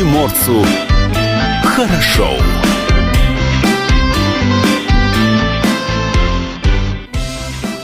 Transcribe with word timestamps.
приморцу 0.00 0.64
хорошо. 1.62 2.30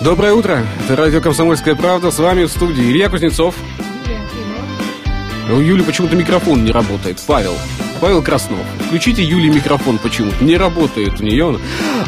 Доброе 0.01 0.33
утро. 0.33 0.65
Это 0.85 0.97
радио 0.97 1.21
«Комсомольская 1.21 1.75
правда». 1.75 2.11
С 2.11 2.19
вами 2.19 2.45
в 2.45 2.49
студии 2.49 2.91
Илья 2.91 3.11
Кузнецов. 3.11 3.55
У 5.51 5.57
Юли 5.57 5.83
почему-то 5.83 6.17
микрофон 6.17 6.65
не 6.65 6.73
работает. 6.73 7.21
Павел. 7.27 7.55
Павел 8.01 8.23
Краснов. 8.23 8.65
Включите 8.87 9.23
Юли 9.23 9.51
микрофон 9.51 9.99
почему-то. 9.99 10.43
Не 10.43 10.57
работает 10.57 11.21
у 11.21 11.23
нее. 11.23 11.59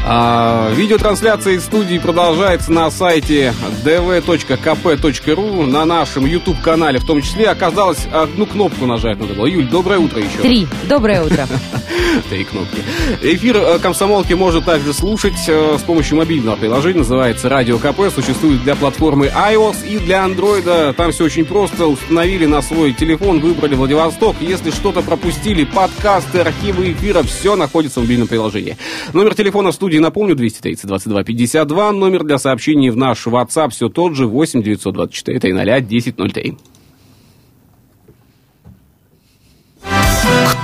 А, 0.05 0.73
видеотрансляция 0.75 1.55
из 1.55 1.65
студии 1.65 1.99
продолжается 1.99 2.73
на 2.73 2.91
сайте 2.91 3.53
dv.kp.ru, 3.85 5.67
на 5.67 5.85
нашем 5.85 6.27
YouTube-канале 6.27 6.99
в 6.99 7.07
том 7.07 7.23
числе. 7.23 7.49
Оказалось, 7.49 8.07
одну 8.13 8.47
кнопку 8.47 8.87
нажать 8.87 9.19
надо 9.19 9.35
было. 9.35 9.47
Юль, 9.47 9.69
доброе 9.69 9.99
утро 9.99 10.21
еще. 10.21 10.39
Три. 10.41 10.67
Доброе 10.89 11.23
утро. 11.23 11.47
Три 12.31 12.45
кнопки. 12.45 12.83
Эфир 13.23 13.57
э, 13.57 13.79
«Комсомолки» 13.79 14.33
можно 14.33 14.61
также 14.61 14.93
слушать 14.93 15.39
э, 15.47 15.77
с 15.79 15.83
помощью 15.83 16.17
мобильного 16.17 16.57
приложения. 16.57 16.99
Называется 16.99 17.49
«Радио 17.49 17.79
КП». 17.79 18.13
Существует 18.15 18.63
для 18.63 18.77
платформы 18.77 19.27
iOS 19.27 19.87
и 19.87 19.99
для 19.99 20.25
Android. 20.25 20.95
Там 20.95 21.13
все 21.13 21.25
очень 21.25 21.45
просто. 21.45 21.87
Установили 21.87 22.47
на 22.47 22.63
свой 22.63 22.93
телефон, 22.93 23.41
выбрали 23.41 23.75
Владивосток. 23.75 24.37
Если 24.41 24.71
что-то 24.71 25.03
пропустили, 25.03 25.65
подкасты, 25.65 26.41
архивы 26.41 26.93
эфира, 26.93 27.23
все 27.23 27.57
находится 27.57 28.01
в 28.01 28.05
мобильном 28.05 28.29
приложении. 28.29 28.77
Номер 29.13 29.35
телефона 29.35 29.71
в 29.71 29.75
студии, 29.79 29.99
напомню, 29.99 30.35
230 30.35 30.87
22 30.87 31.23
52. 31.23 31.93
Номер 31.93 32.25
для 32.25 32.39
сообщений 32.39 32.91
в 32.91 32.97
наш 32.97 33.27
WhatsApp 33.27 33.71
все 33.71 33.89
тот 33.89 34.17
же, 34.17 34.27
8 34.27 34.63
924 34.63 35.39
300 35.39 35.77
1003. 35.77 36.57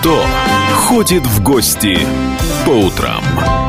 Кто 0.01 0.25
ходит 0.75 1.23
в 1.23 1.43
гости 1.43 1.97
по 2.67 2.71
утрам? 2.71 3.64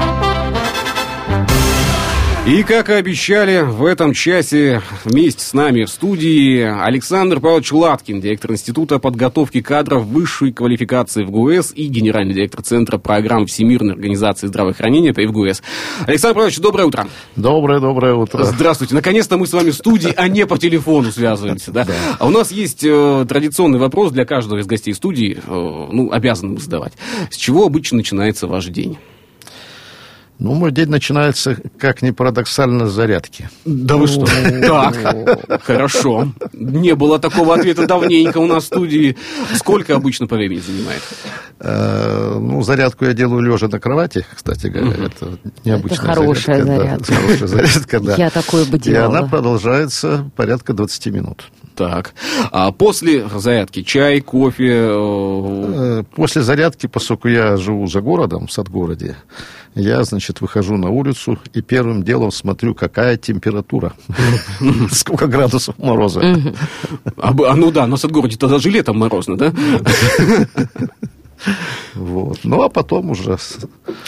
И, 2.47 2.61
как 2.61 2.91
и 2.91 2.93
обещали, 2.93 3.63
в 3.63 3.83
этом 3.83 4.13
часе 4.13 4.83
вместе 5.03 5.43
с 5.43 5.53
нами 5.53 5.85
в 5.85 5.89
студии 5.89 6.61
Александр 6.61 7.39
Павлович 7.39 7.71
Латкин, 7.71 8.21
директор 8.21 8.51
Института 8.51 8.99
подготовки 8.99 9.61
кадров 9.61 10.05
высшей 10.05 10.53
квалификации 10.53 11.23
в 11.23 11.31
ГУС 11.31 11.73
и 11.75 11.87
генеральный 11.87 12.35
директор 12.35 12.61
Центра 12.61 12.99
программ 12.99 13.47
Всемирной 13.47 13.93
организации 13.93 14.45
здравоохранения 14.45 15.11
при 15.11 15.25
ФГУС. 15.25 15.63
Александр 16.05 16.35
Павлович, 16.35 16.59
доброе 16.59 16.85
утро. 16.85 17.07
Доброе, 17.35 17.79
доброе 17.79 18.13
утро. 18.13 18.43
Здравствуйте. 18.43 18.93
Наконец-то 18.93 19.37
мы 19.37 19.47
с 19.47 19.53
вами 19.53 19.71
в 19.71 19.75
студии, 19.75 20.13
а 20.15 20.27
не 20.27 20.45
по 20.45 20.59
телефону 20.59 21.11
связываемся. 21.11 21.71
Да? 21.71 21.87
А 22.19 22.27
у 22.27 22.29
нас 22.29 22.51
есть 22.51 22.83
э, 22.83 23.25
традиционный 23.27 23.79
вопрос 23.79 24.11
для 24.11 24.23
каждого 24.23 24.59
из 24.59 24.67
гостей 24.67 24.93
студии, 24.93 25.39
э, 25.43 25.87
ну, 25.91 26.11
обязаны 26.11 26.59
задавать. 26.59 26.93
С 27.31 27.37
чего 27.37 27.65
обычно 27.65 27.97
начинается 27.97 28.45
ваш 28.45 28.67
день? 28.67 28.99
Ну, 30.37 30.53
мой 30.53 30.71
день 30.71 30.89
начинается, 30.89 31.57
как 31.77 32.01
ни 32.01 32.11
парадоксально, 32.11 32.87
с 32.87 32.91
зарядки. 32.91 33.49
Да 33.63 33.95
вы 33.95 34.07
что? 34.07 34.25
Так, 34.61 35.63
хорошо. 35.63 36.33
Не 36.53 36.93
было 36.95 37.19
такого 37.19 37.55
ответа 37.55 37.87
давненько 37.87 38.39
у 38.39 38.45
нас 38.45 38.63
в 38.63 38.67
студии. 38.67 39.15
Сколько 39.55 39.95
обычно 39.95 40.27
по 40.27 40.35
времени 40.35 40.59
занимает? 40.59 41.01
Э, 41.59 42.37
ну, 42.37 42.61
зарядку 42.63 43.05
я 43.05 43.13
делаю 43.13 43.41
лежа 43.41 43.69
на 43.69 43.79
кровати, 43.79 44.25
кстати 44.35 44.67
говоря. 44.67 45.05
Это 45.05 45.37
необычная 45.63 45.97
Это 46.05 46.15
хорошая 46.15 46.65
зарядка. 46.65 47.13
Хорошая 47.13 47.47
зарядка, 47.47 47.99
да. 48.01 48.15
Я 48.17 48.29
такое 48.29 48.65
бы 48.65 48.75
И 48.77 48.79
делала. 48.81 49.19
она 49.19 49.27
продолжается 49.27 50.29
порядка 50.35 50.73
20 50.73 51.05
минут. 51.07 51.45
Так. 51.75 52.13
А 52.51 52.71
после 52.71 53.27
зарядки 53.29 53.83
чай, 53.83 54.21
кофе? 54.21 54.69
э, 54.71 55.75
Э, 55.99 56.03
После 56.15 56.41
зарядки, 56.41 56.87
поскольку 56.87 57.27
я 57.27 57.57
живу 57.57 57.87
за 57.87 58.01
городом, 58.01 58.47
в 58.47 58.51
Садгороде, 58.51 59.15
я, 59.75 60.03
значит, 60.05 60.39
выхожу 60.41 60.77
на 60.77 60.89
улицу 60.89 61.37
и 61.53 61.61
первым 61.61 62.03
делом 62.03 62.31
смотрю, 62.31 62.73
какая 62.75 63.17
температура, 63.17 63.93
сколько 64.91 65.27
градусов 65.27 65.77
мороза. 65.77 66.21
А, 67.17 67.29
а, 67.29 67.55
ну 67.55 67.71
да, 67.71 67.85
но 67.87 67.97
в 67.97 67.99
Садгороде 67.99 68.37
тогда 68.37 68.57
же 68.59 68.69
летом 68.69 68.97
морозно, 68.97 69.35
да? 69.37 69.53
Вот. 71.95 72.39
Ну, 72.43 72.61
а 72.63 72.69
потом 72.69 73.11
уже 73.11 73.37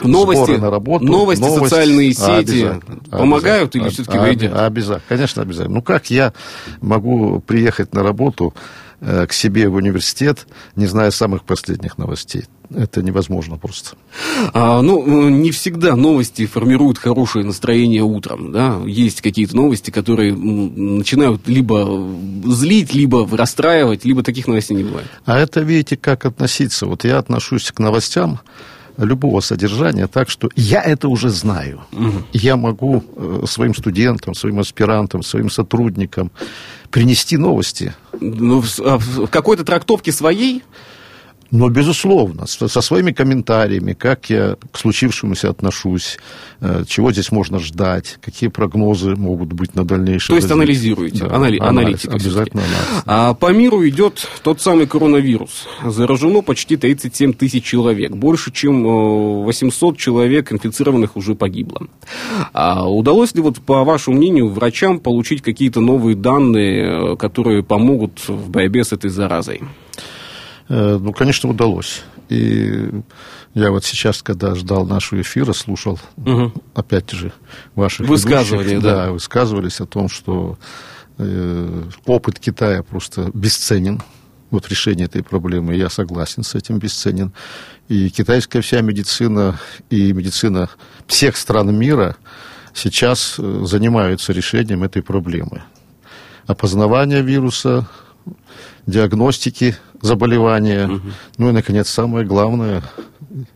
Новости, 0.02 0.44
сборы 0.44 0.58
на 0.60 0.70
работу. 0.70 1.06
новости, 1.06 1.44
социальные 1.44 2.12
А, 2.12 2.14
сети 2.14 2.64
обязательно, 2.64 2.98
помогают 3.10 3.76
или 3.76 3.84
обязательно. 3.84 3.90
все-таки 3.90 4.18
А-? 4.48 4.66
Обязательно, 4.66 5.02
конечно, 5.08 5.42
обязательно. 5.42 5.76
Ну, 5.76 5.82
как 5.82 6.10
я 6.10 6.34
могу 6.82 7.40
приехать 7.40 7.94
на 7.94 8.04
работу 8.04 8.54
к 9.00 9.32
себе 9.32 9.70
в 9.70 9.76
университет, 9.76 10.48
не 10.76 10.88
зная 10.88 11.12
самых 11.12 11.44
последних 11.44 11.98
новостей? 11.98 12.46
Это 12.76 13.02
невозможно 13.02 13.58
просто. 13.58 13.96
А, 14.54 14.82
ну, 14.82 15.28
э, 15.28 15.30
не 15.32 15.52
всегда 15.52 15.96
новости 15.96 16.46
формируют 16.46 16.98
хорошее 16.98 17.46
настроение 17.46 18.04
утром, 18.04 18.52
да. 18.52 18.82
Есть 18.86 19.22
какие-то 19.22 19.56
новости, 19.56 19.90
которые 19.90 20.36
начинают 20.36 21.48
либо 21.48 22.06
злить, 22.46 22.94
либо 22.94 23.28
расстраивать, 23.32 24.04
либо 24.04 24.22
таких 24.22 24.48
новостей 24.48 24.76
не 24.76 24.84
бывает. 24.84 25.08
А 25.26 25.38
это, 25.38 25.62
видите, 25.62 25.96
как 25.96 26.26
относиться. 26.26 26.88
Вот 26.88 27.06
я 27.06 27.20
отношусь 27.20 27.72
к 27.72 27.80
новостям 27.80 28.42
любого 28.98 29.42
содержания 29.42 30.08
так, 30.08 30.30
что 30.30 30.50
я 30.56 30.82
это 30.82 31.08
уже 31.08 31.30
знаю. 31.30 31.82
Я 32.34 32.56
могу 32.58 33.04
э, 33.16 33.44
своим 33.48 33.76
студентам, 33.76 34.34
своим 34.34 34.60
аспирантам, 34.60 35.24
своим 35.24 35.50
сотрудникам 35.50 36.32
принести 36.90 37.38
новости. 37.38 37.94
Ну, 38.20 38.62
в, 38.62 38.80
а 38.80 38.98
в 38.98 39.28
какой-то 39.28 39.64
трактовке 39.64 40.12
своей, 40.12 40.64
Но, 41.52 41.70
безусловно, 41.70 42.46
со, 42.46 42.68
своими 42.82 43.12
комментариями, 43.12 43.94
как 43.94 44.30
я 44.30 44.58
к 44.72 44.78
случившемуся 44.78 45.50
отношусь, 45.50 46.18
э, 46.60 46.84
чего 46.88 47.12
здесь 47.12 47.32
можно 47.32 47.60
ждать, 47.60 48.18
какие 48.22 48.50
прогнозы 48.50 49.16
могут 49.16 49.54
быть 49.54 49.74
на 49.76 49.86
дальнейшее. 49.86 50.28
то 50.28 50.36
есть 50.36 50.50
развитие. 50.50 50.54
анализируете, 50.54 51.20
Да, 51.20 51.36
анали- 51.36 51.58
анализ, 51.60 52.06
аналитика. 52.06 52.14
Обязательно 52.16 52.64
анализ. 52.64 53.04
А 53.06 53.34
по 53.34 53.52
миру 53.54 53.88
идет 53.88 54.28
тот 54.44 54.60
самый 54.62 54.88
коронавирус. 54.88 55.68
Заражено 55.86 56.42
почти 56.42 56.76
37 56.76 57.34
тысяч 57.34 57.64
человек. 57.64 58.12
Больше, 58.12 58.52
чем 58.52 58.86
э, 58.86 59.44
800 59.46 59.98
человек 59.98 60.52
инфицированных 60.52 61.16
уже 61.16 61.34
погибло. 61.36 61.88
А 62.54 62.90
удалось 62.90 63.34
ли, 63.36 63.42
вот, 63.42 63.60
по 63.62 63.84
вашему 63.84 64.18
мнению, 64.18 64.50
врачам 64.50 65.00
получить 65.00 65.42
какие-то 65.42 65.80
новые 65.80 66.16
данные, 66.16 67.14
э, 67.14 67.16
которые 67.16 67.64
помогут 67.64 68.28
в 68.28 68.50
борьбе 68.50 68.84
с 68.84 68.92
этой 68.92 69.10
заразой? 69.10 69.62
Э, 70.70 70.98
Ну, 71.00 71.14
конечно, 71.14 71.50
удалось. 71.50 72.02
И 72.30 72.90
я 73.54 73.72
вот 73.72 73.86
сейчас, 73.86 74.22
когда 74.22 74.54
ждал 74.56 74.86
нашего 74.86 75.22
эфира, 75.22 75.54
слушал, 75.54 76.00
Мгм. 76.18 76.54
опять 76.76 77.12
же, 77.12 77.32
ваших 77.76 78.08
Высказывания, 78.08 78.76
ведущих, 78.76 78.84
да. 78.84 79.12
высказывались 79.12 79.80
о 79.82 79.86
том, 79.86 80.10
что 80.10 80.58
э, 81.20 81.84
опыт 82.06 82.40
Китая 82.40 82.84
просто 82.84 83.32
бесценен. 83.34 84.02
Вот 84.52 84.70
решение 84.70 85.06
этой 85.08 85.24
проблемы, 85.24 85.76
я 85.76 85.90
согласен 85.90 86.44
с 86.44 86.54
этим, 86.56 86.78
бесценен. 86.80 87.32
И 87.90 88.10
китайская 88.10 88.62
вся 88.62 88.82
медицина 88.82 89.60
и 89.90 90.14
медицина 90.14 90.70
всех 91.08 91.36
стран 91.38 91.74
мира 91.76 92.16
сейчас 92.74 93.36
э, 93.40 93.62
занимаются 93.66 94.34
решением 94.34 94.84
этой 94.84 95.02
проблемы. 95.02 95.64
Опознавание 96.46 97.22
вируса, 97.24 97.88
диагностики 98.86 99.76
заболевания, 100.02 100.90
ну 101.38 101.50
и, 101.50 101.52
наконец, 101.52 101.90
самое 101.90 102.26
главное, 102.26 102.84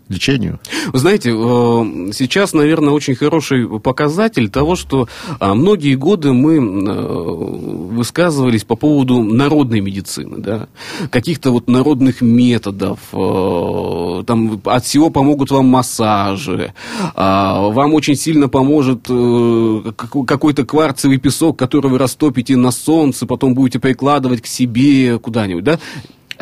лечению. 0.10 0.60
Вы 0.92 1.00
знаете, 1.00 1.32
э, 1.32 2.12
сейчас, 2.14 2.54
наверное, 2.54 2.94
очень 2.94 3.16
хороший 3.16 3.68
показатель 3.80 4.50
того, 4.50 4.76
что 4.76 5.08
а, 5.40 5.54
многие 5.56 5.96
годы 5.96 6.34
мы 6.34 6.58
э, 6.58 7.92
высказывались 7.96 8.64
по 8.64 8.76
поводу 8.76 9.24
народной 9.24 9.80
медицины, 9.80 10.38
да, 10.38 10.68
каких-то 11.10 11.52
вот 11.52 11.70
народных 11.70 12.22
методов, 12.22 13.00
э, 13.14 14.24
там 14.28 14.62
от 14.66 14.86
всего 14.86 15.10
помогут 15.10 15.52
вам 15.52 15.66
массажи, 15.66 16.74
а, 17.16 17.70
вам 17.70 17.94
очень 17.94 18.16
сильно 18.16 18.50
поможет 18.50 19.08
как- 19.08 20.26
какой-то 20.26 20.66
кварцевый 20.66 21.18
песок, 21.18 21.58
который 21.58 21.90
вы 21.90 21.98
растопите 21.98 22.58
на 22.58 22.72
солнце, 22.72 23.26
потом 23.26 23.54
будете 23.54 23.80
прикладывать 23.80 24.42
к 24.42 24.48
себе 24.48 25.18
куда-нибудь, 25.20 25.64
да, 25.64 25.80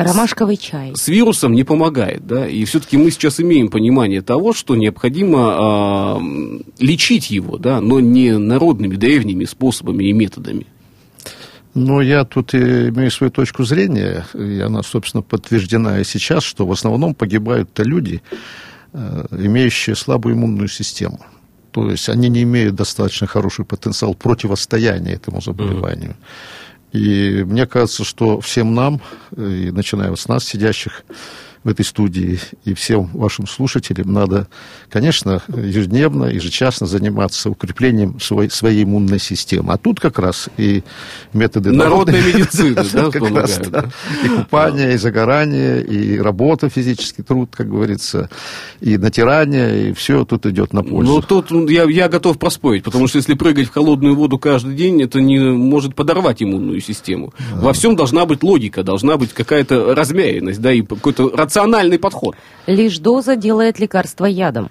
Ромашковый 0.04 0.58
чай. 0.58 0.94
с 0.96 1.08
вирусом 1.08 1.54
не 1.54 1.64
помогает, 1.64 2.26
да, 2.26 2.48
и 2.48 2.64
все-таки 2.66 2.98
мы 2.98 3.12
сейчас 3.12 3.40
имеем 3.40 3.70
понимание 3.70 4.22
того, 4.22 4.54
что 4.54 4.76
необходимо 4.76 5.40
а, 5.40 6.22
лечить 6.80 7.30
его, 7.30 7.58
да, 7.58 7.82
но 7.82 8.00
не 8.00 8.38
народными 8.38 8.96
древними 8.96 9.46
способами 9.46 10.06
и 10.06 10.14
методами. 10.14 10.66
Но 11.74 12.02
я 12.02 12.26
тут 12.26 12.56
имею 12.56 13.12
свою 13.12 13.32
точку 13.32 13.64
зрения, 13.64 14.26
и 14.34 14.60
она, 14.60 14.84
собственно, 14.84 15.22
подтверждена 15.22 16.00
и 16.00 16.04
сейчас, 16.04 16.44
что 16.44 16.66
в 16.66 16.72
основном 16.72 17.14
погибают-то 17.14 17.84
люди, 17.84 18.22
э, 18.94 19.26
имеющие 19.32 19.96
слабую 19.96 20.36
иммунную 20.36 20.68
систему. 20.68 21.20
То 21.72 21.92
есть 21.92 22.10
они 22.10 22.30
не 22.30 22.44
имеют 22.44 22.76
достаточно 22.76 23.28
хороший 23.28 23.66
потенциал 23.66 24.16
противостояния 24.16 25.14
этому 25.14 25.42
заболеванию. 25.42 26.16
И 26.92 27.44
мне 27.44 27.68
кажется, 27.68 28.04
что 28.04 28.40
всем 28.42 28.74
нам, 28.74 29.02
э, 29.36 29.50
и 29.50 29.72
начиная 29.72 30.10
вот 30.10 30.20
с 30.20 30.28
нас, 30.28 30.44
сидящих 30.44 31.04
в 31.64 31.70
этой 31.70 31.84
студии 31.84 32.40
и 32.64 32.74
всем 32.74 33.08
вашим 33.14 33.46
слушателям 33.48 34.14
надо, 34.14 34.48
конечно, 34.90 35.42
ежедневно, 35.48 36.26
ежечасно 36.26 36.88
заниматься 36.88 37.50
укреплением 37.50 38.20
своей, 38.20 38.50
своей 38.50 38.84
иммунной 38.84 39.20
системы. 39.20 39.74
А 39.74 39.78
тут 39.78 40.00
как 40.00 40.20
раз 40.20 40.50
и 40.58 40.84
методы 41.34 41.72
народной, 41.72 42.14
народной 42.14 42.34
медицины, 42.40 42.76
да, 42.94 43.12
как 43.12 43.30
раз, 43.32 43.60
да. 43.68 43.86
И 44.24 44.30
купание, 44.30 44.94
и 44.94 44.98
загорание, 44.98 45.84
и 45.84 46.18
работа, 46.18 46.70
физический 46.70 47.24
труд, 47.24 47.50
как 47.56 47.70
говорится, 47.70 48.30
и 48.80 48.98
натирание, 48.98 49.90
и 49.90 49.94
все 49.94 50.24
тут 50.24 50.46
идет 50.46 50.72
на 50.72 50.82
пользу. 50.84 51.14
Ну, 51.14 51.22
тут 51.22 51.52
я, 51.70 51.84
я 51.84 52.08
готов 52.08 52.40
проспорить, 52.40 52.84
потому 52.84 53.08
что 53.08 53.18
если 53.18 53.34
прыгать 53.34 53.68
в 53.68 53.74
холодную 53.74 54.16
воду 54.16 54.38
каждый 54.40 54.76
день, 54.76 55.02
это 55.02 55.20
не 55.20 55.40
может 55.40 55.94
подорвать 55.94 56.42
иммунную 56.42 56.80
систему. 56.80 57.34
Во 57.54 57.74
всем 57.74 57.98
должна 57.98 58.26
быть 58.26 58.44
логика, 58.44 58.84
должна 58.84 59.18
быть 59.18 59.34
какая-то 59.34 59.94
размеренность, 59.94 60.62
да, 60.62 60.72
и 60.72 60.82
какой-то 60.82 61.36
рациональный 61.50 61.98
подход. 61.98 62.36
Лишь 62.68 63.00
доза 63.00 63.36
делает 63.36 63.80
лекарство 63.80 64.26
ядом. 64.26 64.70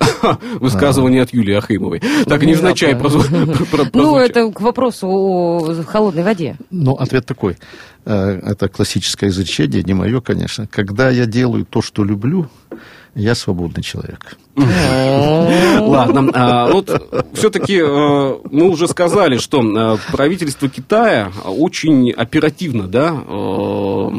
Высказывание 0.60 1.22
от 1.22 1.32
Юлии 1.32 1.54
Ахимовой. 1.54 2.02
Так 2.26 2.42
невзначай 2.42 2.94
Ну, 3.94 4.16
это 4.16 4.50
к 4.50 4.60
вопросу 4.60 5.06
о 5.06 5.84
холодной 5.86 6.24
воде. 6.24 6.56
Ну, 6.70 6.94
ответ 6.94 7.26
такой. 7.26 7.58
Э, 8.04 8.40
это 8.42 8.68
классическое 8.68 9.30
изречение, 9.30 9.82
не 9.84 9.94
мое, 9.94 10.20
конечно. 10.20 10.66
Когда 10.66 11.10
я 11.10 11.26
делаю 11.26 11.64
то, 11.64 11.80
что 11.80 12.02
люблю, 12.02 12.48
я 13.14 13.34
свободный 13.34 13.82
человек. 13.82 14.36
Ладно, 14.56 16.30
а, 16.34 16.72
вот 16.72 16.90
все-таки 17.34 17.78
э, 17.78 18.38
мы 18.50 18.68
уже 18.68 18.88
сказали, 18.88 19.38
что 19.38 19.62
э, 19.62 19.96
правительство 20.12 20.68
Китая 20.68 21.32
очень 21.44 22.10
оперативно, 22.10 22.86
да, 22.88 23.14
э, 23.26 24.10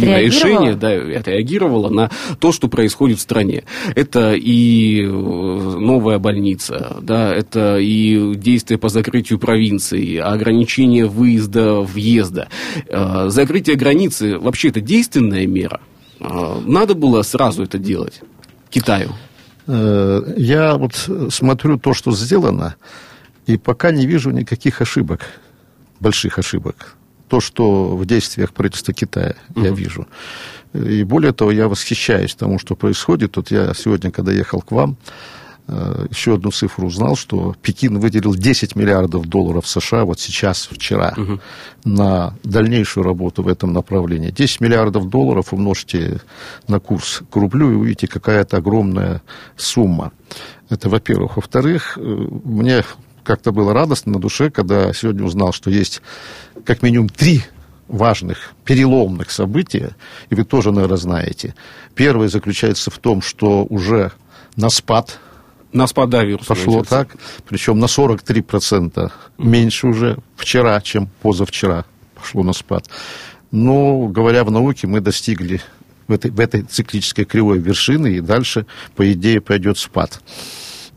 приняло 0.00 0.20
решение, 0.20 0.74
да, 0.74 0.92
отреагировало 1.18 1.88
на 1.88 2.10
то, 2.38 2.52
что 2.52 2.68
происходит 2.68 3.18
в 3.18 3.22
стране. 3.22 3.64
Это 3.94 4.34
и 4.34 5.04
новая 5.04 6.18
больница, 6.18 6.96
да, 7.02 7.32
это 7.34 7.78
и 7.78 8.34
действия 8.34 8.78
по 8.78 8.88
закрытию 8.88 9.38
провинции, 9.38 10.16
ограничение 10.16 11.06
выезда, 11.06 11.80
въезда. 11.80 12.48
Закрытие 13.26 13.76
границы 13.76 14.38
вообще 14.38 14.68
это 14.68 14.80
действенная 14.80 15.46
мера. 15.46 15.80
Надо 16.20 16.94
было 16.94 17.22
сразу 17.22 17.64
это 17.64 17.78
делать 17.78 18.20
Китаю. 18.70 19.10
Э, 19.66 20.20
я 20.36 20.76
вот 20.76 20.94
смотрю 21.30 21.78
то, 21.78 21.94
что 21.94 22.12
сделано, 22.12 22.76
и 23.46 23.56
пока 23.56 23.90
не 23.90 24.06
вижу 24.06 24.30
никаких 24.30 24.80
ошибок, 24.80 25.20
больших 26.00 26.38
ошибок. 26.38 26.96
То, 27.32 27.40
что 27.40 27.96
в 27.96 28.04
действиях 28.04 28.52
правительства 28.52 28.92
Китая 28.92 29.34
uh-huh. 29.54 29.64
я 29.64 29.70
вижу. 29.70 30.06
И 30.74 31.02
более 31.02 31.32
того, 31.32 31.50
я 31.50 31.66
восхищаюсь 31.66 32.34
тому, 32.34 32.58
что 32.58 32.74
происходит. 32.74 33.36
Вот 33.36 33.50
я 33.50 33.72
сегодня, 33.74 34.10
когда 34.10 34.32
ехал 34.32 34.60
к 34.60 34.70
вам, 34.70 34.96
Э, 35.68 36.06
еще 36.10 36.34
одну 36.34 36.50
цифру 36.50 36.86
узнал, 36.86 37.16
что 37.16 37.54
Пекин 37.62 37.98
выделил 38.00 38.34
10 38.34 38.74
миллиардов 38.74 39.26
долларов 39.26 39.68
США 39.68 40.04
вот 40.04 40.18
сейчас, 40.18 40.68
вчера, 40.70 41.14
угу. 41.16 41.40
на 41.84 42.34
дальнейшую 42.42 43.04
работу 43.04 43.42
в 43.42 43.48
этом 43.48 43.72
направлении. 43.72 44.30
10 44.30 44.60
миллиардов 44.60 45.08
долларов 45.08 45.52
умножьте 45.52 46.20
на 46.66 46.80
курс 46.80 47.22
к 47.30 47.36
рублю 47.36 47.70
и 47.70 47.74
увидите, 47.74 48.08
какая 48.08 48.42
это 48.42 48.56
огромная 48.56 49.22
сумма. 49.56 50.12
Это, 50.68 50.88
во-первых. 50.88 51.36
Во-вторых, 51.36 51.96
э, 51.96 52.00
мне 52.00 52.84
как-то 53.24 53.52
было 53.52 53.72
радостно 53.72 54.12
на 54.12 54.20
душе, 54.20 54.50
когда 54.50 54.92
сегодня 54.92 55.24
узнал, 55.24 55.52
что 55.52 55.70
есть 55.70 56.02
как 56.64 56.82
минимум 56.82 57.08
три 57.08 57.42
важных, 57.88 58.52
переломных 58.64 59.30
события, 59.30 59.96
и 60.30 60.34
вы 60.34 60.44
тоже, 60.44 60.72
наверное, 60.72 60.96
знаете. 60.96 61.54
Первое 61.94 62.28
заключается 62.28 62.90
в 62.90 62.98
том, 62.98 63.20
что 63.22 63.66
уже 63.68 64.12
на 64.56 64.70
спад 64.70 65.18
на 65.72 65.86
спада 65.86 66.22
вирус. 66.22 66.46
Пошло 66.46 66.84
так, 66.84 67.16
причем 67.48 67.78
на 67.78 67.86
43% 67.86 69.10
меньше 69.38 69.86
уже 69.86 70.18
вчера, 70.36 70.80
чем 70.82 71.08
позавчера 71.22 71.86
пошло 72.14 72.42
на 72.42 72.52
спад. 72.52 72.88
Но, 73.50 74.06
говоря 74.08 74.44
в 74.44 74.50
науке, 74.50 74.86
мы 74.86 75.00
достигли 75.00 75.60
в 76.08 76.12
этой, 76.12 76.30
в 76.30 76.40
этой 76.40 76.62
циклической 76.62 77.24
кривой 77.24 77.58
вершины, 77.58 78.14
и 78.14 78.20
дальше, 78.20 78.66
по 78.96 79.10
идее, 79.12 79.40
пойдет 79.40 79.78
спад. 79.78 80.20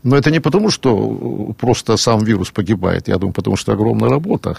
Но 0.06 0.16
это 0.16 0.30
не 0.30 0.38
потому, 0.38 0.70
что 0.70 1.52
просто 1.58 1.96
сам 1.96 2.22
вирус 2.22 2.52
погибает, 2.52 3.08
я 3.08 3.16
думаю, 3.16 3.34
потому 3.34 3.56
что 3.56 3.72
огромная 3.72 4.08
работа 4.08 4.56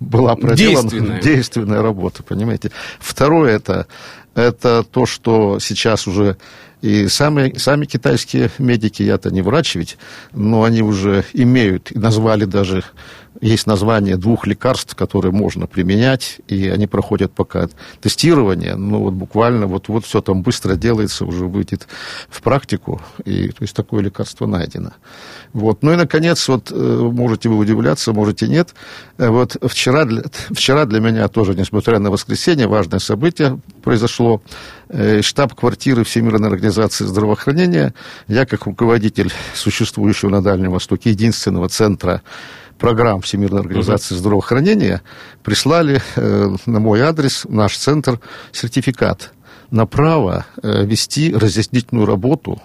была 0.00 0.34
проделана. 0.34 0.88
Действенная. 0.88 1.20
Действенная 1.20 1.82
работа, 1.82 2.22
понимаете. 2.22 2.70
Второе 2.98 3.56
это, 3.56 3.86
это 4.34 4.82
то, 4.82 5.04
что 5.04 5.58
сейчас 5.60 6.06
уже 6.06 6.38
и 6.80 7.06
сами, 7.08 7.52
сами 7.58 7.84
китайские 7.84 8.50
медики, 8.58 9.02
я-то 9.02 9.30
не 9.30 9.42
врач 9.42 9.74
ведь, 9.74 9.98
но 10.32 10.62
они 10.62 10.80
уже 10.80 11.24
имеют, 11.34 11.92
и 11.92 11.98
назвали 11.98 12.46
даже, 12.46 12.82
есть 13.40 13.66
название 13.66 14.16
двух 14.16 14.46
лекарств, 14.46 14.94
которые 14.94 15.32
можно 15.32 15.66
применять, 15.66 16.40
и 16.48 16.68
они 16.68 16.86
проходят 16.86 17.32
пока 17.32 17.68
тестирование, 18.00 18.76
ну 18.76 19.00
вот 19.00 19.14
буквально 19.14 19.66
вот, 19.66 19.88
вот 19.88 20.04
все 20.04 20.20
там 20.20 20.42
быстро 20.42 20.76
делается, 20.76 21.24
уже 21.24 21.46
выйдет 21.46 21.86
в 22.28 22.42
практику, 22.42 23.00
и 23.24 23.48
то 23.48 23.62
есть 23.62 23.74
такое 23.74 24.02
лекарство 24.02 24.46
найдено. 24.46 24.92
Вот. 25.52 25.82
Ну 25.82 25.92
и, 25.92 25.96
наконец, 25.96 26.46
вот 26.48 26.70
э, 26.70 26.74
можете 26.74 27.48
вы 27.48 27.58
удивляться, 27.58 28.12
можете 28.12 28.48
нет, 28.48 28.74
э, 29.18 29.28
вот 29.28 29.56
вчера 29.70 30.04
для, 30.04 30.22
вчера 30.50 30.84
для 30.84 31.00
меня 31.00 31.28
тоже, 31.28 31.54
несмотря 31.54 31.98
на 31.98 32.10
воскресенье, 32.10 32.66
важное 32.66 32.98
событие 32.98 33.58
произошло, 33.82 34.42
Э, 34.88 35.20
штаб-квартиры 35.20 36.04
Всемирной 36.04 36.48
организации 36.48 37.04
здравоохранения. 37.06 37.92
Я, 38.28 38.46
как 38.46 38.66
руководитель 38.66 39.32
существующего 39.52 40.30
на 40.30 40.42
Дальнем 40.42 40.70
Востоке 40.70 41.10
единственного 41.10 41.68
центра 41.68 42.22
программ 42.78 43.20
Всемирной 43.20 43.60
организации 43.60 44.14
uh-huh. 44.14 44.18
здравоохранения, 44.18 45.02
прислали 45.42 46.00
э, 46.16 46.56
на 46.66 46.80
мой 46.80 47.00
адрес, 47.00 47.44
в 47.44 47.52
наш 47.52 47.76
центр, 47.76 48.20
сертификат 48.52 49.32
на 49.70 49.86
право 49.86 50.46
э, 50.62 50.84
вести 50.84 51.34
разъяснительную 51.34 52.06
работу 52.06 52.60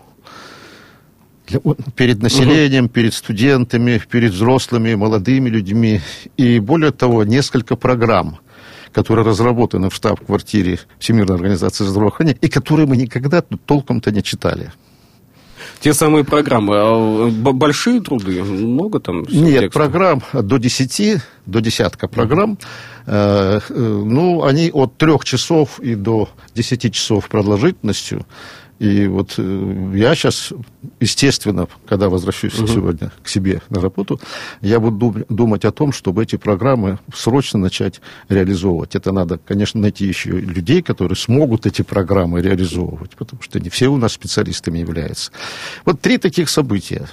для, 1.47 1.59
перед 1.95 2.21
населением, 2.21 2.85
uh-huh. 2.85 2.89
перед 2.89 3.13
студентами, 3.13 4.01
перед 4.09 4.33
взрослыми, 4.33 4.95
молодыми 4.95 5.49
людьми. 5.49 6.01
И 6.37 6.59
более 6.59 6.91
того, 6.91 7.23
несколько 7.23 7.75
программ– 7.75 8.39
которые 8.91 9.25
разработаны 9.25 9.89
в 9.89 9.95
штаб-квартире 9.95 10.79
Всемирной 10.99 11.35
организации 11.35 11.85
здравоохранения, 11.85 12.37
и 12.41 12.49
которые 12.49 12.87
мы 12.87 12.97
никогда 12.97 13.41
толком-то 13.41 14.11
не 14.11 14.23
читали. 14.23 14.71
Те 15.81 15.95
самые 15.95 16.23
программы, 16.23 16.75
а 16.77 17.29
большие 17.31 18.01
труды, 18.01 18.43
много 18.43 18.99
там? 18.99 19.23
Нет, 19.29 19.61
текста? 19.61 19.79
программ 19.79 20.21
до 20.31 20.57
10, 20.57 21.21
до 21.47 21.59
десятка 21.59 22.07
программ. 22.07 22.59
Mm-hmm. 23.07 24.03
Ну, 24.05 24.43
они 24.43 24.69
от 24.71 24.97
трех 24.97 25.25
часов 25.25 25.79
и 25.79 25.95
до 25.95 26.29
10 26.53 26.93
часов 26.93 27.27
продолжительностью. 27.29 28.27
И 28.81 29.05
вот 29.05 29.35
э, 29.37 29.91
я 29.93 30.15
сейчас, 30.15 30.51
естественно, 30.99 31.67
когда 31.85 32.09
возвращусь 32.09 32.57
угу. 32.57 32.65
сегодня 32.65 33.11
к 33.21 33.27
себе 33.27 33.61
на 33.69 33.79
работу, 33.79 34.19
я 34.61 34.79
буду 34.79 35.23
думать 35.29 35.65
о 35.65 35.71
том, 35.71 35.91
чтобы 35.91 36.23
эти 36.23 36.35
программы 36.35 36.97
срочно 37.13 37.59
начать 37.59 38.01
реализовывать. 38.27 38.95
Это 38.95 39.11
надо, 39.11 39.37
конечно, 39.37 39.79
найти 39.79 40.07
еще 40.07 40.31
людей, 40.31 40.81
которые 40.81 41.15
смогут 41.15 41.67
эти 41.67 41.83
программы 41.83 42.41
реализовывать, 42.41 43.11
потому 43.11 43.43
что 43.43 43.59
не 43.59 43.69
все 43.69 43.87
у 43.87 43.97
нас 43.97 44.13
специалистами 44.13 44.79
являются. 44.79 45.31
Вот 45.85 46.01
три 46.01 46.17
таких 46.17 46.49
события. 46.49 47.07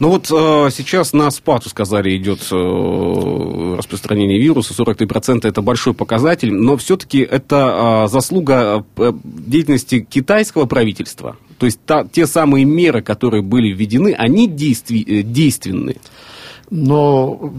Ну 0.00 0.08
вот 0.08 0.30
э, 0.30 0.70
сейчас 0.70 1.12
на 1.12 1.30
спад, 1.30 1.64
сказали, 1.66 2.16
идет 2.16 2.40
э, 2.50 3.74
распространение 3.78 4.40
вируса, 4.40 4.74
43% 4.74 5.46
это 5.46 5.62
большой 5.62 5.94
показатель, 5.94 6.52
но 6.52 6.76
все-таки 6.76 7.20
это 7.20 8.04
э, 8.06 8.08
заслуга 8.08 8.84
э, 8.96 9.12
деятельности 9.24 10.00
китайского 10.00 10.66
правительства. 10.66 11.36
То 11.58 11.66
есть 11.66 11.80
та, 11.86 12.04
те 12.04 12.26
самые 12.26 12.64
меры, 12.64 13.02
которые 13.02 13.42
были 13.42 13.72
введены, 13.72 14.14
они 14.18 14.48
действи, 14.48 15.04
э, 15.06 15.22
действенны. 15.22 15.96
Но 16.70 17.52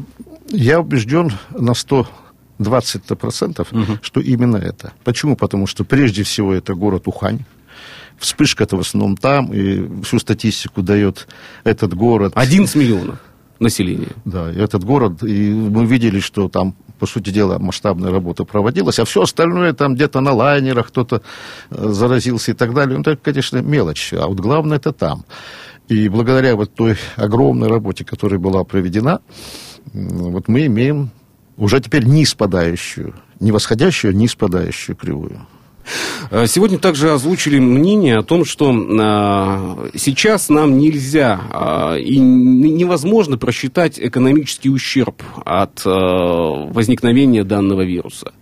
я 0.49 0.79
убежден 0.79 1.31
на 1.51 1.73
100 1.73 2.07
20% 2.59 3.67
угу. 3.71 3.99
что 4.01 4.19
именно 4.19 4.57
это. 4.57 4.93
Почему? 5.03 5.35
Потому 5.35 5.67
что 5.67 5.83
прежде 5.83 6.23
всего 6.23 6.53
это 6.53 6.75
город 6.75 7.07
Ухань, 7.07 7.45
Вспышка-то 8.19 8.77
в 8.77 8.81
основном 8.81 9.17
там, 9.17 9.51
и 9.53 10.03
всю 10.03 10.19
статистику 10.19 10.81
дает 10.81 11.27
этот 11.63 11.93
город. 11.93 12.33
11 12.35 12.75
миллионов 12.75 13.19
населения. 13.59 14.09
Да, 14.25 14.51
этот 14.51 14.83
город, 14.83 15.23
и 15.23 15.51
мы 15.51 15.85
видели, 15.85 16.19
что 16.19 16.49
там, 16.49 16.75
по 16.99 17.07
сути 17.07 17.31
дела, 17.31 17.57
масштабная 17.59 18.11
работа 18.11 18.43
проводилась, 18.43 18.99
а 18.99 19.05
все 19.05 19.23
остальное 19.23 19.73
там 19.73 19.95
где-то 19.95 20.21
на 20.21 20.33
лайнерах 20.33 20.89
кто-то 20.89 21.21
э, 21.69 21.89
заразился 21.89 22.51
и 22.51 22.53
так 22.53 22.73
далее. 22.73 22.97
Ну, 22.97 23.01
это, 23.01 23.15
конечно, 23.15 23.57
мелочь, 23.57 24.13
а 24.13 24.27
вот 24.27 24.39
главное 24.39 24.77
это 24.77 24.91
там. 24.91 25.25
И 25.89 26.07
благодаря 26.07 26.55
вот 26.55 26.73
той 26.73 26.97
огромной 27.15 27.67
работе, 27.67 28.05
которая 28.05 28.39
была 28.39 28.63
проведена, 28.63 29.19
вот 29.93 30.47
мы 30.47 30.65
имеем 30.67 31.11
уже 31.57 31.79
теперь 31.81 32.05
не 32.05 32.25
спадающую, 32.25 33.13
не 33.39 33.51
восходящую, 33.51 34.11
а 34.11 34.13
не 34.13 34.27
спадающую 34.27 34.95
кривую. 34.95 35.45
Э, 36.31 36.47
сегодня 36.47 36.79
также 36.79 37.11
озвучили 37.11 37.59
мнение 37.59 38.17
о 38.17 38.23
том, 38.23 38.45
что 38.45 38.71
э, 38.71 39.89
сейчас 39.97 40.49
нам 40.49 40.77
нельзя 40.77 41.41
э, 41.51 41.99
и 41.99 42.17
невозможно 42.19 43.37
просчитать 43.37 43.99
экономический 43.99 44.69
ущерб 44.69 45.21
от 45.45 45.83
возникновения 45.85 47.43
данного 47.43 47.83
вируса. 47.83 48.33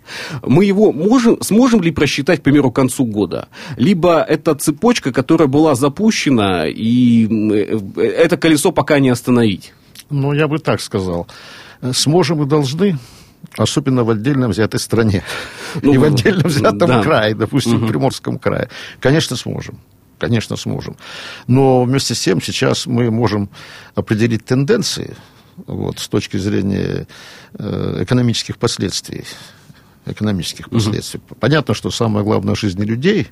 Мы 0.42 0.64
его 0.64 0.92
можем, 0.92 1.40
сможем 1.42 1.82
ли 1.82 1.90
просчитать, 1.90 2.40
к 2.40 2.42
примеру, 2.42 2.70
к 2.70 2.76
концу 2.76 3.04
года? 3.04 3.48
Либо 3.76 4.20
это 4.20 4.54
цепочка, 4.54 5.12
которая 5.12 5.48
была 5.48 5.74
запущена, 5.74 6.66
и 6.66 7.26
это 7.96 8.36
колесо 8.36 8.72
пока 8.72 8.98
не 8.98 9.10
остановить? 9.10 9.74
Ну, 10.10 10.32
я 10.32 10.48
бы 10.48 10.58
так 10.58 10.80
сказал. 10.80 11.26
Сможем 11.92 12.42
и 12.42 12.46
должны, 12.46 12.98
особенно 13.56 14.04
в 14.04 14.10
отдельно 14.10 14.48
взятой 14.48 14.80
стране. 14.80 15.22
Ну, 15.80 15.94
и 15.94 15.98
в 15.98 16.04
отдельно 16.04 16.48
взятом 16.48 16.88
да. 16.88 17.02
крае, 17.02 17.34
допустим, 17.34 17.76
угу. 17.76 17.86
в 17.86 17.88
Приморском 17.88 18.38
крае. 18.38 18.68
Конечно, 19.00 19.36
сможем. 19.36 19.78
Конечно, 20.18 20.56
сможем. 20.56 20.96
Но 21.46 21.82
вместе 21.82 22.14
с 22.14 22.20
тем 22.20 22.40
сейчас 22.40 22.86
мы 22.86 23.10
можем 23.10 23.50
определить 23.94 24.44
тенденции 24.44 25.16
вот, 25.66 25.98
с 25.98 26.08
точки 26.08 26.36
зрения 26.36 27.06
э, 27.58 27.98
экономических 28.02 28.58
последствий. 28.58 29.24
Экономических 30.06 30.70
последствий. 30.70 31.20
Угу. 31.28 31.36
Понятно, 31.40 31.74
что 31.74 31.90
самое 31.90 32.24
главное 32.24 32.54
в 32.54 32.58
жизни 32.58 32.84
людей 32.84 33.28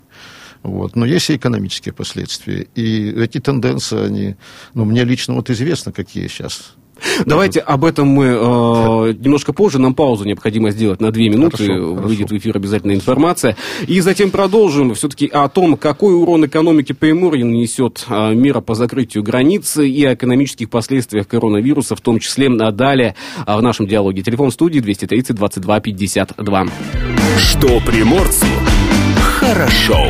вот. 0.62 0.94
Но 0.96 1.06
есть 1.06 1.30
и 1.30 1.36
экономические 1.36 1.92
последствия. 1.92 2.66
И 2.74 3.10
эти 3.10 3.40
тенденции, 3.40 4.04
они, 4.04 4.36
ну, 4.74 4.84
мне 4.84 5.04
лично 5.04 5.34
вот 5.34 5.48
известно, 5.50 5.92
какие 5.92 6.28
сейчас 6.28 6.74
Давайте 7.26 7.60
об 7.60 7.84
этом 7.84 8.08
мы 8.08 8.26
э, 8.26 9.14
немножко 9.18 9.52
позже. 9.52 9.78
Нам 9.78 9.94
паузу 9.94 10.24
необходимо 10.24 10.70
сделать 10.70 11.00
на 11.00 11.10
две 11.10 11.28
минуты. 11.28 11.56
Хорошо, 11.56 11.94
Выйдет 11.94 12.28
хорошо. 12.28 12.34
в 12.34 12.38
эфир 12.38 12.56
обязательно 12.56 12.92
информация. 12.92 13.56
И 13.86 14.00
затем 14.00 14.30
продолжим 14.30 14.94
все-таки 14.94 15.26
о 15.26 15.48
том, 15.48 15.76
какой 15.76 16.14
урон 16.14 16.46
экономике 16.46 16.94
Приморья 16.94 17.44
нанесет 17.44 18.04
э, 18.08 18.34
мера 18.34 18.60
по 18.60 18.74
закрытию 18.74 19.22
границы 19.22 19.88
и 19.88 20.04
о 20.04 20.14
экономических 20.14 20.70
последствиях 20.70 21.28
коронавируса, 21.28 21.96
в 21.96 22.00
том 22.00 22.18
числе 22.18 22.48
а 22.60 22.72
далее 22.72 23.14
э, 23.46 23.56
в 23.56 23.62
нашем 23.62 23.86
диалоге. 23.86 24.22
Телефон 24.22 24.50
студии 24.50 24.80
230 24.80 25.36
22 25.36 25.80
52. 25.80 26.66
Что 27.38 27.80
приморцу 27.80 28.46
хорошо. 29.40 30.06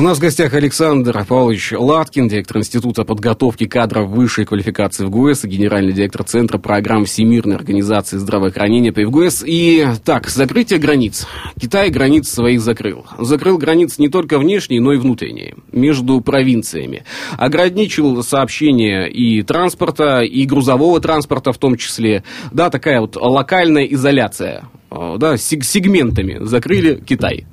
У 0.00 0.02
нас 0.02 0.16
в 0.16 0.22
гостях 0.22 0.54
Александр 0.54 1.26
Павлович 1.28 1.74
Латкин, 1.76 2.26
директор 2.26 2.56
Института 2.56 3.04
подготовки 3.04 3.66
кадров 3.66 4.08
высшей 4.08 4.46
квалификации 4.46 5.04
в 5.04 5.10
ГУЭС 5.10 5.44
генеральный 5.44 5.92
директор 5.92 6.24
Центра 6.24 6.56
программ 6.56 7.04
Всемирной 7.04 7.56
организации 7.56 8.16
здравоохранения 8.16 8.92
при 8.92 9.04
ВГУЭС. 9.04 9.44
И 9.46 9.86
так, 10.02 10.30
закрытие 10.30 10.78
границ. 10.78 11.26
Китай 11.60 11.90
границ 11.90 12.30
своих 12.30 12.62
закрыл. 12.62 13.04
Закрыл 13.18 13.58
границы 13.58 14.00
не 14.00 14.08
только 14.08 14.38
внешние, 14.38 14.80
но 14.80 14.94
и 14.94 14.96
внутренние, 14.96 15.56
между 15.70 16.22
провинциями. 16.22 17.04
Ограничил 17.36 18.22
сообщения 18.22 19.04
и 19.04 19.42
транспорта, 19.42 20.22
и 20.22 20.46
грузового 20.46 20.98
транспорта 21.00 21.52
в 21.52 21.58
том 21.58 21.76
числе. 21.76 22.24
Да, 22.52 22.70
такая 22.70 23.02
вот 23.02 23.16
локальная 23.16 23.84
изоляция 23.84 24.64
да, 24.90 25.36
сегментами 25.36 26.38
закрыли 26.44 27.02
Китай. 27.06 27.46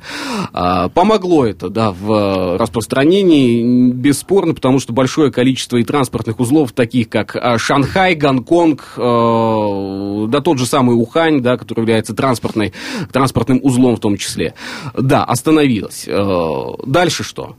А, 0.54 0.90
помогло 0.90 1.46
это 1.46 1.70
да, 1.70 1.92
в 1.92 2.58
распространении, 2.58 3.92
бесспорно, 3.92 4.54
потому 4.54 4.80
что 4.80 4.94
большое 4.94 5.32
количество 5.32 5.78
и 5.78 5.84
транспортных 5.84 6.40
узлов, 6.40 6.72
таких 6.72 7.10
как 7.10 7.36
а, 7.36 7.58
Шанхай, 7.58 8.16
Гонконг, 8.16 8.94
э, 8.98 10.26
да 10.30 10.42
тот 10.42 10.58
же 10.58 10.66
самый 10.66 10.94
Ухань, 10.94 11.42
да, 11.42 11.58
который 11.58 11.82
является 11.82 12.16
транспортной, 12.16 12.74
транспортным 13.12 13.60
узлом 13.62 13.96
в 13.96 14.00
том 14.00 14.18
числе, 14.18 14.54
да, 14.98 15.24
остановилось. 15.24 16.06
Э, 16.08 16.74
дальше 16.86 17.24
что? 17.24 17.56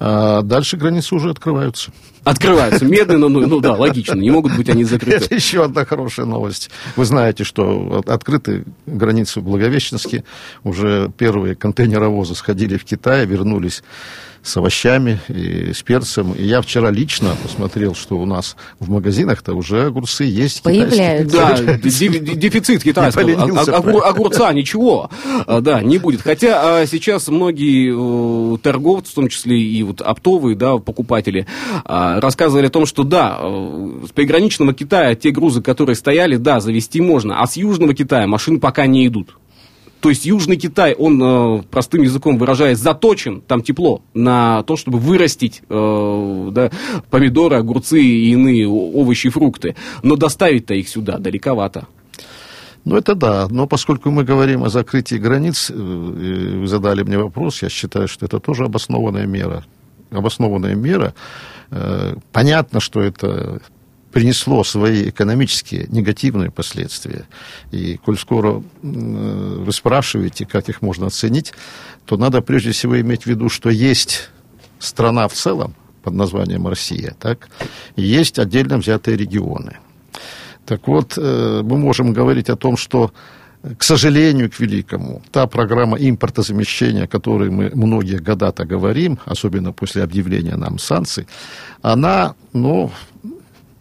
А 0.00 0.42
дальше 0.42 0.76
границы 0.76 1.14
уже 1.14 1.30
открываются. 1.30 1.92
Открываются 2.24 2.84
медленно, 2.84 3.28
ну, 3.28 3.46
ну 3.46 3.60
да, 3.60 3.74
логично, 3.74 4.14
не 4.14 4.30
могут 4.30 4.56
быть 4.56 4.68
они 4.68 4.84
закрыты. 4.84 5.16
Это 5.24 5.34
еще 5.34 5.64
одна 5.64 5.84
хорошая 5.84 6.26
новость. 6.26 6.70
Вы 6.96 7.04
знаете, 7.04 7.44
что 7.44 8.02
открыты 8.06 8.64
границы 8.86 9.40
в 9.40 9.44
Благовещенске, 9.44 10.24
уже 10.62 11.10
первые 11.18 11.56
контейнеровозы 11.56 12.34
сходили 12.34 12.76
в 12.76 12.84
Китай, 12.84 13.26
вернулись 13.26 13.82
с 14.42 14.56
овощами 14.56 15.20
и 15.28 15.72
с 15.72 15.82
перцем. 15.82 16.32
И 16.32 16.44
я 16.44 16.60
вчера 16.60 16.90
лично 16.90 17.36
посмотрел, 17.42 17.94
что 17.94 18.16
у 18.16 18.26
нас 18.26 18.56
в 18.80 18.90
магазинах-то 18.90 19.54
уже 19.54 19.86
огурцы 19.86 20.24
есть. 20.24 20.62
Появляются. 20.62 21.36
Да, 21.36 21.56
дефицит 21.76 22.82
китайского. 22.82 24.02
Огурца 24.02 24.52
ничего, 24.52 25.10
а, 25.46 25.60
да, 25.60 25.80
не 25.80 25.98
будет. 25.98 26.22
Хотя 26.22 26.80
а, 26.80 26.86
сейчас 26.86 27.28
многие 27.28 28.54
э, 28.54 28.58
торговцы, 28.58 29.12
в 29.12 29.14
том 29.14 29.28
числе 29.28 29.60
и 29.60 29.82
вот 29.82 30.00
оптовые, 30.00 30.56
да, 30.56 30.78
покупатели, 30.78 31.46
а, 31.84 32.20
рассказывали 32.20 32.66
о 32.66 32.70
том, 32.70 32.86
что 32.86 33.04
да, 33.04 33.38
э, 33.40 34.06
с 34.08 34.12
приграничного 34.12 34.74
Китая 34.74 35.14
те 35.14 35.30
грузы, 35.30 35.62
которые 35.62 35.96
стояли, 35.96 36.36
да, 36.36 36.60
завести 36.60 37.00
можно, 37.00 37.40
а 37.40 37.46
с 37.46 37.56
южного 37.56 37.94
Китая 37.94 38.26
машины 38.26 38.58
пока 38.58 38.86
не 38.86 39.06
идут. 39.06 39.36
То 40.02 40.08
есть 40.08 40.26
Южный 40.26 40.56
Китай, 40.56 40.94
он, 40.94 41.22
э, 41.22 41.62
простым 41.70 42.02
языком 42.02 42.36
выражаясь, 42.36 42.78
заточен, 42.78 43.40
там 43.40 43.62
тепло, 43.62 44.02
на 44.14 44.64
то, 44.64 44.76
чтобы 44.76 44.98
вырастить 44.98 45.62
э, 45.68 46.48
да, 46.50 46.72
помидоры, 47.08 47.56
огурцы 47.56 48.02
и 48.02 48.32
иные 48.32 48.66
овощи 48.66 49.28
и 49.28 49.30
фрукты. 49.30 49.76
Но 50.02 50.16
доставить-то 50.16 50.74
их 50.74 50.88
сюда 50.88 51.18
далековато. 51.18 51.86
Ну, 52.84 52.96
это 52.96 53.14
да. 53.14 53.46
Но 53.48 53.68
поскольку 53.68 54.10
мы 54.10 54.24
говорим 54.24 54.64
о 54.64 54.70
закрытии 54.70 55.14
границ, 55.14 55.70
э, 55.70 55.74
вы 55.74 56.66
задали 56.66 57.04
мне 57.04 57.16
вопрос, 57.16 57.62
я 57.62 57.68
считаю, 57.68 58.08
что 58.08 58.26
это 58.26 58.40
тоже 58.40 58.64
обоснованная 58.64 59.26
мера. 59.26 59.64
Обоснованная 60.10 60.74
мера. 60.74 61.14
Э, 61.70 62.16
понятно, 62.32 62.80
что 62.80 63.00
это 63.00 63.62
принесло 64.12 64.62
свои 64.64 65.08
экономические 65.08 65.86
негативные 65.88 66.50
последствия. 66.50 67.24
И 67.70 67.96
коль 67.96 68.18
скоро 68.18 68.62
вы 68.82 69.72
спрашиваете, 69.72 70.46
как 70.46 70.68
их 70.68 70.82
можно 70.82 71.06
оценить, 71.06 71.52
то 72.04 72.16
надо 72.16 72.42
прежде 72.42 72.72
всего 72.72 73.00
иметь 73.00 73.22
в 73.22 73.26
виду, 73.26 73.48
что 73.48 73.70
есть 73.70 74.30
страна 74.78 75.28
в 75.28 75.32
целом 75.32 75.74
под 76.02 76.14
названием 76.14 76.66
Россия, 76.66 77.14
так, 77.18 77.48
и 77.96 78.02
есть 78.02 78.38
отдельно 78.38 78.78
взятые 78.78 79.16
регионы. 79.16 79.78
Так 80.66 80.88
вот, 80.88 81.14
э, 81.16 81.62
мы 81.64 81.76
можем 81.78 82.12
говорить 82.12 82.50
о 82.50 82.56
том, 82.56 82.76
что 82.76 83.12
к 83.78 83.84
сожалению, 83.84 84.50
к 84.50 84.58
великому, 84.58 85.22
та 85.30 85.46
программа 85.46 85.96
импортозамещения, 85.96 87.04
о 87.04 87.06
которой 87.06 87.50
мы 87.50 87.70
многие 87.74 88.18
года-то 88.18 88.64
говорим, 88.64 89.18
особенно 89.24 89.72
после 89.72 90.02
объявления 90.02 90.56
нам 90.56 90.80
санкций, 90.80 91.28
она, 91.80 92.34
ну, 92.52 92.90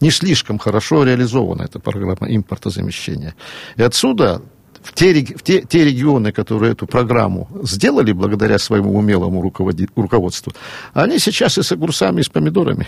не 0.02 0.12
слишком 0.12 0.58
хорошо 0.60 1.04
реализована 1.04 1.64
эта 1.64 1.80
программа 1.80 2.28
импортозамещения. 2.28 3.36
И 3.78 3.82
отсюда 3.82 4.42
в 4.84 4.94
те, 4.94 5.14
в 5.14 5.44
те, 5.44 5.62
те 5.62 5.86
регионы, 5.86 6.32
которые 6.32 6.74
эту 6.74 6.88
программу 6.88 7.48
сделали 7.64 8.12
благодаря 8.12 8.58
своему 8.58 8.96
умелому 8.96 9.42
руководству, 9.96 10.54
они 10.94 11.20
сейчас 11.20 11.58
и 11.58 11.64
с 11.64 11.72
огурцами, 11.72 12.22
и 12.22 12.24
с 12.24 12.30
помидорами. 12.30 12.88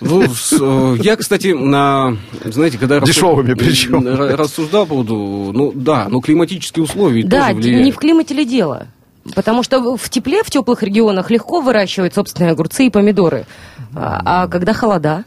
Ну, 0.00 0.22
э, 0.22 0.96
я, 1.00 1.16
кстати, 1.16 1.48
на, 1.48 2.16
знаете, 2.44 2.78
когда 2.78 3.00
Дешевыми 3.00 3.54
причем. 3.54 4.06
рассуждал 4.06 4.84
по 4.84 4.90
поводу, 4.90 5.50
ну 5.52 5.72
да, 5.74 6.08
но 6.08 6.20
климатические 6.20 6.84
условия 6.84 7.24
да, 7.24 7.48
тоже 7.48 7.54
влияют. 7.54 7.84
не 7.86 7.92
в 7.92 7.96
климате 7.96 8.34
ли 8.34 8.44
дело? 8.44 8.86
Потому 9.34 9.62
что 9.62 9.96
в 9.96 10.10
тепле, 10.10 10.42
в 10.42 10.50
теплых 10.50 10.82
регионах 10.82 11.30
легко 11.30 11.60
выращивать 11.60 12.14
собственные 12.14 12.52
огурцы 12.52 12.86
и 12.86 12.90
помидоры. 12.90 13.46
А, 13.94 14.44
а 14.44 14.48
когда 14.48 14.72
холода? 14.72 15.24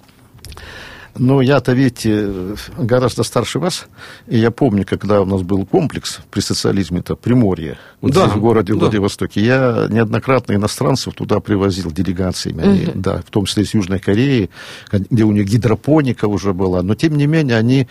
Ну, 1.18 1.40
я-то, 1.40 1.72
видите, 1.72 2.56
гораздо 2.78 3.24
старше 3.24 3.60
вас, 3.60 3.88
и 4.28 4.38
я 4.38 4.52
помню, 4.52 4.86
когда 4.86 5.22
у 5.22 5.26
нас 5.26 5.44
был 5.44 5.66
комплекс 5.66 6.20
при 6.30 6.42
социализме, 6.42 7.00
это 7.00 7.16
Приморье, 7.16 7.78
вот 8.02 8.14
да, 8.14 8.26
здесь, 8.26 8.36
в 8.36 8.42
городе 8.42 8.74
да. 8.74 8.80
Владивостоке, 8.80 9.42
я 9.42 9.88
неоднократно 9.90 10.54
иностранцев 10.54 11.14
туда 11.14 11.40
привозил 11.40 11.90
делегациями, 11.90 12.64
они, 12.64 12.86
угу. 12.88 12.92
да, 12.96 13.22
в 13.26 13.32
том 13.32 13.46
числе 13.46 13.64
из 13.64 13.74
Южной 13.74 14.00
Кореи, 14.00 14.50
где 14.92 15.24
у 15.24 15.32
них 15.32 15.48
гидропоника 15.48 16.28
уже 16.28 16.54
была, 16.54 16.82
но, 16.82 16.96
тем 16.96 17.16
не 17.16 17.28
менее, 17.28 17.58
они 17.58 17.88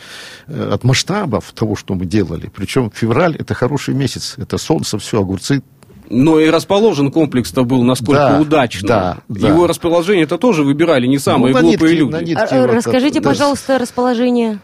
э, 0.47 0.71
от 0.73 0.85
масштабов 0.85 1.51
того, 1.53 1.77
что 1.77 1.95
мы 1.95 2.05
делали, 2.05 2.51
причем 2.55 2.91
февраль– 2.95 3.37
это 3.39 3.55
хороший 3.55 3.95
месяц, 3.95 4.35
это 4.37 4.59
солнце, 4.59 4.99
все, 4.99 5.21
огурцы 5.21 5.63
но 6.11 6.39
и 6.39 6.49
расположен 6.49 7.11
комплекс-то 7.11 7.65
был 7.65 7.83
насколько 7.83 8.29
да, 8.31 8.41
удачно. 8.41 8.89
Да, 8.89 9.19
да. 9.29 9.49
Его 9.49 9.67
расположение-то 9.67 10.39
тоже 10.39 10.63
выбирали 10.63 11.07
не 11.07 11.19
самые 11.19 11.55
ну, 11.55 11.61
глупые 11.61 11.97
нитке, 11.97 11.97
люди. 11.97 12.31
Нитке, 12.31 12.57
а, 12.57 12.67
вот 12.67 12.75
Расскажите, 12.75 13.19
это, 13.19 13.29
пожалуйста, 13.29 13.75
да. 13.75 13.79
расположение. 13.79 14.59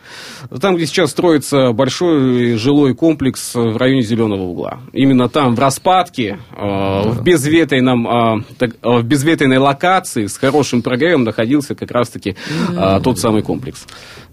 Там, 0.61 0.77
где 0.77 0.87
сейчас 0.87 1.11
строится 1.11 1.73
большой 1.73 2.57
жилой 2.57 2.95
комплекс 2.95 3.55
в 3.55 3.77
районе 3.77 4.03
Зеленого 4.03 4.43
угла. 4.43 4.81
Именно 4.93 5.29
там, 5.29 5.55
в 5.55 5.59
распадке, 5.59 6.39
да. 6.53 7.03
в, 7.03 7.23
безветренном, 7.23 8.45
в 8.83 9.03
безветренной 9.03 9.59
локации 9.59 10.27
с 10.27 10.37
хорошим 10.37 10.83
прогревом 10.83 11.25
находился 11.25 11.75
как 11.75 11.91
раз-таки 11.91 12.37
mm. 12.71 13.03
тот 13.03 13.19
самый 13.19 13.43
комплекс. 13.43 13.87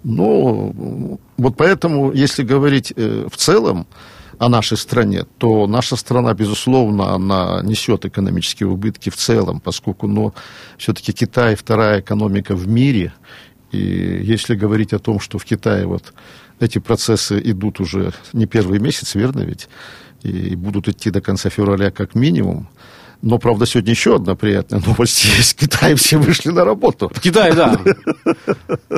Ну, 0.04 1.18
вот 1.36 1.56
поэтому, 1.56 2.12
если 2.12 2.42
говорить 2.42 2.92
э, 2.94 3.26
в 3.30 3.36
целом, 3.36 3.86
о 4.38 4.48
нашей 4.48 4.76
стране, 4.76 5.24
то 5.38 5.66
наша 5.66 5.96
страна, 5.96 6.32
безусловно, 6.34 7.14
она 7.14 7.60
несет 7.62 8.04
экономические 8.04 8.68
убытки 8.68 9.10
в 9.10 9.16
целом, 9.16 9.60
поскольку, 9.60 10.06
ну, 10.06 10.32
все-таки 10.76 11.12
Китай 11.12 11.56
вторая 11.56 12.00
экономика 12.00 12.54
в 12.54 12.68
мире, 12.68 13.12
и 13.72 13.78
если 13.78 14.54
говорить 14.54 14.92
о 14.92 14.98
том, 14.98 15.20
что 15.20 15.38
в 15.38 15.44
Китае 15.44 15.86
вот 15.86 16.14
эти 16.60 16.78
процессы 16.78 17.40
идут 17.44 17.80
уже 17.80 18.12
не 18.32 18.46
первый 18.46 18.78
месяц, 18.78 19.14
верно 19.14 19.40
ведь, 19.40 19.68
и 20.22 20.56
будут 20.56 20.88
идти 20.88 21.10
до 21.10 21.20
конца 21.20 21.50
февраля 21.50 21.90
как 21.90 22.14
минимум, 22.14 22.68
но, 23.20 23.38
правда, 23.38 23.66
сегодня 23.66 23.90
еще 23.90 24.16
одна 24.16 24.36
приятная 24.36 24.80
новость 24.86 25.24
есть. 25.24 25.54
В 25.54 25.56
Китае 25.56 25.96
все 25.96 26.18
вышли 26.18 26.50
на 26.50 26.64
работу. 26.64 27.10
В 27.12 27.20
Китае, 27.20 27.52
да. 27.52 27.76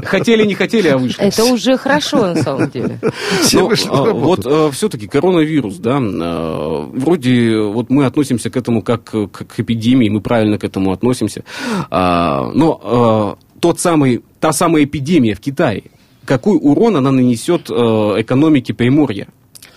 Хотели, 0.05 0.45
не 0.45 0.55
хотели, 0.55 0.89
а 0.89 0.99
вышли. 0.99 1.23
Это 1.23 1.45
уже 1.45 1.79
хорошо, 1.79 2.27
на 2.27 2.43
самом 2.43 2.69
деле. 2.71 3.01
Все 3.43 3.61
ну, 3.61 3.69
вышли 3.69 3.89
на 3.89 4.03
а, 4.03 4.07
работу. 4.07 4.27
Вот 4.27 4.47
а, 4.47 4.71
все-таки 4.73 5.07
коронавирус, 5.07 5.77
да, 5.77 5.99
а, 6.01 6.91
вроде 6.93 7.61
вот 7.61 7.89
мы 7.89 8.05
относимся 8.05 8.51
к 8.51 8.57
этому 8.59 8.83
как 8.83 9.05
к 9.05 9.59
эпидемии, 9.59 10.11
мы 10.11 10.21
правильно 10.21 10.59
к 10.59 10.65
этому 10.65 10.93
относимся. 10.93 11.45
Но 11.91 13.39
тот 13.61 13.81
самый, 13.81 14.23
та 14.39 14.53
самая 14.53 14.85
эпидемия 14.85 15.35
в 15.35 15.41
Китае, 15.41 15.85
какой 16.27 16.59
урон 16.61 16.97
она 16.97 17.11
нанесет 17.11 17.71
экономике 17.71 18.75
Приморья? 18.75 19.29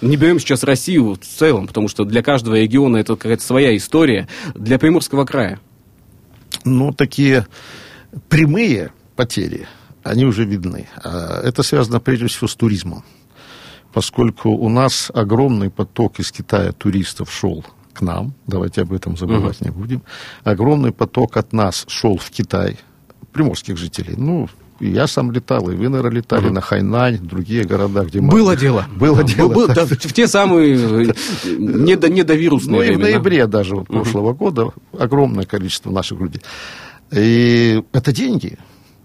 Не 0.04 0.18
берем 0.18 0.38
сейчас 0.40 0.64
Россию 0.64 1.14
в 1.14 1.20
целом, 1.20 1.66
потому 1.68 1.88
что 1.88 2.04
для 2.04 2.22
каждого 2.22 2.56
региона 2.56 2.98
это 2.98 3.16
какая-то 3.16 3.42
своя 3.42 3.76
история. 3.78 4.28
Для 4.54 4.78
Приморского 4.78 5.24
края. 5.26 5.62
Ну, 6.66 6.92
такие 6.92 7.48
прямые 8.28 8.92
потери, 9.16 9.66
они 10.04 10.26
уже 10.26 10.44
видны. 10.44 10.88
А 10.98 11.42
это 11.42 11.64
связано 11.64 12.02
прежде 12.02 12.28
всего 12.28 12.48
с 12.48 12.56
туризмом. 12.56 13.04
Поскольку 13.94 14.50
у 14.50 14.68
нас 14.70 15.10
огромный 15.14 15.70
поток 15.70 16.20
из 16.20 16.32
Китая 16.32 16.74
туристов 16.74 17.32
шел 17.32 17.64
к 17.94 18.02
нам, 18.02 18.34
давайте 18.46 18.82
об 18.82 18.92
этом 18.92 19.16
забывать 19.16 19.60
uh-huh. 19.62 19.66
не 19.66 19.72
будем. 19.72 20.02
Огромный 20.44 20.92
поток 20.92 21.38
от 21.38 21.54
нас 21.54 21.86
шел 21.88 22.18
в 22.18 22.30
Китай, 22.30 22.78
приморских 23.32 23.78
жителей. 23.78 24.16
Ну, 24.18 24.50
я 24.92 25.08
сам 25.08 25.32
летал, 25.32 25.70
и 25.70 25.76
вы, 25.76 25.90
наверное, 25.90 26.18
летали 26.18 26.46
угу. 26.46 26.56
на 26.56 26.62
Хайнань, 26.62 27.18
другие 27.18 27.64
города, 27.64 28.04
где... 28.04 28.22
Было 28.22 28.56
дело. 28.56 28.86
Было 28.96 29.24
дело. 29.24 29.50
Был, 29.50 29.68
да, 29.68 29.86
в 29.86 30.14
те 30.14 30.28
самые 30.28 30.76
э, 30.76 31.14
недо, 31.46 32.10
недовирусные 32.10 32.78
Ну, 32.78 32.84
и 32.84 32.96
в 32.96 33.00
ноябре 33.00 33.48
даже 33.48 33.76
вот, 33.76 33.88
прошлого 33.88 34.32
угу. 34.32 34.46
года 34.46 34.68
огромное 34.98 35.46
количество 35.46 35.92
наших 35.92 36.20
людей. 36.20 36.42
И 37.12 37.84
это 37.92 38.12
деньги. 38.12 38.58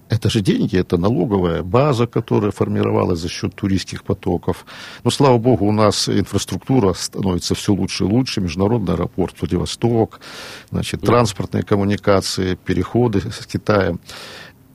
Это 0.08 0.30
же 0.30 0.40
деньги, 0.40 0.76
это 0.76 0.96
налоговая 0.96 1.62
база, 1.62 2.06
которая 2.06 2.50
формировалась 2.50 3.20
за 3.20 3.28
счет 3.28 3.54
туристских 3.54 4.04
потоков. 4.04 4.64
Но, 5.04 5.10
слава 5.10 5.36
богу, 5.36 5.66
у 5.66 5.72
нас 5.72 6.08
инфраструктура 6.08 6.94
становится 6.94 7.54
все 7.54 7.74
лучше 7.74 8.04
и 8.04 8.06
лучше. 8.06 8.40
Международный 8.40 8.94
аэропорт 8.94 9.34
Владивосток, 9.38 10.20
значит, 10.70 11.02
транспортные 11.02 11.62
коммуникации, 11.62 12.54
переходы 12.54 13.20
с 13.20 13.46
Китаем. 13.46 14.00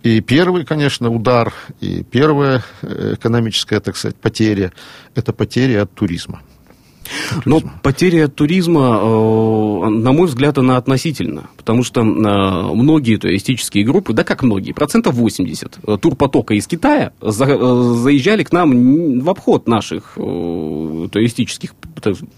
И 0.04 0.20
первый, 0.20 0.66
конечно, 0.66 1.10
удар, 1.10 1.54
и 1.80 2.04
первая 2.04 2.62
э, 2.82 3.14
экономическая, 3.16 3.80
так 3.80 3.96
сказать, 3.96 4.18
потеря, 4.18 4.74
это 5.16 5.32
потеря 5.32 5.84
от 5.84 5.94
туризма. 5.94 6.42
Но 7.46 7.62
потеря 7.82 8.26
от 8.26 8.36
туризма, 8.36 9.00
э, 9.02 9.90
на 9.90 10.12
мой 10.12 10.28
взгляд, 10.28 10.58
она 10.58 10.76
относительна, 10.76 11.50
потому 11.56 11.84
что 11.84 12.02
э, 12.02 12.04
многие 12.04 13.16
туристические 13.16 13.86
группы, 13.86 14.12
да 14.12 14.26
как 14.26 14.44
многие, 14.44 14.74
процентов 14.74 15.16
80 15.16 15.80
турпотока 16.02 16.54
из 16.54 16.68
Китая 16.68 17.14
заезжали 17.22 18.44
к 18.44 18.52
нам 18.52 19.22
в 19.22 19.30
обход 19.30 19.70
наших 19.70 20.16
туристических 20.16 21.76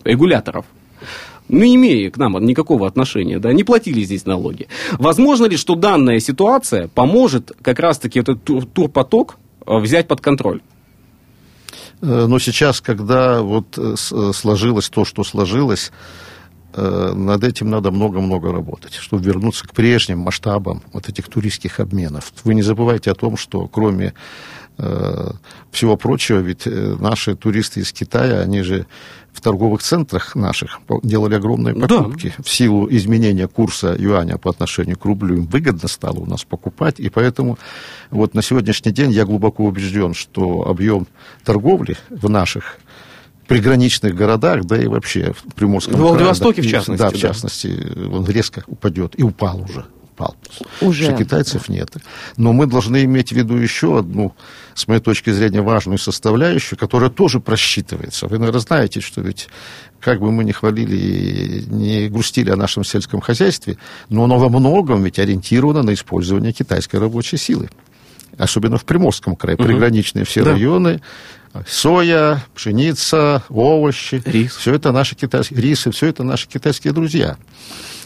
регуляторов 0.03 0.65
ну, 0.65 1.34
не 1.49 1.75
имея 1.75 2.09
к 2.11 2.17
нам 2.17 2.37
никакого 2.45 2.87
отношения, 2.87 3.39
да, 3.39 3.53
не 3.53 3.63
платили 3.63 4.03
здесь 4.03 4.25
налоги. 4.25 4.67
Возможно 4.93 5.45
ли, 5.45 5.57
что 5.57 5.75
данная 5.75 6.19
ситуация 6.19 6.87
поможет 6.87 7.51
как 7.61 7.79
раз-таки 7.79 8.19
этот 8.19 8.43
тур 8.43 8.65
турпоток 8.65 9.37
э, 9.65 9.77
взять 9.77 10.07
под 10.07 10.21
контроль? 10.21 10.61
Э, 12.01 12.25
но 12.27 12.39
сейчас, 12.39 12.81
когда 12.81 13.41
вот 13.41 13.77
э, 13.77 13.95
сложилось 13.95 14.89
то, 14.89 15.05
что 15.05 15.23
сложилось, 15.23 15.91
над 16.77 17.45
этим 17.45 17.69
надо 17.69 17.89
много-много 17.89 18.51
работать, 18.51 18.95
чтобы 18.95 19.23
вернуться 19.23 19.65
к 19.65 19.71
прежним 19.71 20.19
масштабам 20.19 20.83
вот 20.91 21.07
этих 21.07 21.29
туристских 21.29 21.79
обменов. 21.79 22.33
Вы 22.43 22.53
не 22.53 22.63
забывайте 22.63 23.11
о 23.11 23.15
том, 23.15 23.37
что 23.37 23.69
кроме 23.69 24.13
всего 25.71 25.95
прочего, 25.95 26.39
ведь 26.39 26.65
наши 26.65 27.37
туристы 27.37 27.79
из 27.79 27.93
Китая, 27.93 28.41
они 28.41 28.61
же 28.61 28.87
в 29.35 29.41
торговых 29.41 29.81
центрах 29.83 30.33
наших 30.35 30.79
делали 31.03 31.35
огромные 31.35 31.75
покупки. 31.75 32.33
Да. 32.37 32.43
В 32.43 32.49
силу 32.49 32.87
изменения 32.89 33.47
курса 33.47 33.95
юаня 33.97 34.37
по 34.37 34.49
отношению 34.49 34.97
к 34.97 35.03
рублю 35.05 35.35
им 35.35 35.45
выгодно 35.45 35.89
стало 35.89 36.19
у 36.19 36.25
нас 36.25 36.45
покупать, 36.45 36.99
и 36.99 37.09
поэтому 37.09 37.57
вот 38.11 38.33
на 38.33 38.41
сегодняшний 38.41 38.93
день 38.93 39.11
я 39.11 39.25
глубоко 39.25 39.65
убежден, 39.65 40.13
что 40.13 40.67
объем 40.67 41.05
торговли 41.43 41.97
в 42.09 42.29
наших 42.29 42.77
приграничных 43.47 44.15
городах, 44.15 44.63
да 44.63 44.77
и 44.77 44.87
вообще 44.87 45.33
в 45.33 45.53
Приморском 45.53 45.95
В 45.95 45.99
Владивостоке, 45.99 46.61
крае, 46.61 46.69
в 46.69 46.71
частности. 46.71 47.03
Да, 47.03 47.09
в 47.09 47.17
частности, 47.17 48.09
он 48.11 48.25
резко 48.25 48.63
упадет 48.67 49.19
и 49.19 49.23
упал 49.23 49.61
уже 49.61 49.85
упал. 50.15 50.35
Уже. 50.81 51.05
Что 51.05 51.13
китайцев 51.13 51.69
нет. 51.69 51.91
Но 52.37 52.53
мы 52.53 52.65
должны 52.65 53.03
иметь 53.03 53.29
в 53.29 53.35
виду 53.35 53.55
еще 53.57 53.99
одну, 53.99 54.33
с 54.73 54.87
моей 54.87 55.01
точки 55.01 55.31
зрения, 55.31 55.61
важную 55.61 55.97
составляющую, 55.97 56.79
которая 56.79 57.09
тоже 57.09 57.39
просчитывается. 57.39 58.27
Вы, 58.27 58.39
наверное, 58.39 58.61
знаете, 58.61 59.01
что 59.01 59.21
ведь 59.21 59.49
как 59.99 60.19
бы 60.19 60.31
мы 60.31 60.43
ни 60.43 60.51
хвалили 60.51 60.95
и 60.95 61.65
не 61.65 62.09
грустили 62.09 62.51
о 62.51 62.55
нашем 62.55 62.83
сельском 62.83 63.21
хозяйстве, 63.21 63.77
но 64.09 64.23
оно 64.23 64.37
во 64.37 64.49
многом 64.49 65.03
ведь 65.03 65.19
ориентировано 65.19 65.83
на 65.83 65.93
использование 65.93 66.53
китайской 66.53 66.97
рабочей 66.97 67.37
силы. 67.37 67.69
Особенно 68.37 68.77
в 68.77 68.85
Приморском 68.85 69.35
крае, 69.35 69.55
угу. 69.55 69.65
приграничные 69.65 70.25
все 70.25 70.43
да. 70.43 70.51
районы, 70.51 71.01
соя, 71.67 72.43
пшеница, 72.53 73.43
овощи, 73.49 74.21
рис. 74.25 74.57
все 74.57 74.73
это 74.73 74.91
наши 74.91 75.15
китайские, 75.15 75.61
рисы, 75.61 75.91
все 75.91 76.07
это 76.07 76.23
наши 76.23 76.47
китайские 76.47 76.91
друзья. 76.91 77.37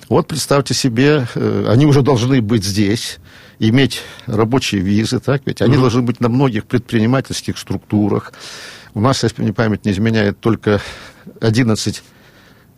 Вот 0.10 0.28
представьте 0.28 0.74
себе, 0.74 1.28
э, 1.36 1.66
они 1.70 1.86
уже 1.86 2.02
должны 2.02 2.42
быть 2.42 2.66
здесь, 2.66 3.20
иметь 3.60 4.02
рабочие 4.26 4.82
визы, 4.82 5.20
так 5.20 5.44
ведь? 5.46 5.62
Они 5.62 5.76
mm 5.76 5.82
должны 5.82 6.02
быть 6.02 6.20
на 6.20 6.30
многих 6.30 6.66
предпринимательских 6.66 7.60
структурах. 7.60 8.34
У 8.96 9.02
нас, 9.02 9.22
если 9.22 9.44
мне 9.44 9.54
память 9.54 9.86
не 9.86 9.92
изменяет, 9.92 10.40
только 10.40 10.82
11 11.42 12.02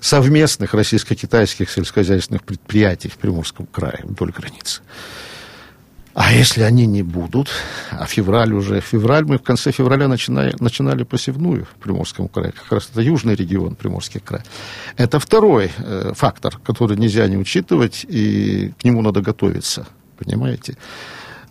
совместных 0.01 0.73
российско-китайских 0.73 1.71
сельскохозяйственных 1.71 2.43
предприятий 2.43 3.07
в 3.07 3.17
Приморском 3.17 3.65
крае 3.65 4.01
вдоль 4.03 4.31
границы. 4.31 4.81
А 6.13 6.33
если 6.33 6.63
они 6.63 6.85
не 6.87 7.03
будут, 7.03 7.49
а 7.89 8.05
февраль 8.05 8.53
уже, 8.53 8.81
февраль, 8.81 9.23
мы 9.23 9.37
в 9.37 9.43
конце 9.43 9.71
февраля 9.71 10.07
начинали, 10.07 10.53
начинали 10.59 11.03
посевную 11.03 11.65
в 11.65 11.81
Приморском 11.81 12.27
крае, 12.27 12.51
как 12.51 12.69
раз 12.71 12.89
это 12.91 13.01
южный 13.01 13.35
регион 13.35 13.75
Приморский 13.75 14.19
край. 14.19 14.41
Это 14.97 15.19
второй 15.19 15.71
э, 15.77 16.11
фактор, 16.13 16.57
который 16.57 16.97
нельзя 16.97 17.27
не 17.27 17.37
учитывать, 17.37 18.05
и 18.07 18.73
к 18.79 18.83
нему 18.83 19.01
надо 19.01 19.21
готовиться, 19.21 19.87
понимаете? 20.17 20.77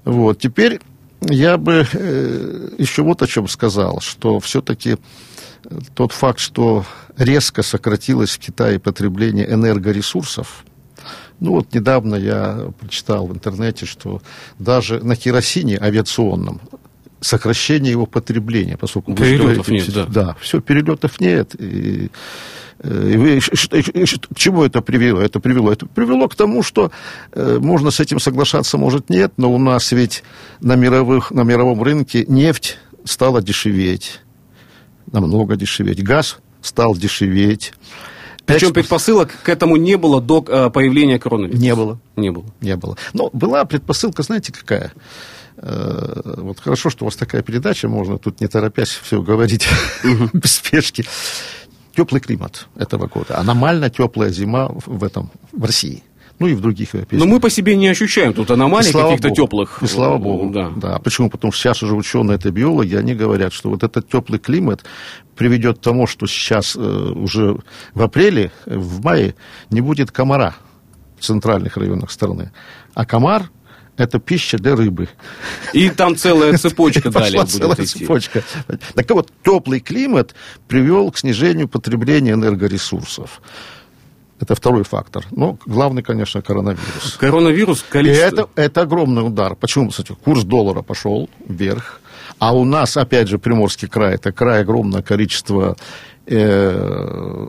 Вот, 0.04 0.38
теперь 0.38 0.80
я 1.22 1.56
бы 1.56 1.86
э, 1.90 2.68
еще 2.76 3.02
вот 3.02 3.22
о 3.22 3.26
чем 3.26 3.48
сказал, 3.48 4.00
что 4.00 4.40
все-таки 4.40 4.98
тот 5.94 6.12
факт, 6.12 6.38
что 6.38 6.84
резко 7.16 7.62
сократилось 7.62 8.30
в 8.30 8.38
Китае 8.38 8.78
потребление 8.78 9.50
энергоресурсов, 9.50 10.64
ну 11.40 11.52
вот 11.52 11.74
недавно 11.74 12.14
я 12.14 12.70
прочитал 12.78 13.26
в 13.26 13.32
интернете, 13.32 13.86
что 13.86 14.22
даже 14.58 15.02
на 15.02 15.16
керосине 15.16 15.78
авиационном 15.78 16.60
сокращение 17.20 17.90
его 17.92 18.06
потребления, 18.06 18.76
поскольку 18.76 19.14
перелетов 19.14 19.66
говорите, 19.66 19.72
нет, 19.72 19.94
да. 19.94 20.06
да, 20.06 20.36
все 20.40 20.60
перелетов 20.60 21.20
нет. 21.20 21.54
И, 21.58 22.10
э, 22.78 23.10
и 23.12 23.16
вы, 23.16 23.40
к 23.40 24.36
чему 24.36 24.64
это 24.64 24.80
привело? 24.80 25.20
Это 25.20 25.40
привело, 25.40 25.72
это 25.72 25.86
привело 25.86 26.28
к 26.28 26.34
тому, 26.34 26.62
что 26.62 26.90
э, 27.32 27.58
можно 27.60 27.90
с 27.90 28.00
этим 28.00 28.20
соглашаться, 28.20 28.78
может 28.78 29.10
нет, 29.10 29.32
но 29.36 29.52
у 29.52 29.58
нас 29.58 29.92
ведь 29.92 30.24
на 30.60 30.76
мировых 30.76 31.30
на 31.30 31.42
мировом 31.42 31.82
рынке 31.82 32.24
нефть 32.26 32.78
стала 33.04 33.42
дешеветь, 33.42 34.20
намного 35.10 35.56
дешеветь, 35.56 36.02
газ 36.02 36.38
стал 36.62 36.94
дешеветь. 36.94 37.72
Причем 38.54 38.72
предпосылок 38.72 39.30
к 39.42 39.48
этому 39.48 39.76
не 39.76 39.96
было 39.96 40.20
до 40.20 40.44
э, 40.46 40.70
появления 40.70 41.18
коронавируса? 41.18 41.62
Не 41.62 41.74
было. 41.74 42.00
Не 42.16 42.30
было. 42.30 42.44
Не 42.60 42.76
было. 42.76 42.96
Но 43.12 43.30
была 43.32 43.64
предпосылка, 43.64 44.22
знаете, 44.22 44.52
какая? 44.52 44.92
Э, 45.56 46.20
вот 46.38 46.60
хорошо, 46.60 46.90
что 46.90 47.04
у 47.04 47.06
вас 47.06 47.16
такая 47.16 47.42
передача, 47.42 47.88
можно 47.88 48.18
тут 48.18 48.40
не 48.40 48.48
торопясь 48.48 48.88
все 48.88 49.22
говорить 49.22 49.68
без 50.32 50.52
спешки. 50.52 51.04
Теплый 51.94 52.20
климат 52.20 52.66
этого 52.76 53.08
года. 53.08 53.38
Аномально 53.38 53.90
теплая 53.90 54.30
зима 54.30 54.70
в 54.86 55.04
этом, 55.04 55.30
в 55.52 55.64
России. 55.64 56.02
Ну 56.40 56.46
и 56.48 56.54
в 56.54 56.60
других 56.60 56.94
европейских. 56.94 57.24
Но 57.24 57.30
мы 57.32 57.38
по 57.38 57.50
себе 57.50 57.76
не 57.76 57.86
ощущаем 57.86 58.32
тут 58.32 58.50
аномалий 58.50 58.90
каких-то 58.90 59.30
теплых. 59.30 59.82
И 59.82 59.86
слава 59.86 60.16
богу. 60.16 60.50
Да. 60.50 60.72
да. 60.74 60.98
Почему? 60.98 61.28
Потому 61.28 61.52
что 61.52 61.62
сейчас 61.62 61.82
уже 61.82 61.94
ученые, 61.94 62.36
это 62.36 62.50
биологи, 62.50 62.94
они 62.96 63.14
говорят, 63.14 63.52
что 63.52 63.68
вот 63.68 63.82
этот 63.82 64.08
теплый 64.08 64.38
климат 64.38 64.84
приведет 65.36 65.78
к 65.78 65.82
тому, 65.82 66.06
что 66.06 66.26
сейчас 66.26 66.76
э, 66.76 66.80
уже 66.80 67.58
в 67.92 68.02
апреле, 68.02 68.52
в 68.64 69.04
мае 69.04 69.34
не 69.68 69.82
будет 69.82 70.10
комара 70.10 70.56
в 71.18 71.24
центральных 71.24 71.76
районах 71.76 72.10
страны. 72.10 72.52
А 72.94 73.04
комар 73.04 73.50
это 73.98 74.18
пища 74.18 74.56
для 74.56 74.76
рыбы. 74.76 75.10
И 75.74 75.90
там 75.90 76.16
целая 76.16 76.56
цепочка 76.56 77.10
далее 77.10 77.42
будет 77.42 77.50
целая 77.50 77.74
идти. 77.74 77.98
цепочка. 77.98 78.42
Так 78.94 79.10
вот, 79.10 79.30
теплый 79.44 79.80
климат 79.80 80.34
привел 80.68 81.10
к 81.10 81.18
снижению 81.18 81.68
потребления 81.68 82.32
энергоресурсов. 82.32 83.42
Это 84.40 84.54
второй 84.54 84.84
фактор. 84.84 85.26
Но 85.30 85.58
главный, 85.66 86.02
конечно, 86.02 86.40
коронавирус. 86.40 87.16
Коронавирус, 87.20 87.84
количество... 87.88 88.24
И 88.24 88.28
это, 88.28 88.48
это 88.56 88.80
огромный 88.82 89.26
удар. 89.26 89.54
Почему? 89.54 89.90
Кстати, 89.90 90.16
курс 90.24 90.44
доллара 90.44 90.82
пошел 90.82 91.28
вверх. 91.46 92.00
А 92.38 92.56
у 92.56 92.64
нас, 92.64 92.96
опять 92.96 93.28
же, 93.28 93.38
Приморский 93.38 93.86
край, 93.86 94.14
это 94.14 94.32
край 94.32 94.62
огромное 94.62 95.02
количество 95.02 95.76
э, 96.26 97.48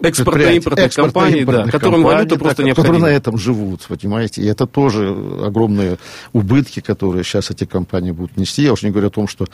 экспортно-импортных 0.00 0.92
компаний, 0.92 1.44
да, 1.44 1.68
которым 1.68 2.02
валюта 2.02 2.36
просто 2.36 2.64
необходима. 2.64 2.94
Которые 2.94 3.12
на 3.12 3.16
этом 3.16 3.38
живут, 3.38 3.82
понимаете. 3.86 4.42
И 4.42 4.46
это 4.46 4.66
тоже 4.66 5.16
огромные 5.44 5.98
убытки, 6.32 6.80
которые 6.80 7.22
сейчас 7.22 7.52
эти 7.52 7.66
компании 7.66 8.10
будут 8.10 8.36
нести. 8.36 8.62
Я 8.62 8.72
уж 8.72 8.82
не 8.82 8.90
говорю 8.90 9.08
о 9.08 9.10
том, 9.10 9.28
что 9.28 9.46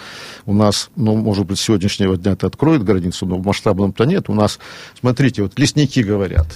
у 0.47 0.55
нас, 0.55 0.89
ну, 0.97 1.17
может 1.17 1.45
быть, 1.45 1.59
с 1.59 1.63
сегодняшнего 1.63 2.17
дня 2.17 2.33
это 2.33 2.47
откроет 2.47 2.83
границу, 2.83 3.27
но 3.27 3.37
в 3.37 3.45
масштабном-то 3.45 4.05
нет. 4.05 4.31
У 4.31 4.35
нас, 4.35 4.59
смотрите, 4.99 5.43
вот 5.43 5.59
лесники 5.59 6.01
говорят, 6.01 6.47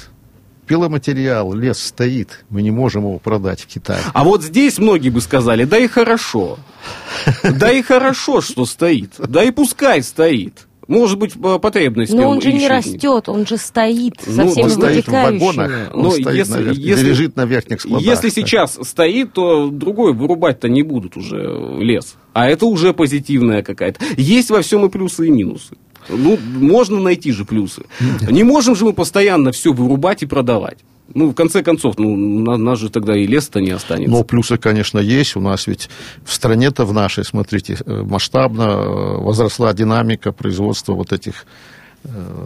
пиломатериал, 0.67 1.53
лес 1.55 1.79
стоит, 1.79 2.45
мы 2.49 2.63
не 2.63 2.71
можем 2.71 3.03
его 3.03 3.19
продать 3.19 3.61
в 3.61 3.67
Китае. 3.67 4.01
А 4.13 4.25
вот 4.25 4.43
здесь 4.43 4.79
многие 4.79 5.11
бы 5.11 5.21
сказали, 5.21 5.65
да 5.65 5.79
и 5.79 5.89
хорошо. 5.89 6.59
Да 7.43 7.71
и 7.71 7.83
хорошо, 7.83 8.41
что 8.41 8.65
стоит. 8.67 9.13
Да 9.19 9.45
и 9.45 9.51
пускай 9.51 10.03
стоит. 10.03 10.67
Может 10.89 11.19
быть, 11.19 11.35
потребность. 11.61 12.13
Но 12.13 12.29
он 12.29 12.41
же 12.41 12.53
не 12.53 12.69
растет, 12.69 13.29
он 13.29 13.47
же 13.47 13.57
стоит 13.57 14.21
со 14.21 14.43
ну, 14.43 14.51
всеми 14.51 14.65
он 14.65 14.71
стоит 14.71 15.07
в 15.07 15.13
вагонах, 15.13 15.95
он 15.95 16.03
Но 16.03 16.11
стоит 16.11 16.35
если, 16.35 16.63
на 16.63 16.71
если, 16.73 17.09
лежит 17.09 17.37
на 17.37 17.45
верхних 17.45 17.81
складах. 17.81 18.03
Если 18.05 18.29
да. 18.29 18.35
сейчас 18.35 18.79
стоит, 18.83 19.33
то 19.33 19.69
другой 19.69 20.13
вырубать-то 20.13 20.69
не 20.69 20.83
будут 20.83 21.17
уже 21.17 21.79
лес. 21.81 22.17
А 22.33 22.49
это 22.49 22.67
уже 22.67 22.93
позитивная 22.93 23.63
какая-то. 23.63 24.05
Есть 24.17 24.51
во 24.51 24.61
всем 24.63 24.85
и 24.85 24.89
плюсы, 24.89 25.29
и 25.29 25.31
минусы. 25.31 25.77
Ну, 26.09 26.39
можно 26.39 27.01
найти 27.01 27.33
же 27.33 27.45
плюсы. 27.45 27.83
Не 28.31 28.45
можем 28.45 28.77
же 28.77 28.85
мы 28.85 28.93
постоянно 28.93 29.53
все 29.53 29.73
вырубать 29.73 30.23
и 30.23 30.27
продавать. 30.27 30.79
Ну, 31.15 31.31
в 31.31 31.35
конце 31.35 31.63
концов, 31.63 31.99
ну, 31.99 32.17
на, 32.17 32.57
нас 32.57 32.79
же 32.79 32.89
тогда 32.89 33.17
и 33.17 33.27
лес-то 33.27 33.61
не 33.61 33.71
останется. 33.71 34.11
Но 34.11 34.25
плюсы, 34.25 34.57
конечно, 34.57 34.99
есть. 34.99 35.37
У 35.37 35.41
нас 35.41 35.67
ведь 35.67 35.91
в 36.25 36.33
стране-то 36.33 36.85
в 36.85 36.93
нашей, 36.93 37.25
смотрите, 37.25 37.77
э, 37.85 38.03
масштабно 38.03 38.63
э, 38.63 39.17
возросла 39.19 39.73
динамика 39.75 40.33
производства 40.33 40.95
вот 40.95 41.13
этих 41.13 41.45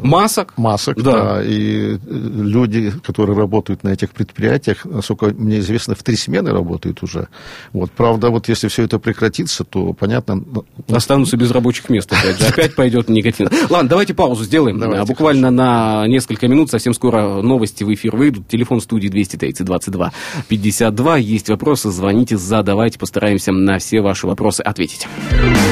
Масок? 0.03 0.53
Масок, 0.57 1.03
да. 1.03 1.37
да. 1.37 1.45
И 1.45 1.95
э, 1.95 1.99
люди, 2.05 2.93
которые 3.03 3.37
работают 3.37 3.85
на 3.85 3.91
этих 3.91 4.11
предприятиях, 4.11 4.85
насколько 4.85 5.27
мне 5.27 5.59
известно, 5.61 5.95
в 5.95 6.03
три 6.03 6.17
смены 6.17 6.53
работают 6.53 7.03
уже. 7.03 7.29
Вот, 7.73 7.91
правда, 7.91 8.31
вот 8.31 8.49
если 8.49 8.69
все 8.69 8.85
это 8.85 8.99
прекратится, 8.99 9.65
то, 9.65 9.93
понятно... 9.93 10.37
Ну, 10.37 10.65
Останутся 10.89 11.37
без 11.37 11.51
рабочих 11.51 11.89
мест, 11.89 12.13
опять 12.13 12.39
же. 12.39 12.47
Опять 12.57 12.75
пойдет 12.75 13.09
негативно. 13.09 13.51
Ладно, 13.71 13.89
давайте 13.89 14.15
паузу 14.15 14.45
сделаем. 14.45 14.79
Давайте, 14.79 15.07
Буквально 15.07 15.49
хорошо. 15.49 15.57
на 15.57 16.07
несколько 16.07 16.49
минут, 16.49 16.71
совсем 16.71 16.95
скоро 16.95 17.43
новости 17.43 17.83
в 17.83 17.93
эфир 17.93 18.17
выйдут. 18.17 18.49
Телефон 18.49 18.81
студии 18.81 19.09
230 19.09 19.65
22 19.65 20.13
52. 20.49 21.17
Есть 21.17 21.49
вопросы, 21.49 21.91
звоните, 21.91 22.37
задавайте, 22.37 22.99
постараемся 22.99 23.53
на 23.53 23.79
все 23.79 24.01
ваши 24.01 24.27
вопросы 24.27 24.61
ответить. 24.61 25.07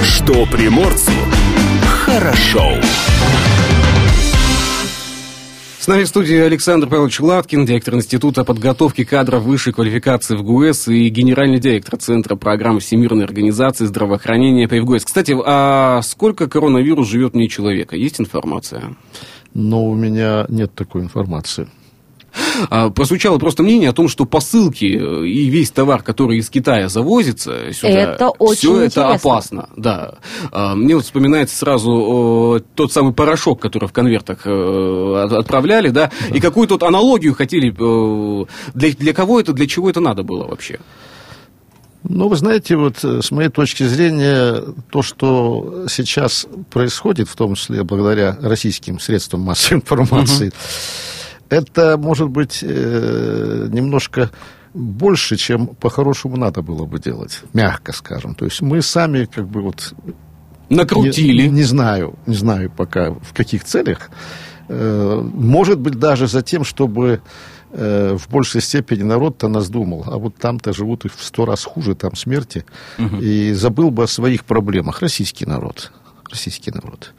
Что 0.05 0.47
приморцу 0.47 1.13
хорошо. 2.05 2.81
С 5.85 5.87
нами 5.87 6.05
в 6.05 6.09
студии 6.09 6.39
Александр 6.39 6.89
Павлович 6.89 7.21
Латкин, 7.21 7.67
директор 7.67 7.93
Института 7.93 8.43
подготовки 8.43 9.05
кадров 9.05 9.43
высшей 9.43 9.75
квалификации 9.75 10.35
в 10.35 10.43
ГУЭС 10.43 10.89
и 10.89 11.11
генеральный 11.11 11.61
директор 11.61 11.99
Центра 11.99 12.37
программ 12.37 12.79
Всемирной 12.81 13.27
организации 13.27 13.85
здравоохранения 13.85 14.67
при 14.67 14.81
ГУЭС. 14.81 15.05
Кстати, 15.05 15.37
а 15.45 16.01
сколько 16.01 16.49
коронавирус 16.49 17.07
живет 17.07 17.35
вне 17.35 17.49
человека? 17.49 17.97
Есть 17.97 18.19
информация? 18.19 18.97
Но 19.53 19.85
у 19.85 19.95
меня 19.95 20.47
нет 20.49 20.75
такой 20.75 21.03
информации. 21.03 21.69
А, 22.71 22.91
прозвучало 22.91 23.39
просто 23.39 23.63
мнение 23.63 23.91
о 23.91 23.93
том, 23.93 24.09
что 24.09 24.25
посылки 24.25 24.85
э, 24.85 25.27
и 25.27 25.49
весь 25.49 25.71
товар, 25.71 26.03
который 26.03 26.39
из 26.39 26.51
Китая 26.51 26.89
завозится 26.89 27.73
сюда, 27.73 27.89
это 27.89 28.29
очень 28.31 28.59
все 28.59 28.81
это 28.83 29.09
опасно. 29.11 29.69
Да. 29.77 30.15
А, 30.53 30.75
мне 30.75 30.97
вот 30.97 31.05
вспоминается 31.05 31.57
сразу 31.57 32.63
тот 32.75 32.93
самый 32.93 33.13
порошок, 33.13 33.61
который 33.61 33.89
в 33.89 33.93
конвертах 33.93 34.47
э, 34.47 35.29
отправляли, 35.31 35.89
да, 35.89 36.11
да. 36.29 36.37
и 36.37 36.41
какую 36.41 36.69
то 36.69 36.85
аналогию 36.87 37.35
хотели, 37.35 37.71
э, 37.71 38.45
для, 38.75 38.93
для 38.93 39.13
кого 39.13 39.41
это, 39.41 39.53
для 39.53 39.67
чего 39.67 39.91
это 39.91 40.01
надо 40.01 40.23
было 40.23 40.47
вообще? 40.47 40.81
Ну, 42.07 42.29
вы 42.29 42.37
знаете, 42.37 42.77
вот 42.77 43.03
с 43.03 43.31
моей 43.31 43.49
точки 43.49 43.85
зрения, 43.85 44.61
то, 44.91 45.01
что 45.01 45.87
сейчас 45.89 46.47
происходит, 46.71 47.29
в 47.31 47.37
том 47.37 47.55
числе 47.55 47.83
благодаря 47.83 48.37
российским 48.43 49.01
средствам 49.01 49.41
массовой 49.41 49.79
информации, 49.79 50.49
uh-huh 50.49 51.14
это 51.55 51.97
может 51.97 52.29
быть 52.29 52.61
э, 52.63 53.69
немножко 53.71 54.31
больше, 54.75 55.37
чем 55.37 55.69
по-хорошему 55.69 56.37
надо 56.37 56.63
было 56.63 56.85
бы 56.85 56.99
делать, 56.99 57.41
мягко 57.53 57.93
скажем. 57.93 58.35
То 58.35 58.45
есть 58.45 58.61
мы 58.61 58.83
сами 58.83 59.25
как 59.25 59.47
бы 59.47 59.63
вот... 59.63 59.95
Накрутили. 60.69 61.43
Не, 61.43 61.49
не 61.49 61.63
знаю, 61.63 62.19
не 62.27 62.35
знаю 62.35 62.71
пока 62.71 63.11
в 63.11 63.33
каких 63.35 63.65
целях. 63.65 64.11
Э, 64.69 65.21
может 65.23 65.79
быть 65.79 65.99
даже 65.99 66.27
за 66.27 66.43
тем, 66.43 66.65
чтобы 66.65 67.21
э, 67.71 68.17
в 68.17 68.29
большей 68.31 68.61
степени 68.61 69.03
народ-то 69.03 69.49
нас 69.49 69.69
думал, 69.69 70.05
а 70.07 70.19
вот 70.19 70.37
там-то 70.37 70.73
живут 70.73 71.05
их 71.05 71.15
в 71.15 71.23
сто 71.23 71.45
раз 71.45 71.65
хуже, 71.65 71.95
там 71.95 72.17
смерти, 72.17 72.65
угу. 72.99 73.17
и 73.19 73.53
забыл 73.53 73.91
бы 73.91 74.05
о 74.05 74.07
своих 74.07 74.45
проблемах. 74.45 75.03
Российский 75.03 75.47
народ. 75.47 75.93
Российский 76.31 76.71
народ. 76.71 77.13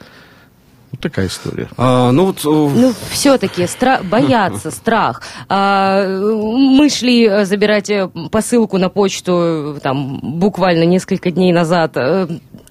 Вот 0.96 1.02
такая 1.02 1.28
история. 1.28 1.68
А, 1.78 2.12
ну, 2.12 2.26
вот... 2.28 2.40
Э, 2.46 2.48
ну, 2.48 2.94
все-таки 3.10 3.64
стра- 3.64 4.02
боятся, 4.02 4.72
страх. 4.72 5.22
А, 5.50 6.08
мы 6.08 6.90
шли 6.90 7.28
э, 7.28 7.46
забирать 7.46 7.90
э, 7.90 8.10
посылку 8.32 8.78
на 8.78 8.88
почту 8.88 9.78
там 9.84 10.20
буквально 10.22 10.84
несколько 10.84 11.32
дней 11.32 11.52
назад 11.52 11.98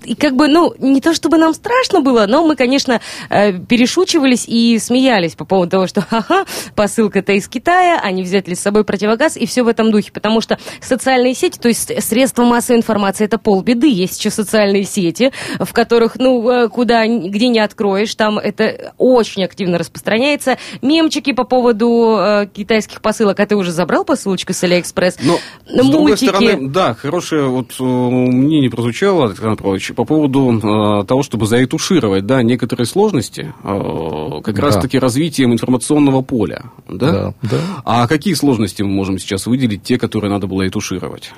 и 0.05 0.15
как 0.15 0.37
бы, 0.37 0.49
ну, 0.49 0.75
не 0.79 1.01
то 1.01 1.15
чтобы 1.15 1.39
нам 1.39 1.55
страшно 1.55 2.01
было, 2.01 2.27
но 2.27 2.47
мы, 2.47 2.57
конечно, 2.57 3.01
э, 3.31 3.59
перешучивались 3.59 4.45
и 4.47 4.79
смеялись 4.79 5.35
по 5.35 5.45
поводу 5.45 5.71
того, 5.71 5.87
что, 5.87 6.01
ха-ха, 6.09 6.45
посылка-то 6.75 7.33
из 7.33 7.49
Китая, 7.49 8.01
они 8.03 8.23
взяли 8.23 8.55
с 8.55 8.61
собой 8.61 8.85
противогаз, 8.85 9.37
и 9.37 9.47
все 9.47 9.63
в 9.63 9.69
этом 9.69 9.91
духе, 9.91 10.13
потому 10.13 10.41
что 10.41 10.59
социальные 10.81 11.35
сети, 11.35 11.59
то 11.59 11.69
есть 11.69 12.03
средства 12.03 12.45
массовой 12.45 12.79
информации, 12.79 13.25
это 13.25 13.39
полбеды, 13.39 13.91
есть 13.91 14.19
еще 14.19 14.31
социальные 14.31 14.85
сети, 14.85 15.33
в 15.59 15.73
которых, 15.73 16.17
ну, 16.17 16.49
э, 16.49 16.69
куда, 16.69 17.07
где 17.07 17.49
не 17.49 17.61
откроешь, 17.61 18.15
там 18.15 18.39
это 18.39 18.93
очень 18.99 19.45
активно 19.45 19.79
распространяется, 19.79 20.59
мемчики 20.83 21.33
по 21.33 21.45
поводу 21.45 22.17
э, 22.19 22.47
китайских 22.53 23.01
посылок, 23.01 23.41
а 23.41 23.47
ты 23.47 23.57
уже 23.57 23.73
забрал 23.73 24.05
посылочку 24.05 24.53
с 24.53 24.63
Алиэкспресс? 24.65 25.19
Но, 25.23 25.39
с 25.67 25.71
Мультики. 25.71 25.93
другой 25.93 26.17
стороны, 26.17 26.69
да, 26.69 26.95
хорошее 26.95 27.49
вот 27.49 27.73
э, 27.79 27.83
мнение 27.83 28.71
прозвучало, 28.71 29.27
Александр 29.27 29.63
Павлович, 29.63 29.94
по 29.95 30.05
поводу 30.05 30.53
э, 30.53 31.05
того, 31.07 31.23
чтобы 31.23 31.47
заретушировать 31.47 32.27
да, 32.27 32.43
некоторые 32.43 32.87
сложности, 32.87 33.55
э, 33.63 34.41
как 34.43 34.55
да. 34.55 34.63
раз-таки 34.63 34.99
развитием 34.99 35.53
информационного 35.53 36.23
поля. 36.23 36.65
Да? 36.89 37.13
Да, 37.13 37.35
да. 37.43 37.59
А 37.85 38.07
какие 38.07 38.35
сложности 38.35 38.83
мы 38.83 38.91
можем 38.91 39.19
сейчас 39.19 39.47
выделить, 39.47 39.83
те, 39.83 39.99
которые 39.99 40.31
надо 40.31 40.47
было 40.47 40.63
ретушировать? 40.63 41.33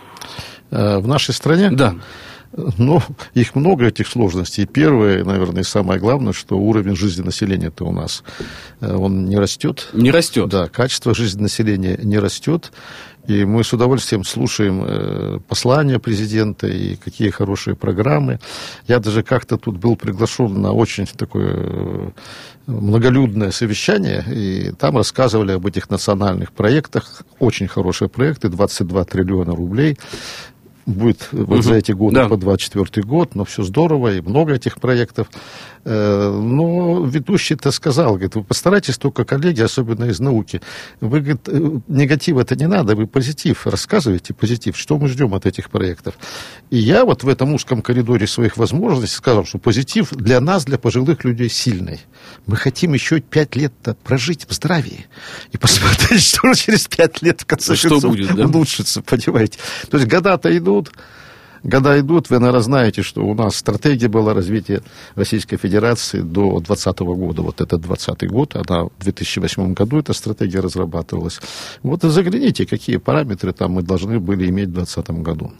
Э, 0.70 0.98
в 0.98 1.06
нашей 1.06 1.34
стране? 1.34 1.70
Да. 1.70 1.94
Ну, 2.78 3.02
их 3.34 3.54
много, 3.54 3.86
этих 3.86 4.06
сложностей. 4.06 4.66
Первое, 4.66 5.24
наверное, 5.24 5.60
и 5.60 5.64
самое 5.64 6.00
главное, 6.00 6.32
что 6.32 6.56
уровень 6.56 6.96
жизни 6.96 7.22
населения-то 7.22 7.84
у 7.84 7.92
нас, 7.92 8.22
э, 8.80 8.94
он 8.94 9.26
не 9.26 9.36
растет. 9.36 9.88
Не 9.92 10.10
растет. 10.10 10.48
Да, 10.48 10.68
качество 10.68 11.14
жизни 11.14 11.42
населения 11.42 11.98
не 12.02 12.18
растет. 12.18 12.72
И 13.28 13.44
мы 13.44 13.64
с 13.64 13.72
удовольствием 13.72 14.24
слушаем 14.24 14.84
э, 14.84 15.38
послания 15.48 15.98
президента 15.98 16.66
и 16.66 16.96
какие 16.96 17.30
хорошие 17.30 17.74
программы. 17.74 18.38
Я 18.86 19.00
даже 19.00 19.22
как-то 19.22 19.56
тут 19.56 19.78
был 19.78 19.96
приглашен 19.96 20.62
на 20.62 20.72
очень 20.72 21.06
такое 21.06 21.54
э, 21.56 22.10
многолюдное 22.66 23.50
совещание, 23.50 24.24
и 24.30 24.72
там 24.78 24.96
рассказывали 24.96 25.52
об 25.52 25.66
этих 25.66 25.90
национальных 25.90 26.52
проектах. 26.52 27.22
Очень 27.40 27.68
хорошие 27.68 28.08
проекты, 28.08 28.48
22 28.48 29.04
триллиона 29.04 29.54
рублей 29.54 29.96
будет 30.86 31.28
вот 31.32 31.64
за 31.64 31.74
эти 31.74 31.92
годы 31.92 32.14
Да. 32.16 32.28
по 32.28 32.36
24 32.36 33.04
год, 33.04 33.34
но 33.34 33.44
все 33.44 33.62
здорово, 33.64 34.14
и 34.14 34.20
много 34.20 34.54
этих 34.54 34.80
проектов. 34.80 35.28
Э, 35.84 36.30
Но 36.30 37.04
ведущий-то 37.04 37.70
сказал, 37.70 38.12
говорит, 38.12 38.34
вы 38.36 38.42
постарайтесь 38.44 38.96
только, 38.98 39.24
коллеги, 39.24 39.60
особенно 39.62 40.04
из 40.06 40.20
науки, 40.20 40.60
вы, 41.00 41.20
говорит, 41.20 41.48
э, 41.48 41.70
негатив 41.88 42.38
это 42.38 42.56
не 42.56 42.66
надо, 42.66 42.94
вы 42.96 43.06
позитив, 43.06 43.66
рассказывайте 43.66 44.32
позитив, 44.34 44.76
что 44.76 44.98
мы 44.98 45.08
ждем 45.08 45.34
от 45.34 45.46
этих 45.46 45.70
проектов. 45.70 46.14
И 46.70 46.76
я 46.78 47.04
вот 47.04 47.22
в 47.24 47.28
этом 47.28 47.52
узком 47.54 47.82
коридоре 47.82 48.26
своих 48.26 48.56
возможностей 48.56 49.16
сказал, 49.16 49.44
что 49.44 49.58
позитив 49.58 50.10
для 50.12 50.40
нас, 50.40 50.64
для 50.64 50.78
пожилых 50.78 51.24
людей 51.24 51.48
сильный. 51.48 52.00
Мы 52.46 52.56
хотим 52.56 52.92
еще 52.94 53.20
пять 53.20 53.56
лет 53.56 53.72
прожить 54.04 54.46
в 54.48 54.52
здравии 54.52 55.06
и 55.52 55.58
посмотреть, 55.58 56.22
что 56.22 56.52
через 56.54 56.86
пять 56.88 57.22
лет 57.22 57.40
в 57.42 57.46
конце 57.46 57.74
Что 57.76 57.88
концов 57.90 58.10
будет, 58.10 58.34
да? 58.34 58.44
улучшится, 58.46 59.02
понимаете. 59.02 59.58
То 59.90 59.98
есть 59.98 60.08
года-то 60.10 60.56
идут, 60.56 60.75
called 60.76 60.90
года 61.66 61.98
идут, 62.00 62.30
вы, 62.30 62.38
наверное, 62.38 62.60
знаете, 62.62 63.02
что 63.02 63.22
у 63.22 63.34
нас 63.34 63.56
стратегия 63.56 64.08
была 64.08 64.34
развития 64.34 64.82
Российской 65.14 65.56
Федерации 65.56 66.20
до 66.20 66.60
2020 66.60 66.98
года. 67.00 67.42
Вот 67.42 67.60
этот 67.60 67.80
2020 67.82 68.30
год, 68.30 68.56
она 68.56 68.84
в 68.84 69.02
2008 69.04 69.74
году 69.74 69.98
эта 69.98 70.12
стратегия 70.12 70.60
разрабатывалась. 70.60 71.40
Вот 71.82 72.04
и 72.04 72.08
загляните, 72.08 72.66
какие 72.66 72.96
параметры 72.98 73.52
там 73.52 73.72
мы 73.72 73.82
должны 73.82 74.20
были 74.20 74.48
иметь 74.48 74.68
в 74.68 74.72
2020 74.72 75.10
году. 75.22 75.52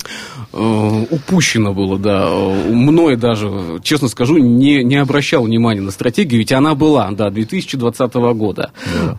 Э, 0.53 1.05
упущено 1.11 1.75
было, 1.75 1.99
да. 1.99 2.27
Э, 2.29 2.73
Мной 2.73 3.17
даже, 3.17 3.81
честно 3.83 4.09
скажу, 4.09 4.39
не, 4.39 4.85
не 4.85 4.97
обращал 4.97 5.43
внимания 5.45 5.81
на 5.81 5.91
стратегию, 5.91 6.39
ведь 6.39 6.53
она 6.53 6.75
была, 6.75 7.11
да, 7.11 7.31
2020 7.31 8.15
года. 8.15 8.71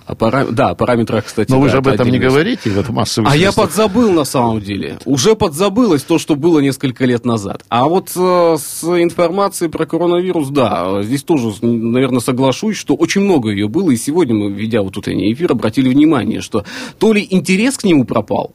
А 0.05 0.15
пара- 0.15 0.47
Да, 0.49 0.69
о 0.69 0.75
параметрах, 0.75 1.25
кстати, 1.25 1.51
Но 1.51 1.59
вы 1.59 1.67
да, 1.67 1.71
же 1.73 1.77
об 1.79 1.87
это 1.87 2.03
этом 2.03 2.09
не 2.09 2.19
говорите 2.19 2.69
в 2.69 2.89
массовых 2.91 3.31
А 3.31 3.35
я 3.35 3.51
подзабыл 3.51 4.11
на 4.11 4.23
самом 4.23 4.61
деле. 4.61 4.97
Уже 5.05 5.35
подзабылось 5.35 6.03
то, 6.03 6.17
что 6.17 6.35
было 6.35 6.59
несколько 6.59 6.76
лет 6.83 7.25
назад. 7.25 7.63
А 7.69 7.85
вот 7.85 8.11
э, 8.15 8.55
с 8.59 8.83
информацией 8.83 9.69
про 9.69 9.85
коронавирус, 9.85 10.49
да, 10.49 11.03
здесь 11.03 11.23
тоже, 11.23 11.53
наверное, 11.61 12.19
соглашусь, 12.19 12.77
что 12.77 12.95
очень 12.95 13.21
много 13.21 13.49
ее 13.49 13.67
было. 13.67 13.91
И 13.91 13.97
сегодня 13.97 14.35
мы, 14.35 14.51
ведя 14.51 14.81
вот 14.81 14.97
утренний 14.97 15.33
эфир, 15.33 15.51
обратили 15.51 15.89
внимание, 15.89 16.41
что 16.41 16.65
то 16.99 17.13
ли 17.13 17.25
интерес 17.29 17.77
к 17.77 17.83
нему 17.83 18.05
пропал, 18.05 18.51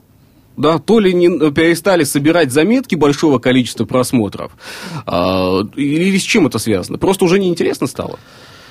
да, 0.57 0.79
то 0.79 1.01
ли 1.01 1.13
не, 1.13 1.51
перестали 1.51 2.05
собирать 2.05 2.53
заметки 2.53 2.95
большого 2.95 3.39
количества 3.39 3.85
просмотров, 3.85 4.53
а, 5.07 5.61
или 5.77 6.19
с 6.19 6.23
чем 6.23 6.47
это 6.47 6.59
связано? 6.59 6.99
Просто 6.99 7.25
уже 7.25 7.39
неинтересно 7.39 7.87
стало. 7.87 8.19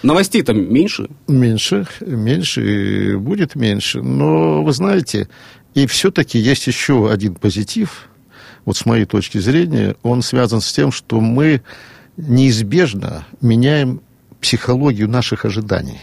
Новостей 0.04 0.42
там 0.42 0.74
меньше. 0.74 1.10
Меньше, 1.28 1.88
меньше, 2.02 3.18
будет 3.20 3.56
меньше. 3.56 4.02
Но 4.02 4.64
вы 4.64 4.72
знаете, 4.74 5.28
и 5.76 5.86
все-таки 5.86 6.40
есть 6.40 6.66
еще 6.68 7.10
один 7.10 7.36
позитив, 7.36 8.10
вот 8.65 8.78
с 8.78 8.86
моей 8.86 9.06
точки 9.06 9.38
зрения, 9.38 9.95
он 10.04 10.21
связан 10.21 10.62
с 10.62 10.71
тем, 10.71 10.91
что 10.91 11.19
мы 11.19 11.62
неизбежно 12.17 13.26
меняем 13.41 14.02
психологию 14.39 15.08
наших 15.08 15.45
ожиданий 15.45 16.02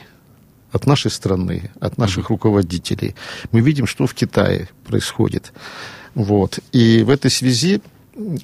от 0.72 0.86
нашей 0.86 1.10
страны, 1.10 1.70
от 1.80 1.98
наших 1.98 2.30
руководителей. 2.30 3.14
Мы 3.52 3.60
видим, 3.60 3.86
что 3.86 4.06
в 4.06 4.14
Китае 4.14 4.68
происходит. 4.86 5.52
Вот. 6.14 6.58
И 6.72 7.02
в 7.02 7.10
этой 7.10 7.30
связи, 7.30 7.80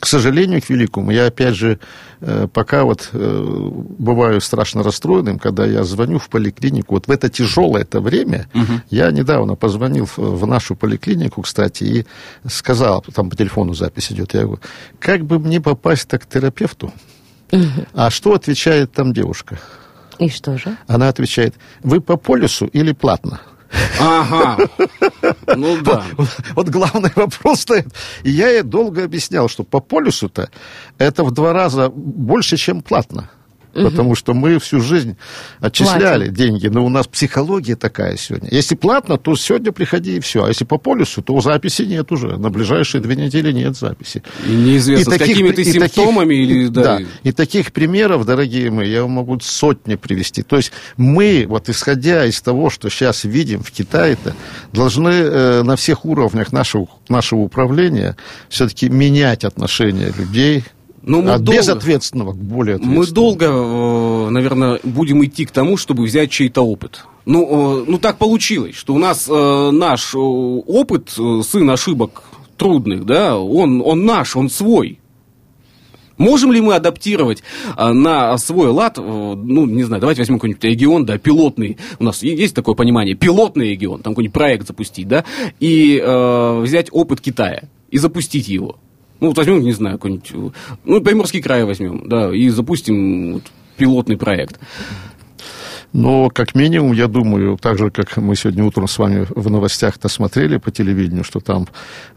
к 0.00 0.06
сожалению, 0.06 0.62
к 0.62 0.70
великому, 0.70 1.10
я 1.10 1.26
опять 1.26 1.54
же 1.54 1.78
э, 2.20 2.46
пока 2.52 2.84
вот 2.84 3.10
э, 3.12 3.68
бываю 3.98 4.40
страшно 4.40 4.82
расстроенным, 4.82 5.38
когда 5.38 5.66
я 5.66 5.82
звоню 5.84 6.18
в 6.18 6.28
поликлинику. 6.28 6.94
Вот 6.94 7.08
в 7.08 7.10
это 7.10 7.28
тяжелое 7.28 7.82
это 7.82 8.00
время, 8.00 8.46
я 8.90 9.10
недавно 9.10 9.56
позвонил 9.56 10.06
в, 10.06 10.18
в 10.18 10.46
нашу 10.46 10.76
поликлинику, 10.76 11.42
кстати, 11.42 11.84
и 11.84 12.06
сказал, 12.48 13.04
там 13.14 13.30
по 13.30 13.36
телефону 13.36 13.74
запись 13.74 14.12
идет, 14.12 14.34
я 14.34 14.42
говорю, 14.42 14.60
как 15.00 15.24
бы 15.24 15.38
мне 15.38 15.60
попасть-то 15.60 16.18
к 16.18 16.26
терапевту? 16.26 16.92
А 17.92 18.10
что 18.10 18.34
отвечает 18.34 18.92
там 18.92 19.12
девушка? 19.12 19.58
И 20.18 20.28
что 20.28 20.56
же? 20.56 20.76
Она 20.86 21.08
отвечает, 21.08 21.54
вы 21.82 22.00
по 22.00 22.16
полюсу 22.16 22.66
или 22.66 22.92
платно? 22.92 23.40
Ага. 24.00 24.58
Ну 25.56 25.80
да. 25.82 26.04
Вот 26.54 26.68
главный 26.68 27.10
вопрос 27.16 27.60
стоит. 27.60 27.86
И 28.22 28.30
я 28.30 28.50
ей 28.50 28.62
долго 28.62 29.04
объяснял, 29.04 29.48
что 29.48 29.64
по 29.64 29.80
полюсу-то 29.80 30.50
это 30.98 31.24
в 31.24 31.32
два 31.32 31.52
раза 31.52 31.88
больше, 31.88 32.56
чем 32.56 32.82
платно. 32.82 33.30
Потому 33.74 34.14
что 34.14 34.34
мы 34.34 34.58
всю 34.58 34.80
жизнь 34.80 35.16
отчисляли 35.60 36.26
Платим. 36.26 36.34
деньги, 36.34 36.68
но 36.68 36.84
у 36.84 36.88
нас 36.88 37.06
психология 37.06 37.76
такая 37.76 38.16
сегодня. 38.16 38.48
Если 38.50 38.74
платно, 38.74 39.18
то 39.18 39.34
сегодня 39.36 39.72
приходи 39.72 40.16
и 40.16 40.20
все. 40.20 40.44
А 40.44 40.48
если 40.48 40.64
по 40.64 40.78
полюсу, 40.78 41.22
то 41.22 41.40
записи 41.40 41.82
нет 41.82 42.10
уже. 42.12 42.36
На 42.36 42.50
ближайшие 42.50 43.00
две 43.00 43.16
недели 43.16 43.52
нет 43.52 43.76
записи. 43.76 44.22
И 44.46 44.50
неизвестно, 44.50 45.14
с 45.14 45.18
какими-то 45.18 45.60
и 45.60 45.64
таких- 45.64 45.82
симптомами 45.82 46.34
или... 46.34 46.66
и- 46.66 46.68
да, 46.68 47.00
и 47.22 47.32
таких 47.32 47.72
примеров, 47.72 48.24
дорогие 48.24 48.70
мои, 48.70 48.90
я 48.90 49.02
вам 49.02 49.12
могу 49.12 49.38
сотни 49.40 49.96
привести. 49.96 50.42
То 50.42 50.56
есть 50.56 50.72
мы, 50.96 51.46
вот 51.48 51.68
исходя 51.68 52.24
из 52.26 52.40
того, 52.40 52.70
что 52.70 52.88
сейчас 52.88 53.24
видим 53.24 53.62
в 53.62 53.70
Китае-то, 53.70 54.34
должны 54.72 55.08
э, 55.10 55.62
на 55.62 55.76
всех 55.76 56.04
уровнях 56.04 56.52
нашего, 56.52 56.86
нашего 57.08 57.40
управления 57.40 58.16
все-таки 58.48 58.88
менять 58.88 59.44
отношение 59.44 60.12
людей 60.16 60.64
Ну, 61.06 61.22
мы 61.22 61.32
от 61.32 61.42
долго- 61.42 61.60
безответственного 61.60 62.32
к 62.32 62.36
более 62.36 62.76
ответственному. 62.76 63.06
Мы 63.06 63.12
долго, 63.12 63.46
э, 63.46 64.30
наверное, 64.30 64.80
будем 64.82 65.24
идти 65.24 65.44
к 65.44 65.50
тому, 65.50 65.76
чтобы 65.76 66.04
взять 66.04 66.30
чей-то 66.30 66.62
опыт. 66.62 67.04
Ну, 67.26 67.82
э, 67.82 67.84
ну 67.86 67.98
так 67.98 68.16
получилось, 68.16 68.74
что 68.74 68.94
у 68.94 68.98
нас 68.98 69.28
э, 69.28 69.70
наш 69.70 70.14
опыт, 70.14 71.10
сын 71.10 71.70
ошибок 71.70 72.24
трудных, 72.56 73.04
да, 73.04 73.38
он, 73.38 73.82
он 73.84 74.06
наш, 74.06 74.36
он 74.36 74.48
свой. 74.48 74.98
Можем 76.16 76.52
ли 76.52 76.60
мы 76.60 76.76
адаптировать 76.76 77.42
а, 77.76 77.92
на 77.92 78.38
свой 78.38 78.68
лад, 78.68 78.98
ну, 78.98 79.66
не 79.66 79.82
знаю, 79.82 80.00
давайте 80.00 80.20
возьмем 80.20 80.38
какой-нибудь 80.38 80.62
регион, 80.62 81.04
да, 81.04 81.18
пилотный, 81.18 81.76
у 81.98 82.04
нас 82.04 82.22
есть 82.22 82.54
такое 82.54 82.76
понимание, 82.76 83.16
пилотный 83.16 83.70
регион, 83.70 84.00
там 84.00 84.12
какой-нибудь 84.12 84.32
проект 84.32 84.68
запустить, 84.68 85.08
да, 85.08 85.24
и 85.58 86.00
э, 86.00 86.60
взять 86.60 86.86
опыт 86.92 87.20
Китая 87.20 87.64
и 87.90 87.98
запустить 87.98 88.46
его. 88.46 88.78
Ну, 89.24 89.28
вот 89.28 89.38
возьмем, 89.38 89.62
не 89.62 89.72
знаю, 89.72 89.96
какой-нибудь, 89.96 90.52
ну, 90.84 91.00
Приморский 91.00 91.40
край 91.40 91.64
возьмем, 91.64 92.06
да, 92.06 92.30
и 92.30 92.50
запустим 92.50 93.32
вот, 93.32 93.44
пилотный 93.78 94.18
проект. 94.18 94.60
Но, 95.94 96.28
как 96.28 96.56
минимум, 96.56 96.92
я 96.92 97.06
думаю, 97.06 97.56
так 97.56 97.78
же, 97.78 97.88
как 97.88 98.16
мы 98.16 98.34
сегодня 98.34 98.64
утром 98.64 98.88
с 98.88 98.98
вами 98.98 99.28
в 99.30 99.48
новостях-то 99.48 100.08
смотрели 100.08 100.56
по 100.56 100.72
телевидению, 100.72 101.22
что 101.22 101.38
там 101.38 101.68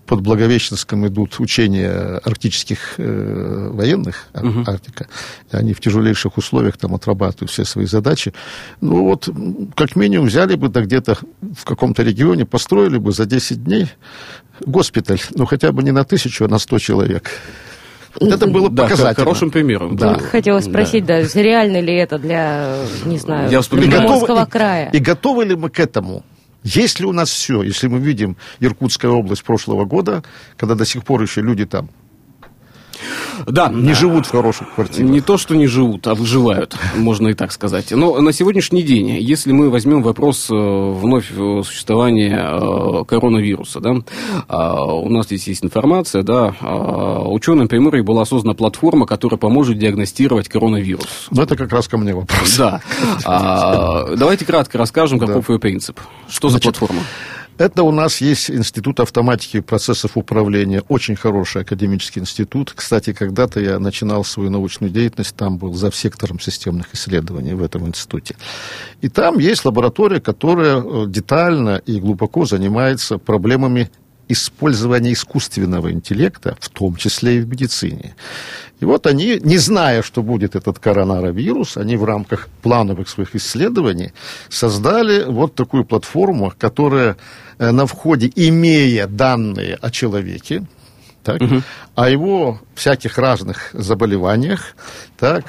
под 0.07 0.21
Благовещенском 0.21 1.05
идут 1.05 1.39
учения 1.39 2.19
арктических 2.23 2.95
э, 2.97 3.69
военных, 3.71 4.29
Ар- 4.33 4.45
Арктика, 4.67 5.07
и 5.51 5.55
они 5.55 5.73
в 5.73 5.79
тяжелейших 5.79 6.37
условиях 6.37 6.77
там 6.77 6.95
отрабатывают 6.95 7.51
все 7.51 7.65
свои 7.65 7.85
задачи. 7.85 8.33
Ну 8.81 9.03
вот, 9.03 9.29
как 9.75 9.95
минимум, 9.95 10.25
взяли 10.25 10.55
бы, 10.55 10.69
да 10.69 10.81
где-то 10.81 11.19
в 11.55 11.63
каком-то 11.63 12.01
регионе, 12.01 12.45
построили 12.47 12.97
бы 12.97 13.11
за 13.11 13.27
10 13.27 13.63
дней 13.63 13.91
госпиталь, 14.65 15.21
ну 15.35 15.45
хотя 15.45 15.71
бы 15.71 15.83
не 15.83 15.91
на 15.91 16.03
тысячу, 16.03 16.45
а 16.45 16.47
на 16.47 16.57
100 16.57 16.79
человек. 16.79 17.29
Вот 18.19 18.31
это 18.31 18.47
было 18.47 18.69
Да, 18.69 18.83
показательно. 18.83 19.15
хорошим 19.15 19.51
примером. 19.51 19.95
Да. 19.95 20.15
Хотела 20.15 20.59
спросить, 20.61 21.05
да, 21.05 21.21
реально 21.21 21.79
ли 21.81 21.93
это 21.95 22.17
для, 22.17 22.75
не 23.05 23.17
знаю, 23.17 23.49
Я. 23.49 23.61
Приморского 23.61 24.43
и- 24.45 24.49
края? 24.49 24.89
И 24.91 24.99
готовы 24.99 25.45
ли 25.45 25.55
мы 25.55 25.69
к 25.69 25.79
этому? 25.79 26.23
Есть 26.63 26.99
ли 26.99 27.05
у 27.05 27.13
нас 27.13 27.29
все, 27.29 27.61
если 27.63 27.87
мы 27.87 27.99
видим 27.99 28.35
Иркутская 28.59 29.11
область 29.11 29.43
прошлого 29.43 29.85
года, 29.85 30.23
когда 30.57 30.75
до 30.75 30.85
сих 30.85 31.03
пор 31.05 31.21
еще 31.21 31.41
люди 31.41 31.65
там 31.65 31.89
Да, 33.45 33.69
не 33.69 33.93
живут 33.93 34.25
в 34.25 34.31
хороших 34.31 34.73
квартирах? 34.75 35.09
Не 35.09 35.21
то, 35.21 35.37
что 35.37 35.55
не 35.55 35.67
живут, 35.67 36.07
а 36.07 36.15
выживают, 36.15 36.75
можно 36.95 37.29
и 37.29 37.33
так 37.33 37.51
сказать. 37.51 37.91
Но 37.91 38.19
на 38.21 38.31
сегодняшний 38.31 38.81
день, 38.83 39.09
если 39.19 39.51
мы 39.51 39.69
возьмем 39.69 40.01
вопрос 40.03 40.47
э, 40.49 40.53
вновь 40.53 41.31
э, 41.35 41.61
существования 41.65 42.37
э, 42.39 43.05
коронавируса, 43.05 43.79
да, 43.79 43.95
а, 44.47 44.83
у 44.83 45.09
нас 45.09 45.25
здесь 45.27 45.47
есть 45.47 45.63
информация, 45.63 46.23
да, 46.23 46.55
а, 46.61 47.27
ученым 47.27 47.67
Приморья 47.67 48.03
была 48.03 48.25
создана 48.25 48.53
платформа, 48.53 49.05
которая 49.05 49.37
поможет 49.37 49.77
диагностировать 49.77 50.47
коронавирус. 50.49 51.27
Ну, 51.31 51.41
это 51.41 51.55
как 51.55 51.71
раз 51.71 51.87
ко 51.87 51.97
мне 51.97 52.13
вопрос. 52.13 52.57
Да. 52.57 52.81
А, 53.25 54.15
Давайте 54.15 54.45
кратко 54.45 54.77
расскажем, 54.77 55.19
каков 55.19 55.47
Да. 55.47 55.53
ее 55.53 55.59
принцип. 55.59 55.99
Что 56.29 56.49
за 56.49 56.59
платформа? 56.59 57.01
Это 57.57 57.81
у 57.81 57.91
нас 57.91 58.21
есть 58.21 58.51
Институт 58.51 58.99
автоматики 58.99 59.61
процессов 59.61 60.11
управления, 60.15 60.83
очень 60.89 61.15
хороший 61.15 61.63
академический 61.63 62.21
институт. 62.21 62.73
Кстати, 62.75 63.13
когда-то 63.13 63.59
я 63.59 63.79
начинал 63.79 64.23
свою 64.23 64.51
научную 64.51 64.91
деятельность, 64.91 65.35
там 65.35 65.57
был 65.57 65.73
за 65.73 65.91
сектором 65.91 66.39
системных 66.39 66.93
исследований 66.93 67.55
в 67.55 67.63
этом 67.63 67.87
институте. 67.87 68.35
И 69.01 69.09
там 69.09 69.39
есть 69.39 69.65
лаборатория, 69.65 70.19
которая 70.19 70.81
э, 70.81 71.05
детально 71.07 71.81
и 71.85 71.99
глубоко 71.99 72.45
занимается 72.45 73.17
проблемами 73.17 73.89
использования 74.29 75.13
искусственного 75.13 75.91
интеллекта, 75.91 76.57
в 76.59 76.69
том 76.69 76.95
числе 76.95 77.37
и 77.37 77.39
в 77.39 77.49
медицине. 77.49 78.15
И 78.79 78.85
вот 78.85 79.07
они, 79.07 79.39
не 79.41 79.57
зная, 79.57 80.01
что 80.03 80.21
будет 80.21 80.55
этот 80.55 80.79
коронавирус, 80.79 81.77
они 81.77 81.97
в 81.97 82.03
рамках 82.03 82.49
плановых 82.61 83.09
своих 83.09 83.35
исследований 83.35 84.11
создали 84.49 85.23
вот 85.23 85.55
такую 85.55 85.85
платформу, 85.85 86.53
которая 86.57 87.17
на 87.59 87.85
входе, 87.85 88.31
имея 88.35 89.07
данные 89.07 89.75
о 89.81 89.89
человеке, 89.91 90.65
так, 91.23 91.41
о 91.95 92.09
его 92.09 92.61
всяких 92.75 93.17
разных 93.17 93.69
заболеваниях, 93.73 94.75
так, 95.17 95.45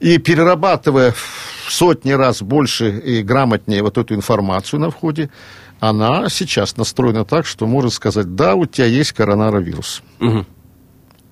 и 0.00 0.18
перерабатывая 0.18 1.12
в 1.12 1.70
сотни 1.70 2.12
раз 2.12 2.42
больше 2.42 2.98
и 2.98 3.22
грамотнее 3.22 3.82
вот 3.82 3.98
эту 3.98 4.14
информацию 4.14 4.80
на 4.80 4.90
входе, 4.90 5.30
она 5.78 6.28
сейчас 6.28 6.76
настроена 6.76 7.24
так, 7.24 7.46
что 7.46 7.66
может 7.66 7.92
сказать, 7.92 8.34
да, 8.34 8.54
у 8.54 8.66
тебя 8.66 8.86
есть 8.86 9.12
коронавирус. 9.12 10.02
Мгм. 10.18 10.46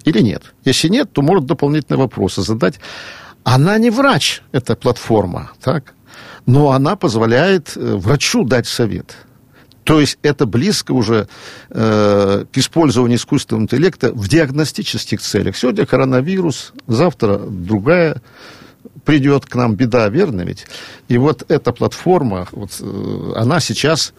Или 0.04 0.20
нет. 0.20 0.54
Если 0.64 0.88
нет, 0.88 1.12
то 1.12 1.22
может 1.22 1.46
дополнительные 1.46 1.98
вопросы 1.98 2.42
задать. 2.42 2.80
Она 3.44 3.78
не 3.78 3.90
врач, 3.90 4.42
эта 4.52 4.74
платформа, 4.74 5.52
так? 5.62 5.94
Но 6.46 6.70
она 6.70 6.96
позволяет 6.96 7.76
э, 7.76 7.96
врачу 7.96 8.44
дать 8.44 8.66
совет. 8.66 9.16
То 9.88 10.00
есть 10.00 10.18
это 10.20 10.44
близко 10.44 10.92
уже 10.92 11.28
э, 11.70 12.44
к 12.52 12.58
использованию 12.58 13.16
искусственного 13.16 13.62
интеллекта 13.62 14.12
в 14.12 14.28
диагностических 14.28 15.18
целях. 15.18 15.56
Сегодня 15.56 15.86
коронавирус, 15.86 16.74
завтра 16.86 17.38
другая 17.38 18.20
придет 19.06 19.46
к 19.46 19.54
нам 19.54 19.76
беда, 19.76 20.06
верно 20.10 20.42
ведь? 20.42 20.66
И 21.08 21.16
вот 21.16 21.50
эта 21.50 21.72
платформа, 21.72 22.48
вот, 22.52 22.72
э, 22.80 23.32
она 23.36 23.60
сейчас 23.60 24.12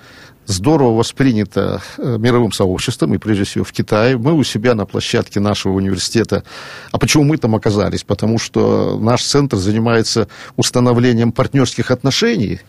здорово 0.50 0.98
воспринята 0.98 1.82
э, 1.98 2.18
мировым 2.18 2.52
сообществом, 2.52 3.14
и 3.14 3.18
прежде 3.18 3.44
всего 3.44 3.64
в 3.64 3.72
Китае. 3.72 4.18
Мы 4.18 4.34
у 4.34 4.44
себя 4.44 4.76
на 4.76 4.86
площадке 4.86 5.40
нашего 5.40 5.74
университета. 5.74 6.44
А 6.92 6.98
почему 6.98 7.24
мы 7.24 7.38
там 7.38 7.56
оказались? 7.56 8.04
Потому 8.04 8.40
что 8.40 9.00
наш 9.00 9.24
центр 9.24 9.58
занимается 9.58 10.28
установлением 10.58 11.32
партнерских 11.32 11.92
отношений, 11.92 12.60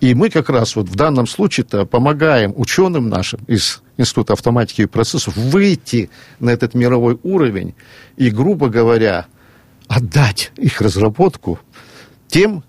и 0.00 0.14
мы 0.14 0.28
как 0.28 0.50
раз 0.50 0.76
вот 0.76 0.88
в 0.88 0.96
данном 0.96 1.26
случае-то 1.26 1.86
помогаем 1.86 2.52
ученым 2.56 3.08
нашим 3.08 3.40
из 3.46 3.80
Института 3.96 4.32
автоматики 4.32 4.82
и 4.82 4.86
процессов 4.86 5.36
выйти 5.36 6.10
на 6.40 6.50
этот 6.50 6.74
мировой 6.74 7.18
уровень 7.22 7.74
и, 8.16 8.30
грубо 8.30 8.68
говоря, 8.68 9.26
отдать 9.86 10.52
их 10.56 10.80
разработку 10.80 11.58
тем, 12.28 12.64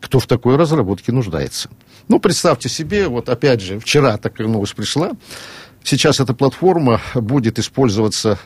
кто 0.00 0.20
в 0.20 0.26
такой 0.26 0.56
разработке 0.56 1.12
нуждается. 1.12 1.68
Ну, 2.08 2.20
представьте 2.20 2.68
себе, 2.68 3.08
вот 3.08 3.28
опять 3.28 3.60
же, 3.60 3.78
вчера 3.80 4.16
такая 4.16 4.46
новость 4.46 4.74
пришла, 4.74 5.12
сейчас 5.82 6.20
эта 6.20 6.34
платформа 6.34 7.00
будет 7.14 7.58
использоваться 7.58 8.38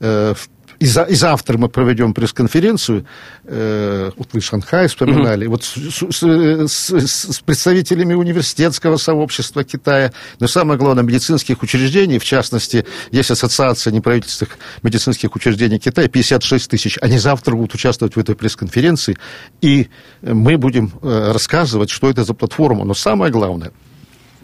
э, 0.00 0.34
в- 0.36 0.48
и, 0.80 0.86
за- 0.86 1.02
и 1.04 1.14
завтра 1.14 1.58
мы 1.58 1.68
проведем 1.68 2.14
пресс-конференцию, 2.14 3.04
э, 3.44 4.10
вот 4.16 4.28
вы 4.32 4.40
Шанхай 4.40 4.86
вспоминали, 4.88 5.46
вот 5.46 5.64
с, 5.64 5.74
с- 5.74 6.68
с- 6.68 6.90
с- 6.90 7.32
с 7.36 7.40
представителями 7.40 8.14
университетского 8.14 8.96
сообщества 8.96 9.64
Китая, 9.64 10.12
но 10.40 10.46
самое 10.46 10.78
главное, 10.78 11.02
медицинских 11.02 11.62
учреждений, 11.62 12.18
в 12.18 12.24
частности, 12.24 12.84
есть 13.10 13.30
ассоциация 13.30 13.92
неправительственных 13.92 14.58
медицинских 14.82 15.34
учреждений 15.34 15.78
Китая, 15.78 16.08
56 16.08 16.70
тысяч, 16.70 16.98
они 17.00 17.18
завтра 17.18 17.54
будут 17.56 17.74
участвовать 17.74 18.14
в 18.14 18.18
этой 18.18 18.34
пресс-конференции, 18.36 19.16
и 19.60 19.88
мы 20.22 20.58
будем 20.58 20.92
э, 21.02 21.32
рассказывать, 21.32 21.90
что 21.90 22.08
это 22.08 22.24
за 22.24 22.34
платформа, 22.34 22.84
но 22.84 22.94
самое 22.94 23.32
главное, 23.32 23.72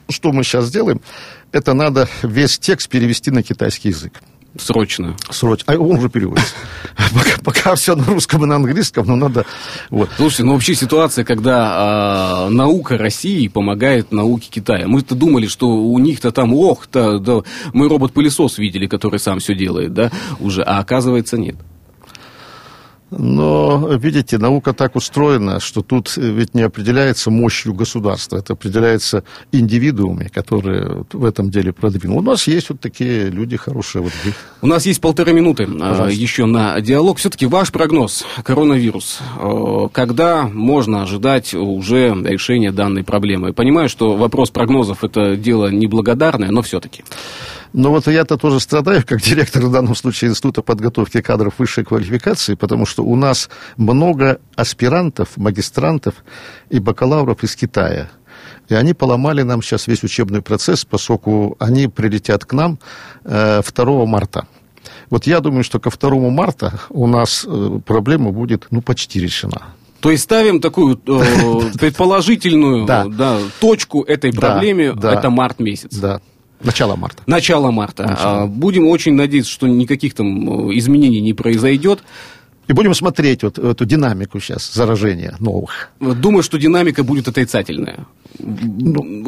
что 0.09 0.33
мы 0.33 0.43
сейчас 0.45 0.67
сделаем, 0.67 1.01
это 1.53 1.73
надо 1.75 2.09
весь 2.23 2.59
текст 2.59 2.89
перевести 2.91 3.31
на 3.31 3.43
китайский 3.43 3.91
язык. 3.91 4.21
Срочно. 4.57 5.17
Срочно. 5.31 5.73
А 5.73 5.77
он 5.77 5.99
уже 5.99 6.09
переводится. 6.09 6.55
Пока, 7.13 7.31
пока 7.43 7.75
все 7.75 7.97
на 7.97 8.05
русском 8.05 8.45
и 8.45 8.47
на 8.47 8.57
английском, 8.57 9.07
но 9.07 9.17
надо... 9.17 9.45
Вот. 9.91 10.11
Слушайте, 10.17 10.45
ну 10.45 10.53
вообще 10.53 10.75
ситуация, 10.75 11.25
когда 11.25 11.73
а, 11.73 12.49
наука 12.51 12.97
России 12.97 13.49
помогает 13.49 14.13
науке 14.13 14.49
Китая. 14.51 14.87
Мы-то 14.87 15.15
думали, 15.15 15.47
что 15.47 15.69
у 15.69 15.99
них-то 15.99 16.31
там, 16.31 16.55
ох-то, 16.55 17.19
да, 17.19 17.43
мы 17.73 17.89
робот-пылесос 17.89 18.59
видели, 18.59 18.87
который 18.87 19.19
сам 19.19 19.41
все 19.41 19.55
делает, 19.55 19.93
да, 19.93 20.11
уже, 20.39 20.63
а 20.63 20.79
оказывается 20.79 21.37
нет. 21.37 21.57
Но, 23.19 23.89
видите, 23.97 24.39
наука 24.39 24.73
так 24.73 24.97
устроена, 24.97 25.61
что 25.61 25.83
тут 25.83 26.15
э, 26.17 26.21
ведь 26.21 26.55
не 26.55 26.63
определяется 26.63 27.31
мощью 27.31 27.75
государства, 27.75 28.39
это 28.39 28.55
определяется 28.55 29.25
индивидуумами, 29.53 30.29
которые 30.29 31.05
в 31.13 31.25
этом 31.25 31.51
деле 31.51 31.73
продвинули. 31.73 32.19
У 32.19 32.23
нас 32.23 32.47
есть 32.47 32.71
вот 32.71 32.81
такие 32.81 33.31
люди 33.31 33.57
хорошие. 33.57 34.03
Вот. 34.03 34.13
У 34.63 34.67
нас 34.67 34.87
есть 34.87 35.01
полторы 35.01 35.33
минуты 35.33 35.65
а, 35.65 35.91
Пожалуйста. 35.91 36.21
еще 36.21 36.47
на 36.47 36.81
диалог. 36.81 37.19
Все-таки 37.19 37.47
ваш 37.47 37.71
прогноз, 37.71 38.25
коронавирус, 38.43 39.21
э, 39.39 39.89
когда 39.93 40.45
можно 40.45 41.03
ожидать 41.03 41.55
уже 41.55 42.15
решения 42.25 42.73
данной 42.73 43.05
проблемы? 43.05 43.53
Понимаю, 43.53 43.89
что 43.89 44.17
вопрос 44.17 44.51
прогнозов 44.51 45.05
это 45.05 45.37
дело 45.37 45.69
неблагодарное, 45.69 46.51
но 46.51 46.63
все-таки. 46.63 47.05
Но 47.75 47.91
вот 47.91 48.07
я-то 48.07 48.37
тоже 48.37 48.61
страдаю, 48.61 49.03
как 49.05 49.21
директор 49.21 49.65
в 49.65 49.73
данном 49.73 49.97
случае 49.97 50.31
Института 50.31 50.63
подготовки 50.63 51.21
кадров 51.21 51.55
высшей 51.59 51.85
квалификации, 51.85 52.55
потому 52.55 52.87
что 52.87 53.03
у 53.03 53.17
нас 53.17 53.51
много 53.77 54.39
аспирантов, 54.55 55.37
магистрантов 55.37 56.15
и 56.71 56.79
бакалавров 56.79 57.43
из 57.43 57.57
Китая. 57.57 58.11
И 58.69 58.75
они 58.75 58.95
поломали 58.95 59.43
нам 59.43 59.61
сейчас 59.61 59.89
весь 59.89 60.05
учебный 60.05 60.41
процесс, 60.41 60.85
поскольку 60.85 61.57
они 61.59 61.89
прилетят 61.89 62.45
к 62.45 62.53
нам 62.53 62.79
э, 63.25 63.61
2 63.61 64.07
марта. 64.07 64.47
Вот 65.11 65.27
я 65.27 65.41
думаю, 65.41 65.65
что 65.65 65.81
ко 65.81 65.91
2 65.91 66.31
марта 66.31 66.79
у 66.91 67.09
нас 67.09 67.45
э, 67.45 67.81
проблема 67.85 68.31
будет 68.31 68.69
ну, 68.71 68.83
почти 68.83 69.19
решена. 69.19 69.63
То 69.99 70.13
есть 70.13 70.23
ставим 70.23 70.61
такую 70.61 70.95
э, 70.95 71.71
предположительную 71.81 72.87
Да. 72.87 73.07
да, 73.07 73.39
точку 73.61 74.03
этой 74.03 74.33
проблеме, 74.33 74.93
да. 74.93 75.13
это 75.13 75.29
март 75.29 75.59
месяц. 75.59 75.97
Да, 75.97 76.21
начало 76.63 76.97
марта. 76.97 77.23
Начало 77.27 77.71
марта. 77.71 78.03
Начало. 78.05 78.43
А, 78.43 78.47
Будем 78.47 78.87
очень 78.89 79.15
надеяться, 79.15 79.51
что 79.51 79.67
никаких 79.67 80.15
там 80.15 80.71
э, 80.71 80.79
изменений 80.79 81.21
не 81.21 81.35
произойдет. 81.35 82.03
И 82.67 82.73
будем 82.73 82.95
смотреть 82.95 83.43
вот 83.43 83.59
эту 83.59 83.85
динамику 83.85 84.41
сейчас 84.41 84.73
заражения 84.73 85.35
новых. 85.39 85.91
Думаю, 86.01 86.43
что 86.43 86.59
динамика 86.59 87.05
будет 87.05 87.29
отрицательная. 87.29 88.07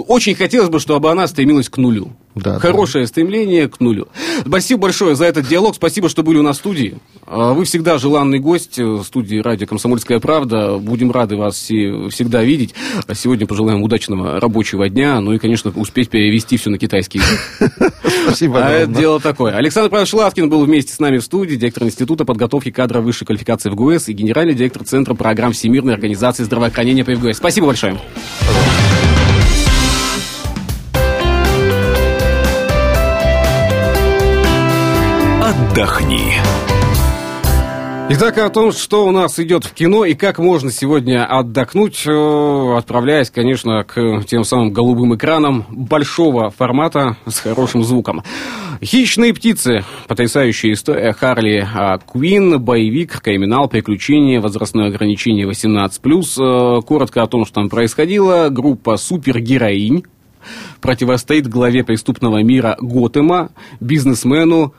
Очень 0.09 0.35
хотелось 0.35 0.71
бы, 0.71 0.81
чтобы 0.81 1.11
она 1.11 1.27
стремилась 1.27 1.69
к 1.69 1.77
нулю. 1.77 2.13
Да, 2.37 2.59
Хорошее 2.59 3.07
стремление 3.07 3.67
к 3.67 3.81
нулю. 3.81 4.09
Спасибо 4.47 4.83
большое 4.83 5.17
за 5.17 5.25
этот 5.25 5.49
диалог. 5.49 5.75
Спасибо, 5.75 6.11
что 6.11 6.23
были 6.23 6.37
у 6.37 6.43
нас 6.43 6.57
в 6.57 6.61
студии. 6.61 6.99
А, 7.27 7.55
Вы 7.55 7.65
всегда 7.65 7.97
желанный 7.97 8.39
гость 8.41 8.79
э, 8.79 9.01
студии 9.07 9.39
радио 9.39 9.67
«Комсомольская 9.67 10.21
правда». 10.21 10.77
Будем 10.77 11.11
рады 11.11 11.37
вас 11.37 11.57
все- 11.57 12.11
всегда 12.11 12.45
видеть. 12.45 12.75
А 13.07 13.15
Сегодня 13.15 13.47
пожелаем 13.47 13.83
удачного 13.83 14.39
рабочего 14.39 14.87
дня. 14.91 15.19
Ну 15.21 15.33
и, 15.33 15.39
конечно, 15.39 15.73
успеть 15.75 16.11
перевести 16.11 16.59
все 16.59 16.69
на 16.69 16.77
китайский 16.79 17.21
язык. 17.21 17.73
Спасибо. 18.27 18.67
А 18.67 18.71
это 18.71 18.93
дело 18.93 19.19
такое. 19.19 19.55
Александр 19.57 19.89
Павлович 19.89 20.11
Шлаткин 20.11 20.51
был 20.51 20.63
вместе 20.63 20.93
с 20.93 20.99
нами 20.99 21.17
в 21.17 21.25
студии, 21.25 21.57
директор 21.57 21.85
Института 21.85 22.27
подготовки 22.27 22.71
кадров 22.71 23.03
высшей 23.05 23.27
квалификации 23.27 23.71
в 23.71 23.75
ГУЭС 23.75 24.11
и 24.11 24.13
генеральный 24.13 24.55
директор 24.55 24.85
Центра 24.85 25.15
программ 25.15 25.53
Всемирной 25.53 25.95
организации 25.95 26.45
здравоохранения 26.45 27.03
при 27.03 27.15
ВГУЭС. 27.15 27.39
Спасибо 27.39 27.69
большое. 27.69 27.99
Отдохни. 35.77 36.33
Итак, 38.09 38.39
о 38.39 38.49
том, 38.49 38.73
что 38.73 39.07
у 39.07 39.11
нас 39.11 39.39
идет 39.39 39.67
в 39.67 39.75
кино 39.75 40.07
и 40.07 40.15
как 40.15 40.39
можно 40.39 40.71
сегодня 40.73 41.27
отдохнуть, 41.27 42.03
э, 42.07 42.75
отправляясь, 42.79 43.29
конечно, 43.29 43.85
к 43.85 44.23
тем 44.27 44.45
самым 44.45 44.73
голубым 44.73 45.15
экранам 45.17 45.67
большого 45.69 46.49
формата 46.49 47.19
с 47.27 47.41
хорошим 47.41 47.85
звуком. 47.85 48.23
«Хищные 48.83 49.35
птицы». 49.35 49.85
Потрясающая 50.09 50.73
история 50.73 51.13
Харли 51.13 51.69
а, 51.75 51.99
Куин, 51.99 52.59
боевик, 52.59 53.21
криминал, 53.21 53.69
приключения, 53.69 54.41
возрастное 54.41 54.87
ограничение 54.87 55.47
18+. 55.47 56.79
Э, 56.79 56.81
Коротко 56.87 57.23
о 57.23 57.27
том, 57.27 57.45
что 57.45 57.57
там 57.57 57.69
происходило. 57.69 58.49
Группа 58.49 58.97
супергероинь 58.97 60.05
противостоит 60.81 61.49
главе 61.49 61.85
преступного 61.85 62.43
мира 62.43 62.79
Готэма, 62.81 63.51
бизнесмену 63.81 64.73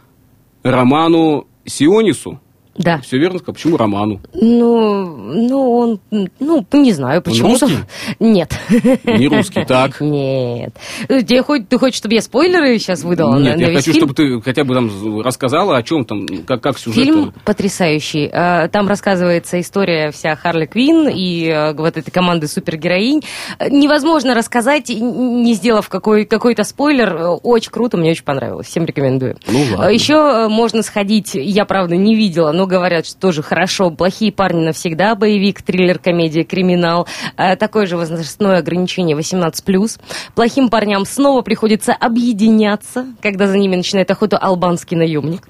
Роману 0.71 1.47
Сионису. 1.65 2.39
Да. 2.77 2.99
Все 2.99 3.17
верно 3.17 3.39
сказал? 3.39 3.55
Почему 3.55 3.77
Роману? 3.77 4.19
Ну, 4.33 5.05
ну, 5.07 5.71
он, 5.71 5.99
ну, 6.39 6.65
не 6.73 6.91
знаю, 6.93 7.21
почему-то. 7.21 7.65
русский? 7.65 7.83
Нет. 8.19 8.53
Не 9.03 9.27
русский, 9.27 9.65
так. 9.65 9.99
Нет. 10.01 10.73
Тебе 11.07 11.41
хоть, 11.41 11.67
ты 11.67 11.79
хочешь, 11.79 11.97
чтобы 11.97 12.13
я 12.15 12.21
спойлеры 12.21 12.77
сейчас 12.77 13.03
выдала? 13.03 13.37
Нет, 13.39 13.57
на- 13.57 13.61
я 13.61 13.67
на 13.69 13.73
хочу, 13.77 13.93
фильм? 13.93 14.07
чтобы 14.09 14.13
ты 14.13 14.41
хотя 14.41 14.63
бы 14.63 14.75
там 14.75 15.21
рассказала, 15.21 15.77
о 15.77 15.83
чем 15.83 16.05
там, 16.05 16.27
как, 16.45 16.61
как 16.61 16.77
сюжет. 16.77 17.03
Фильм 17.03 17.33
потрясающий. 17.45 18.29
А, 18.31 18.67
Там 18.67 18.87
рассказывается 18.87 19.59
история 19.59 20.11
вся 20.11 20.35
Харли 20.35 20.65
Квин 20.67 21.07
и 21.09 21.47
э, 21.47 21.73
вот 21.73 21.97
этой 21.97 22.11
команды 22.11 22.47
супергероинь. 22.47 23.21
Э, 23.59 23.69
Невозможно 23.69 24.35
рассказать, 24.35 24.89
не 24.89 25.53
сделав 25.55 25.89
какой, 25.89 26.25
какой-то 26.25 26.63
спойлер. 26.63 27.15
Э, 27.15 27.27
Очень 27.41 27.71
круто, 27.71 27.97
мне 27.97 28.11
очень 28.11 28.23
понравилось. 28.23 28.67
Всем 28.67 28.85
рекомендую. 28.85 29.37
Ну, 29.47 29.59
ладно. 29.75 29.91
Еще 29.91 30.13
э, 30.13 30.47
можно 30.47 30.83
сходить, 30.83 31.31
я, 31.33 31.65
правда, 31.65 31.95
не 31.95 32.15
видела, 32.15 32.51
но 32.51 32.66
говорят, 32.67 33.05
что 33.05 33.19
тоже 33.19 33.41
хорошо. 33.41 33.89
«Плохие 33.89 34.31
парни 34.31 34.65
навсегда», 34.65 35.15
боевик, 35.15 35.61
триллер, 35.61 35.99
комедия, 35.99 36.43
криминал. 36.43 37.07
Э, 37.37 37.55
такое 37.55 37.85
же 37.87 37.97
возрастное 37.97 38.59
ограничение 38.59 39.17
18+. 39.17 39.99
Плохим 40.35 40.69
парням 40.69 41.05
снова 41.05 41.41
приходится 41.41 41.93
объединяться, 41.93 43.07
когда 43.21 43.47
за 43.47 43.57
ними 43.57 43.75
начинает 43.75 44.11
охоту 44.11 44.37
албанский 44.39 44.97
наемник. 44.97 45.47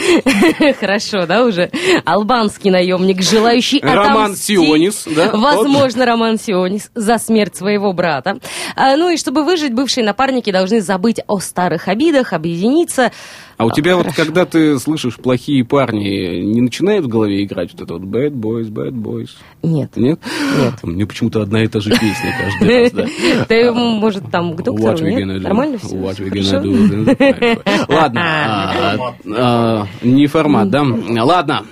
Хорошо, 0.80 1.26
да, 1.26 1.44
уже? 1.44 1.70
Албанский 2.04 2.70
наемник, 2.70 3.22
желающий 3.22 3.80
Роман 3.80 4.22
отомстить. 4.22 4.58
Сионис, 4.58 5.04
да? 5.06 5.30
Возможно, 5.32 6.06
Роман 6.06 6.38
Сионис 6.38 6.90
за 6.94 7.18
смерть 7.18 7.56
своего 7.56 7.92
брата. 7.92 8.38
А, 8.76 8.96
ну 8.96 9.10
и 9.10 9.16
чтобы 9.16 9.44
выжить, 9.44 9.74
бывшие 9.74 10.04
напарники 10.04 10.50
должны 10.50 10.80
забыть 10.80 11.20
о 11.26 11.40
старых 11.40 11.88
обидах, 11.88 12.32
объединиться. 12.32 13.12
А 13.60 13.66
у 13.66 13.70
тебя 13.70 13.94
вот, 13.94 14.06
когда 14.16 14.46
ты 14.46 14.78
слышишь 14.78 15.16
плохие 15.16 15.66
парни, 15.66 16.40
не 16.40 16.62
начинает 16.62 17.04
в 17.04 17.08
голове 17.08 17.44
играть 17.44 17.70
вот 17.74 17.82
это 17.82 17.92
вот 17.92 18.04
bad 18.04 18.30
boys, 18.30 18.70
bad 18.70 18.92
boys? 18.92 19.28
Нет. 19.62 19.90
Нет? 19.96 20.18
Нет. 20.58 20.74
Мне 20.82 21.04
почему-то 21.04 21.42
одна 21.42 21.62
и 21.62 21.66
та 21.68 21.80
же 21.80 21.90
песня 21.90 22.34
каждый 22.40 22.82
раз, 22.84 22.92
да. 22.92 23.44
Ты, 23.48 23.70
может, 23.70 24.30
там 24.30 24.56
к 24.56 24.62
доктору, 24.62 25.04
нет? 25.04 25.42
Нормально 25.42 25.76
все? 25.76 25.94
What 25.94 26.16
we 26.18 26.30
gonna 26.30 26.62
do? 26.62 27.86
Ладно, 27.92 28.20
а, 28.24 29.12
а, 29.36 29.86
не 30.02 30.26
формат, 30.26 30.70
да? 30.70 30.82
Ладно, 30.82 31.64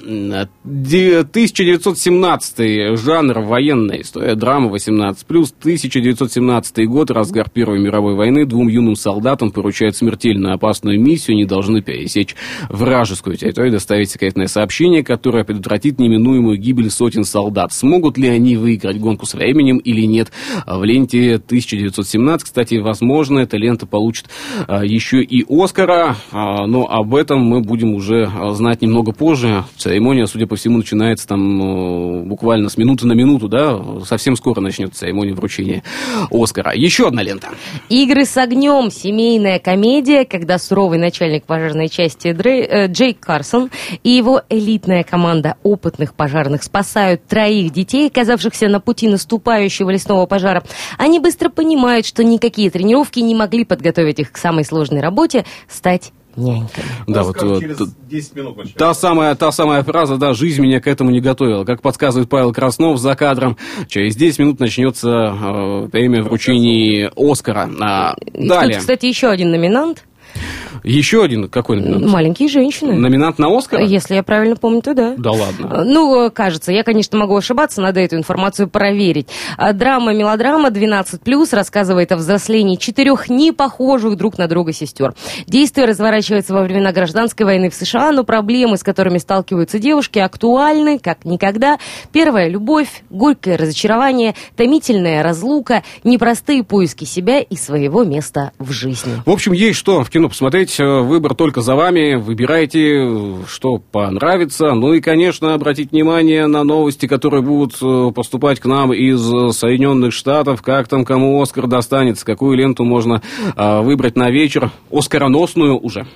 Ди- 0.64 1.14
1917 1.14 2.98
жанр 2.98 3.38
военная 3.40 4.02
история, 4.02 4.34
драма 4.34 4.70
18+, 4.70 5.16
1917 5.26 6.86
год, 6.86 7.10
разгар 7.10 7.48
Первой 7.48 7.78
мировой 7.78 8.14
войны, 8.14 8.44
двум 8.44 8.68
юным 8.68 8.94
солдатам 8.94 9.50
поручают 9.52 9.96
смертельно 9.96 10.52
опасную 10.52 11.00
миссию, 11.00 11.36
они 11.36 11.46
должны 11.46 11.77
пересечь 11.82 12.34
вражескую 12.68 13.36
территорию, 13.36 13.72
доставить 13.72 14.10
секретное 14.10 14.46
сообщение, 14.46 15.02
которое 15.02 15.44
предотвратит 15.44 15.98
неминуемую 15.98 16.58
гибель 16.58 16.90
сотен 16.90 17.24
солдат. 17.24 17.72
Смогут 17.72 18.18
ли 18.18 18.28
они 18.28 18.56
выиграть 18.56 18.98
гонку 18.98 19.26
с 19.26 19.34
временем 19.34 19.78
или 19.78 20.02
нет? 20.02 20.30
В 20.66 20.84
ленте 20.84 21.34
1917, 21.34 22.44
кстати, 22.44 22.76
возможно, 22.76 23.40
эта 23.40 23.56
лента 23.56 23.86
получит 23.86 24.26
а, 24.66 24.84
еще 24.84 25.22
и 25.22 25.44
Оскара, 25.48 26.16
а, 26.32 26.66
но 26.66 26.86
об 26.88 27.14
этом 27.14 27.40
мы 27.40 27.60
будем 27.60 27.94
уже 27.94 28.28
а, 28.28 28.52
знать 28.52 28.82
немного 28.82 29.12
позже. 29.12 29.64
Церемония, 29.76 30.26
судя 30.26 30.46
по 30.46 30.56
всему, 30.56 30.78
начинается 30.78 31.26
там 31.26 32.28
буквально 32.28 32.68
с 32.68 32.76
минуты 32.76 33.06
на 33.06 33.12
минуту, 33.12 33.48
да, 33.48 33.80
совсем 34.04 34.36
скоро 34.36 34.60
начнется 34.60 35.00
церемония 35.00 35.34
вручения 35.34 35.82
Оскара. 36.30 36.74
Еще 36.74 37.08
одна 37.08 37.22
лента. 37.22 37.48
«Игры 37.88 38.24
с 38.24 38.36
огнем»– 38.36 38.90
семейная 38.90 39.58
комедия, 39.58 40.24
когда 40.24 40.58
суровый 40.58 40.98
начальник 40.98 41.44
пожарной 41.44 41.67
части 41.88 42.32
Дрей- 42.32 42.66
э, 42.66 42.86
Джейк 42.88 43.20
Карсон 43.20 43.70
и 44.02 44.10
его 44.10 44.42
элитная 44.48 45.02
команда 45.04 45.56
опытных 45.62 46.14
пожарных 46.14 46.62
спасают 46.62 47.26
троих 47.26 47.72
детей, 47.72 48.08
оказавшихся 48.08 48.68
на 48.68 48.80
пути 48.80 49.08
наступающего 49.08 49.90
лесного 49.90 50.26
пожара. 50.26 50.62
Они 50.98 51.20
быстро 51.20 51.48
понимают, 51.50 52.06
что 52.06 52.24
никакие 52.24 52.70
тренировки 52.70 53.20
не 53.20 53.34
могли 53.34 53.64
подготовить 53.64 54.18
их 54.20 54.32
к 54.32 54.36
самой 54.38 54.64
сложной 54.64 55.00
работе– 55.00 55.44
стать 55.68 56.12
няньками. 56.36 56.86
Да, 57.08 57.24
вот, 57.24 57.42
вот, 57.42 57.60
через 57.60 57.76
т- 57.78 57.84
10 58.08 58.36
минут 58.36 58.56
начнется. 58.56 58.78
Та 58.78 58.94
самая, 58.94 59.34
та 59.34 59.50
самая 59.50 59.82
фраза, 59.82 60.18
да, 60.18 60.34
жизнь 60.34 60.62
меня 60.62 60.80
к 60.80 60.86
этому 60.86 61.10
не 61.10 61.20
готовила. 61.20 61.64
Как 61.64 61.82
подсказывает 61.82 62.28
Павел 62.28 62.52
Краснов 62.52 62.98
за 62.98 63.16
кадром, 63.16 63.56
через 63.88 64.14
10 64.14 64.38
минут 64.38 64.60
начнется 64.60 65.08
э, 65.08 65.88
время 65.92 66.22
вручения 66.22 67.10
Оскара. 67.16 67.68
А, 67.80 68.14
И 68.32 68.46
далее. 68.48 68.74
Тут, 68.74 68.80
кстати, 68.82 69.06
еще 69.06 69.28
один 69.28 69.50
номинант 69.50 70.04
Еще 70.84 71.22
один, 71.22 71.48
какой 71.48 71.80
номинант? 71.80 72.12
«Маленькие 72.12 72.48
женщины». 72.48 72.94
Номинант 72.94 73.38
на 73.38 73.56
Оскар? 73.56 73.80
Если 73.80 74.14
я 74.14 74.22
правильно 74.22 74.56
помню, 74.56 74.82
то 74.82 74.94
да. 74.94 75.14
Да 75.16 75.30
ладно. 75.32 75.84
Ну, 75.84 76.26
э, 76.26 76.30
кажется, 76.30 76.72
я, 76.72 76.84
конечно, 76.84 77.18
могу 77.18 77.36
ошибаться, 77.36 77.80
надо 77.80 78.00
эту 78.00 78.16
информацию 78.16 78.68
проверить. 78.68 79.28
А 79.56 79.72
Драма-мелодрама 79.72 80.68
12+, 80.70 81.54
рассказывает 81.54 82.12
о 82.12 82.16
взрослении 82.16 82.76
четырех 82.76 83.28
непохожих 83.28 84.16
друг 84.16 84.38
на 84.38 84.48
друга 84.48 84.72
сестер. 84.72 85.14
Действие 85.46 85.86
разворачивается 85.86 86.54
во 86.54 86.62
времена 86.62 86.92
гражданской 86.92 87.44
войны 87.46 87.70
в 87.70 87.74
США, 87.74 88.12
но 88.12 88.24
проблемы, 88.24 88.76
с 88.76 88.82
которыми 88.82 89.18
сталкиваются 89.18 89.78
девушки, 89.78 90.18
актуальны, 90.18 90.98
как 90.98 91.24
никогда. 91.24 91.78
Первая– 92.12 92.48
любовь, 92.48 93.02
горькое 93.10 93.56
разочарование, 93.56 94.34
томительная 94.56 95.22
разлука, 95.22 95.82
непростые 96.04 96.62
поиски 96.64 97.04
себя 97.04 97.40
и 97.40 97.56
своего 97.56 98.04
места 98.04 98.52
в 98.58 98.72
жизни. 98.72 99.12
В 99.24 99.30
общем, 99.30 99.52
есть 99.52 99.78
что 99.78 100.02
в 100.04 100.10
кино 100.10 100.17
посмотреть. 100.26 100.80
Э, 100.80 101.02
Выбор 101.02 101.34
только 101.34 101.60
за 101.60 101.76
вами. 101.76 102.14
Выбирайте, 102.16 103.44
что 103.46 103.78
понравится. 103.78 104.72
Ну 104.72 104.94
и, 104.94 105.00
конечно, 105.00 105.54
обратить 105.54 105.92
внимание 105.92 106.46
на 106.46 106.64
новости, 106.64 107.06
которые 107.06 107.42
будут 107.42 107.76
э, 107.80 108.10
поступать 108.12 108.58
к 108.58 108.64
нам 108.64 108.92
из 108.92 109.20
Соединенных 109.54 110.12
Штатов. 110.12 110.62
Как 110.62 110.88
там 110.88 111.04
кому 111.04 111.40
Оскар 111.40 111.66
достанется, 111.68 112.26
какую 112.26 112.56
ленту 112.56 112.84
можно 112.84 113.22
э, 113.54 113.80
выбрать 113.82 114.16
на 114.16 114.30
вечер. 114.30 114.72
Оскароносную 114.90 115.78
уже. 115.78 116.06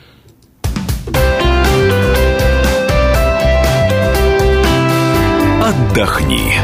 Отдохни. 5.63 6.55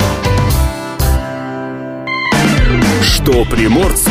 Что 3.02 3.44
приморцу 3.44 4.10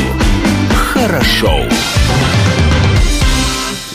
хорошо. 0.97 1.61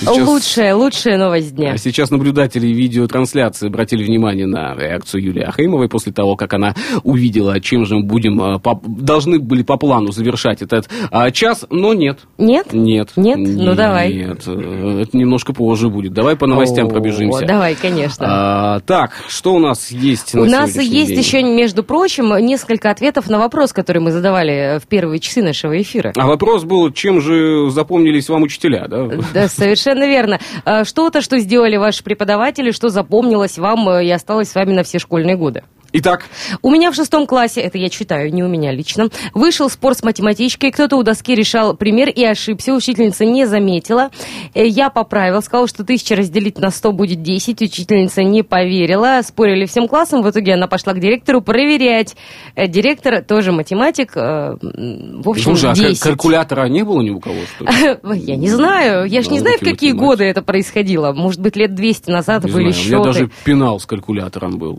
Сейчас- 0.02 0.26
Лучшая, 0.28 0.74
лучшая 0.74 1.16
новость 1.16 1.54
дня. 1.54 1.76
Сейчас 1.76 2.10
наблюдатели 2.10 2.66
видеотрансляции 2.66 3.68
обратили 3.68 4.02
внимание 4.04 4.46
на 4.46 4.74
реакцию 4.74 5.22
Юлии 5.22 5.42
Ахримовой 5.44 5.88
после 5.88 6.12
того, 6.12 6.34
как 6.34 6.52
она 6.54 6.74
увидела, 7.04 7.60
чем 7.60 7.84
же 7.86 7.96
мы 7.96 8.02
будем, 8.02 8.40
а, 8.42 8.58
по- 8.58 8.80
должны 8.84 9.38
были 9.38 9.62
по 9.62 9.76
плану 9.76 10.10
завершать 10.10 10.60
этот 10.60 10.88
а, 11.12 11.30
час, 11.30 11.64
но 11.70 11.94
нет. 11.94 12.20
Нет? 12.36 12.72
Нет. 12.72 13.10
Нет? 13.16 13.38
Ну, 13.38 13.74
давай. 13.74 14.12
Нет, 14.12 14.42
э, 14.46 15.02
это 15.02 15.16
немножко 15.16 15.52
позже 15.52 15.88
будет. 15.88 16.12
Давай 16.12 16.34
по 16.36 16.46
новостям 16.46 16.86
О, 16.88 16.90
пробежимся. 16.90 17.46
Давай, 17.46 17.76
конечно. 17.76 18.26
А, 18.28 18.80
так, 18.80 19.12
что 19.28 19.54
у 19.54 19.60
нас 19.60 19.90
есть 19.92 20.34
У 20.34 20.38
на 20.44 20.46
нас 20.50 20.72
сегодняшний 20.72 20.96
есть 20.98 21.10
день? 21.10 21.18
еще, 21.20 21.42
между 21.42 21.84
прочим, 21.84 22.36
несколько 22.44 22.90
ответов 22.90 23.30
на 23.30 23.38
вопрос, 23.38 23.72
который 23.72 24.02
мы 24.02 24.10
задавали 24.10 24.80
в 24.82 24.88
первые 24.88 25.20
часы 25.20 25.42
нашего 25.42 25.80
эфира. 25.80 26.12
А 26.16 26.26
вопрос 26.26 26.64
был, 26.64 26.90
чем 26.90 27.20
же 27.20 27.70
запомнились 27.70 28.28
вам 28.28 28.42
учителя, 28.42 28.86
да? 28.88 29.08
Да, 29.32 29.48
совершенно 29.48 29.91
верно. 30.00 30.38
А, 30.64 30.84
Что-то, 30.84 31.20
что 31.20 31.38
сделали 31.38 31.76
ваши 31.76 32.02
преподаватели, 32.02 32.70
что 32.70 32.88
запомнилось 32.88 33.58
вам 33.58 33.88
э, 33.88 34.06
и 34.06 34.10
осталось 34.10 34.50
с 34.50 34.54
вами 34.54 34.72
на 34.72 34.82
все 34.82 34.98
школьные 34.98 35.36
годы. 35.36 35.64
Итак, 35.94 36.24
У 36.62 36.70
меня 36.70 36.90
в 36.90 36.94
шестом 36.94 37.26
классе, 37.26 37.60
это 37.60 37.76
я 37.76 37.90
читаю, 37.90 38.32
не 38.32 38.42
у 38.42 38.48
меня 38.48 38.72
лично, 38.72 39.08
вышел 39.34 39.68
спор 39.68 39.94
с 39.94 40.02
математичкой, 40.02 40.70
кто-то 40.70 40.96
у 40.96 41.02
доски 41.02 41.34
решал 41.34 41.74
пример 41.76 42.08
и 42.08 42.24
ошибся, 42.24 42.72
учительница 42.72 43.26
не 43.26 43.44
заметила. 43.46 44.10
Э, 44.54 44.66
Я 44.66 44.88
поправил, 44.88 45.42
сказал, 45.42 45.66
что 45.66 45.84
тысяча 45.84 46.16
разделить 46.16 46.58
на 46.58 46.70
сто 46.70 46.92
будет 46.92 47.22
10, 47.22 47.60
учительница 47.60 48.22
не 48.22 48.42
поверила, 48.42 49.20
спорили 49.22 49.66
всем 49.66 49.86
классом, 49.86 50.22
в 50.22 50.30
итоге 50.30 50.54
она 50.54 50.66
пошла 50.66 50.94
к 50.94 50.98
директору 51.00 51.42
проверять. 51.42 52.16
Э, 52.54 52.66
Директор 52.68 53.22
тоже 53.22 53.52
математик, 53.52 54.12
э, 54.16 54.56
в 54.62 55.28
общем, 55.28 55.44
слушай, 55.44 55.70
а 55.70 55.74
кал- 55.74 55.84
10. 55.88 56.00
калькулятора 56.00 56.66
не 56.68 56.84
было 56.84 57.02
ни 57.02 57.10
у 57.10 57.20
кого, 57.20 57.36
что 57.54 57.64
ли? 57.66 58.20
Я 58.32 58.36
не 58.36 58.48
знаю, 58.48 59.04
я 59.06 59.20
ж 59.20 59.26
не 59.26 59.38
Ну, 59.38 59.42
знаю, 59.42 59.58
в 59.58 59.64
какие 59.64 59.92
годы 59.92 60.24
это 60.24 60.40
происходило. 60.40 61.12
Может 61.12 61.40
быть, 61.40 61.56
лет 61.56 61.74
200 61.74 62.10
назад 62.10 62.44
были 62.44 62.52
знаю, 62.52 62.64
у 62.64 62.68
меня 62.70 62.72
счеты. 62.82 63.04
даже 63.04 63.30
пенал 63.44 63.78
с 63.78 63.84
калькулятором 63.84 64.56
был, 64.58 64.78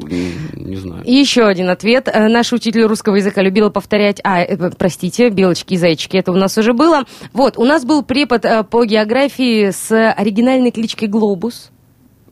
не 0.54 0.76
знаю. 0.78 1.03
И 1.04 1.14
Еще 1.14 1.46
один 1.46 1.70
ответ. 1.70 2.08
Э, 2.12 2.28
Наш 2.28 2.54
учитель 2.54 2.84
русского 2.84 3.16
языка 3.16 3.42
любила 3.42 3.70
повторять... 3.70 4.20
А, 4.24 4.42
э, 4.42 4.72
простите, 4.78 5.30
белочки 5.30 5.74
и 5.74 5.78
зайчики, 5.78 6.18
это 6.18 6.32
у 6.32 6.36
нас 6.36 6.58
уже 6.58 6.74
было. 6.74 7.04
Вот, 7.34 7.58
у 7.58 7.66
нас 7.66 7.86
был 7.86 8.04
препод 8.04 8.46
э, 8.46 8.64
по 8.64 8.86
географии 8.86 9.72
с 9.72 10.12
оригинальной 10.12 10.72
кличкой 10.72 11.08
Глобус. 11.08 11.72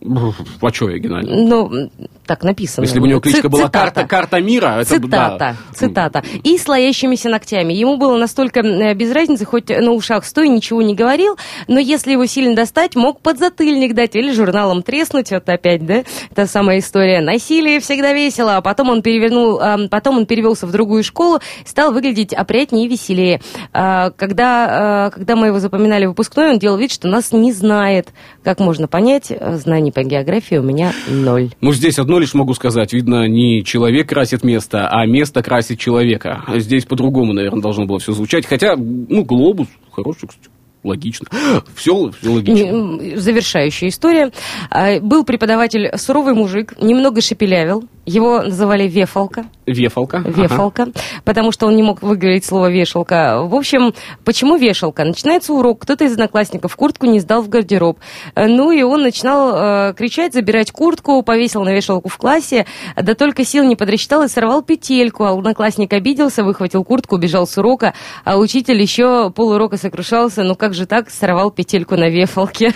А 0.62 0.74
что 0.74 0.88
оригинально? 0.88 1.36
Ну, 1.36 1.90
так 2.26 2.44
написано. 2.44 2.86
Если 2.86 3.00
бы 3.00 3.06
у 3.06 3.10
него 3.10 3.20
кличка 3.20 3.44
Ци- 3.44 3.48
была 3.50 3.66
цитата. 3.68 3.80
карта, 3.80 4.08
карта 4.08 4.42
мира, 4.42 4.78
это 4.82 4.86
Цитата, 4.86 5.38
да. 5.40 5.56
цитата. 5.76 6.24
И 6.44 6.58
с 6.58 6.68
лоящимися 6.68 7.30
ногтями. 7.30 7.74
Ему 7.74 7.98
было 7.98 8.18
настолько 8.18 8.62
э, 8.62 8.94
без 8.94 9.12
разницы, 9.12 9.46
хоть 9.46 9.70
на 9.70 9.92
ушах 9.92 10.26
стой, 10.26 10.50
ничего 10.50 10.82
не 10.82 10.96
говорил, 10.96 11.38
но 11.68 11.80
если 11.80 12.12
его 12.14 12.26
сильно 12.26 12.56
достать, 12.56 12.96
мог 12.96 13.22
подзатыльник 13.22 13.94
дать 13.94 14.16
или 14.16 14.32
журналом 14.32 14.84
треснуть, 14.84 15.32
вот 15.32 15.48
опять, 15.50 15.86
да, 15.86 16.04
та 16.36 16.48
самая 16.48 16.80
история. 16.80 17.22
Насилие 17.22 17.80
всегда 17.80 18.14
весело, 18.14 18.58
а 18.58 18.62
потом 18.62 18.90
он 18.90 19.02
перевернул, 19.02 19.60
а, 19.62 19.88
потом 19.90 20.18
он 20.18 20.26
перевелся 20.26 20.68
в 20.68 20.72
другую 20.72 21.04
школу, 21.04 21.40
стал 21.66 21.92
выглядеть 21.92 22.34
опрятнее 22.34 22.86
и 22.86 22.90
веселее. 22.90 23.42
А, 23.74 24.12
Когда, 24.12 24.68
а, 24.70 25.10
когда 25.10 25.36
мы 25.36 25.48
его 25.48 25.60
запоминали 25.60 26.06
выпускной, 26.06 26.52
он 26.52 26.60
делал 26.60 26.78
вид, 26.78 26.92
что 26.92 27.08
нас 27.08 27.32
не 27.32 27.52
знает. 27.52 28.10
Как 28.44 28.60
можно 28.60 28.88
понять, 28.88 29.32
знаний 29.56 29.92
по 29.92 30.04
географии 30.04 30.56
у 30.56 30.64
меня 30.64 30.94
ноль. 31.08 31.50
Ну, 31.62 31.74
здесь 31.74 32.00
одно 32.00 32.11
лишь 32.20 32.34
могу 32.34 32.54
сказать. 32.54 32.94
Видно, 32.94 33.28
не 33.28 33.64
человек 33.64 34.10
красит 34.10 34.44
место, 34.44 34.88
а 34.88 35.06
место 35.06 35.42
красит 35.44 35.80
человека. 35.80 36.44
Здесь 36.56 36.86
по-другому, 36.86 37.34
наверное, 37.34 37.62
должно 37.62 37.86
было 37.86 38.00
все 38.00 38.14
звучать. 38.14 38.46
Хотя, 38.46 38.76
ну, 38.76 39.24
глобус, 39.24 39.68
хороший, 39.92 40.28
кстати. 40.28 40.50
Логично. 40.84 41.28
Все, 41.76 42.12
все 42.12 42.32
логично. 42.32 43.20
Завершающая 43.20 43.90
история. 43.90 44.32
А, 44.70 45.00
Был 45.00 45.24
преподаватель 45.24 45.92
суровый 45.98 46.34
мужик, 46.34 46.74
немного 46.80 47.22
шепелявил. 47.22 47.84
Его 48.06 48.42
называли 48.42 48.88
Вефалка. 48.88 49.46
Вефалка. 49.68 50.18
Ага. 50.26 50.42
Вешалка, 50.42 50.88
потому 51.24 51.52
что 51.52 51.68
он 51.68 51.76
не 51.76 51.84
мог 51.84 52.02
выговорить 52.02 52.44
слово 52.44 52.72
вешалка. 52.72 53.44
В 53.44 53.54
общем, 53.54 53.94
почему 54.26 54.58
вешалка? 54.58 55.04
Начинается 55.04 55.54
урок, 55.54 55.82
кто-то 55.82 56.04
из 56.06 56.14
одноклассников 56.14 56.76
куртку 56.76 57.06
не 57.06 57.20
сдал 57.20 57.44
в 57.44 57.50
гардероб. 57.50 58.00
Э, 58.36 58.48
Ну 58.48 58.72
и 58.72 58.82
он 58.82 59.04
начинал 59.04 59.54
э, 59.90 59.94
кричать, 59.94 60.34
забирать 60.34 60.72
куртку, 60.72 61.22
повесил 61.22 61.64
на 61.64 61.74
вешалку 61.74 62.10
в 62.10 62.18
классе, 62.18 62.66
да 63.00 63.14
только 63.14 63.46
сил 63.46 63.64
не 63.64 63.76
подрасчитал 63.76 64.24
и 64.24 64.28
сорвал 64.28 64.64
петельку. 64.64 65.24
А 65.26 65.32
одноклассник 65.38 65.94
обиделся, 65.94 66.44
выхватил 66.44 66.84
куртку, 66.84 67.16
убежал 67.16 67.46
с 67.46 67.56
урока, 67.58 67.94
а 68.26 68.38
учитель 68.38 68.82
еще 68.82 69.30
полурока 69.30 69.78
сокрушался, 69.78 70.42
ну 70.44 70.56
как 70.56 70.71
же 70.74 70.86
так, 70.86 71.10
сорвал 71.10 71.52
петельку 71.52 71.96
на 71.96 72.10
вефалке. 72.10 72.74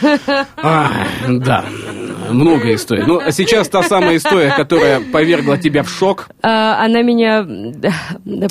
А, 0.57 0.89
да, 1.27 1.65
много 2.29 2.73
историй. 2.73 3.03
Ну, 3.05 3.19
а 3.19 3.31
сейчас 3.31 3.69
та 3.69 3.83
самая 3.83 4.17
история, 4.17 4.53
которая 4.55 4.99
повергла 4.99 5.57
тебя 5.57 5.83
в 5.83 5.89
шок. 5.89 6.27
А, 6.41 6.83
Она 6.83 7.01
меня 7.01 7.39
м, 7.39 7.73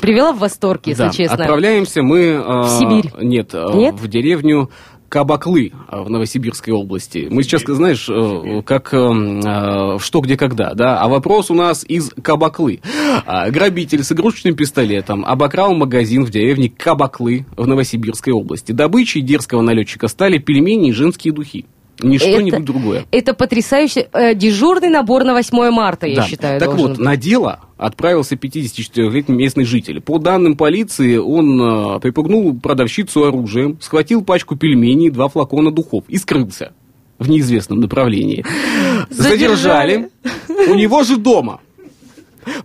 привела 0.00 0.32
в 0.32 0.38
восторг, 0.38 0.82
если 0.86 1.04
Да, 1.04 1.10
честно. 1.10 1.36
Отправляемся 1.36 2.02
мы... 2.02 2.20
э, 2.20 2.42
В 2.62 2.68
Сибирь. 2.68 3.10
Нет, 3.20 3.50
э, 3.54 3.64
Нет? 3.74 3.94
в 3.96 4.08
деревню 4.08 4.70
Кабаклы 5.08 5.72
э, 5.88 6.00
в 6.02 6.10
Новосибирской 6.10 6.72
области. 6.72 7.28
Мы 7.30 7.42
сейчас, 7.42 7.62
знаешь, 7.62 8.08
э, 8.08 8.62
как 8.64 8.92
э, 8.92 8.96
э, 8.96 9.98
что, 9.98 10.20
где, 10.20 10.36
когда, 10.36 10.74
да? 10.74 11.00
А 11.00 11.08
вопрос 11.08 11.50
у 11.50 11.54
нас 11.54 11.84
из 11.86 12.10
Кабаклы. 12.22 12.80
А, 13.26 13.50
Грабитель 13.50 14.02
с 14.02 14.12
игрушечным 14.12 14.56
пистолетом 14.56 15.24
обокрал 15.24 15.74
магазин 15.74 16.24
в 16.24 16.30
деревне 16.30 16.68
Кабаклы 16.68 17.46
в 17.56 17.66
Новосибирской 17.66 18.32
области. 18.32 18.72
Добычей 18.72 19.20
дерзкого 19.20 19.62
налетчика 19.62 20.08
стали 20.08 20.38
пельмени 20.38 20.90
и 20.90 20.92
женские 20.92 21.32
духи. 21.32 21.66
Не 22.02 22.18
что-нибудь 22.18 22.52
Это- 22.54 22.62
другое. 22.62 23.04
Это 23.10 23.34
потрясающий 23.34 24.06
э, 24.12 24.34
дежурный 24.34 24.88
набор 24.88 25.24
на 25.24 25.32
8 25.32 25.70
марта, 25.70 26.06
я 26.06 26.16
Да. 26.16 26.22
считаю. 26.26 26.58
Так 26.60 26.74
вот, 26.74 26.90
быть. 26.92 26.98
на 26.98 27.16
дело 27.16 27.60
отправился 27.76 28.34
54-летний 28.36 29.34
местный 29.36 29.64
житель. 29.64 30.00
По 30.00 30.18
данным 30.18 30.56
полиции, 30.56 31.16
он 31.16 31.96
э, 31.96 32.00
припугнул 32.00 32.58
продавщицу 32.58 33.24
оружием, 33.24 33.78
схватил 33.80 34.22
пачку 34.24 34.56
пельменей 34.56 35.10
два 35.10 35.28
флакона 35.28 35.70
духов 35.70 36.04
и 36.08 36.16
скрылся 36.16 36.72
в 37.18 37.28
неизвестном 37.28 37.78
направлении. 37.80 38.44
Задержали. 39.10 40.08
Задержали. 40.48 40.70
У 40.70 40.74
него 40.74 41.04
же 41.04 41.16
дома. 41.16 41.60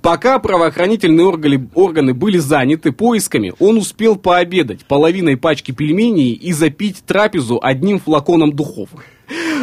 Пока 0.01 0.39
правоохранительные 0.39 1.25
органы, 1.25 1.69
органы 1.73 2.13
были 2.13 2.37
заняты 2.37 2.91
поисками, 2.91 3.53
он 3.59 3.77
успел 3.77 4.17
пообедать 4.17 4.83
половиной 4.85 5.37
пачки 5.37 5.71
пельменей 5.71 6.33
и 6.33 6.51
запить 6.51 6.97
трапезу 7.05 7.59
одним 7.61 7.99
флаконом 7.99 8.51
духов. 8.51 8.89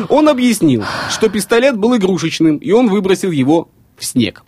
Он 0.08 0.28
объяснил, 0.28 0.84
что 1.10 1.28
пистолет 1.28 1.76
был 1.76 1.96
игрушечным, 1.96 2.56
и 2.56 2.70
он 2.72 2.88
выбросил 2.88 3.30
его 3.30 3.68
в 3.96 4.04
снег. 4.04 4.44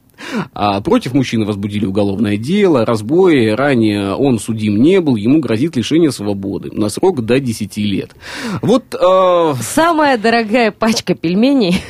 А 0.53 0.81
против 0.81 1.15
мужчины 1.15 1.45
возбудили 1.45 1.87
уголовное 1.87 2.37
дело, 2.37 2.85
разбои, 2.85 3.51
ранее 3.51 4.15
он 4.15 4.39
судим 4.39 4.83
не 4.83 5.01
был, 5.01 5.17
ему 5.17 5.41
грозит 5.41 5.77
лишение 5.77 6.11
свободы 6.11 6.71
на 6.73 6.89
срок 6.89 7.25
до 7.25 7.39
10 7.39 7.77
лет. 7.79 8.17
Вот 8.61 8.95
э, 8.95 9.55
Самая 9.61 10.19
дорогая 10.19 10.73
пачка 10.73 11.15
пельменей 11.15 11.81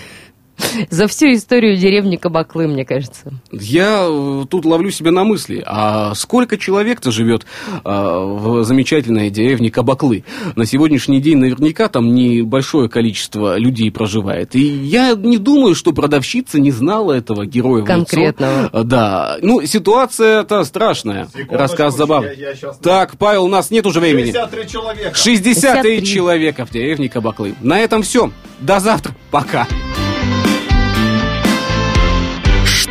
за 0.91 1.07
всю 1.07 1.33
историю 1.33 1.77
деревни 1.77 2.17
Кабаклы, 2.17 2.67
мне 2.69 2.85
кажется. 2.85 3.33
Я 3.53 4.07
э, 4.09 4.45
тут 4.51 4.65
ловлю 4.65 4.91
себя 4.91 5.11
на 5.11 5.25
мысли, 5.25 5.63
а 5.67 6.15
сколько 6.15 6.57
человек-то 6.59 7.11
живет 7.11 7.47
а, 7.85 8.19
в 8.21 8.65
замечательной 8.65 9.31
деревне 9.31 9.71
Кабаклы? 9.71 10.25
На 10.57 10.67
сегодняшний 10.67 11.21
день 11.21 11.39
наверняка 11.39 11.89
там 11.89 12.15
небольшое 12.15 12.89
количество 12.89 13.57
людей 13.59 13.91
проживает. 13.91 14.55
И 14.55 14.61
я 14.61 15.15
не 15.15 15.39
думаю, 15.39 15.75
что 15.75 15.93
продавщица 15.93 16.59
не 16.61 16.71
знала 16.71 17.13
этого 17.13 17.47
героя 17.47 17.83
в 17.83 17.87
лицо. 17.87 17.95
Конкретного. 17.97 18.71
А, 18.73 18.83
Да, 18.85 19.39
ну 19.43 19.65
ситуация-то 19.65 20.65
страшная. 20.65 21.29
Рассказ 21.51 21.97
забавный. 21.97 22.37
я- 22.37 22.51
я 22.51 22.55
щас- 22.57 22.79
Так, 22.79 23.17
Павел, 23.19 23.45
у 23.45 23.49
нас 23.49 23.71
нет 23.71 23.87
уже 23.87 24.01
времени. 24.01 24.33
53 24.33 24.69
человека. 24.69 25.15
63 25.17 25.83
53. 25.99 26.07
человека 26.07 26.67
в 26.67 26.71
деревне 26.71 27.09
Кабаклы. 27.09 27.55
На 27.61 27.79
этом 27.81 28.03
все. 28.03 28.31
До 28.61 28.81
завтра. 28.81 29.15
Пока. 29.31 29.67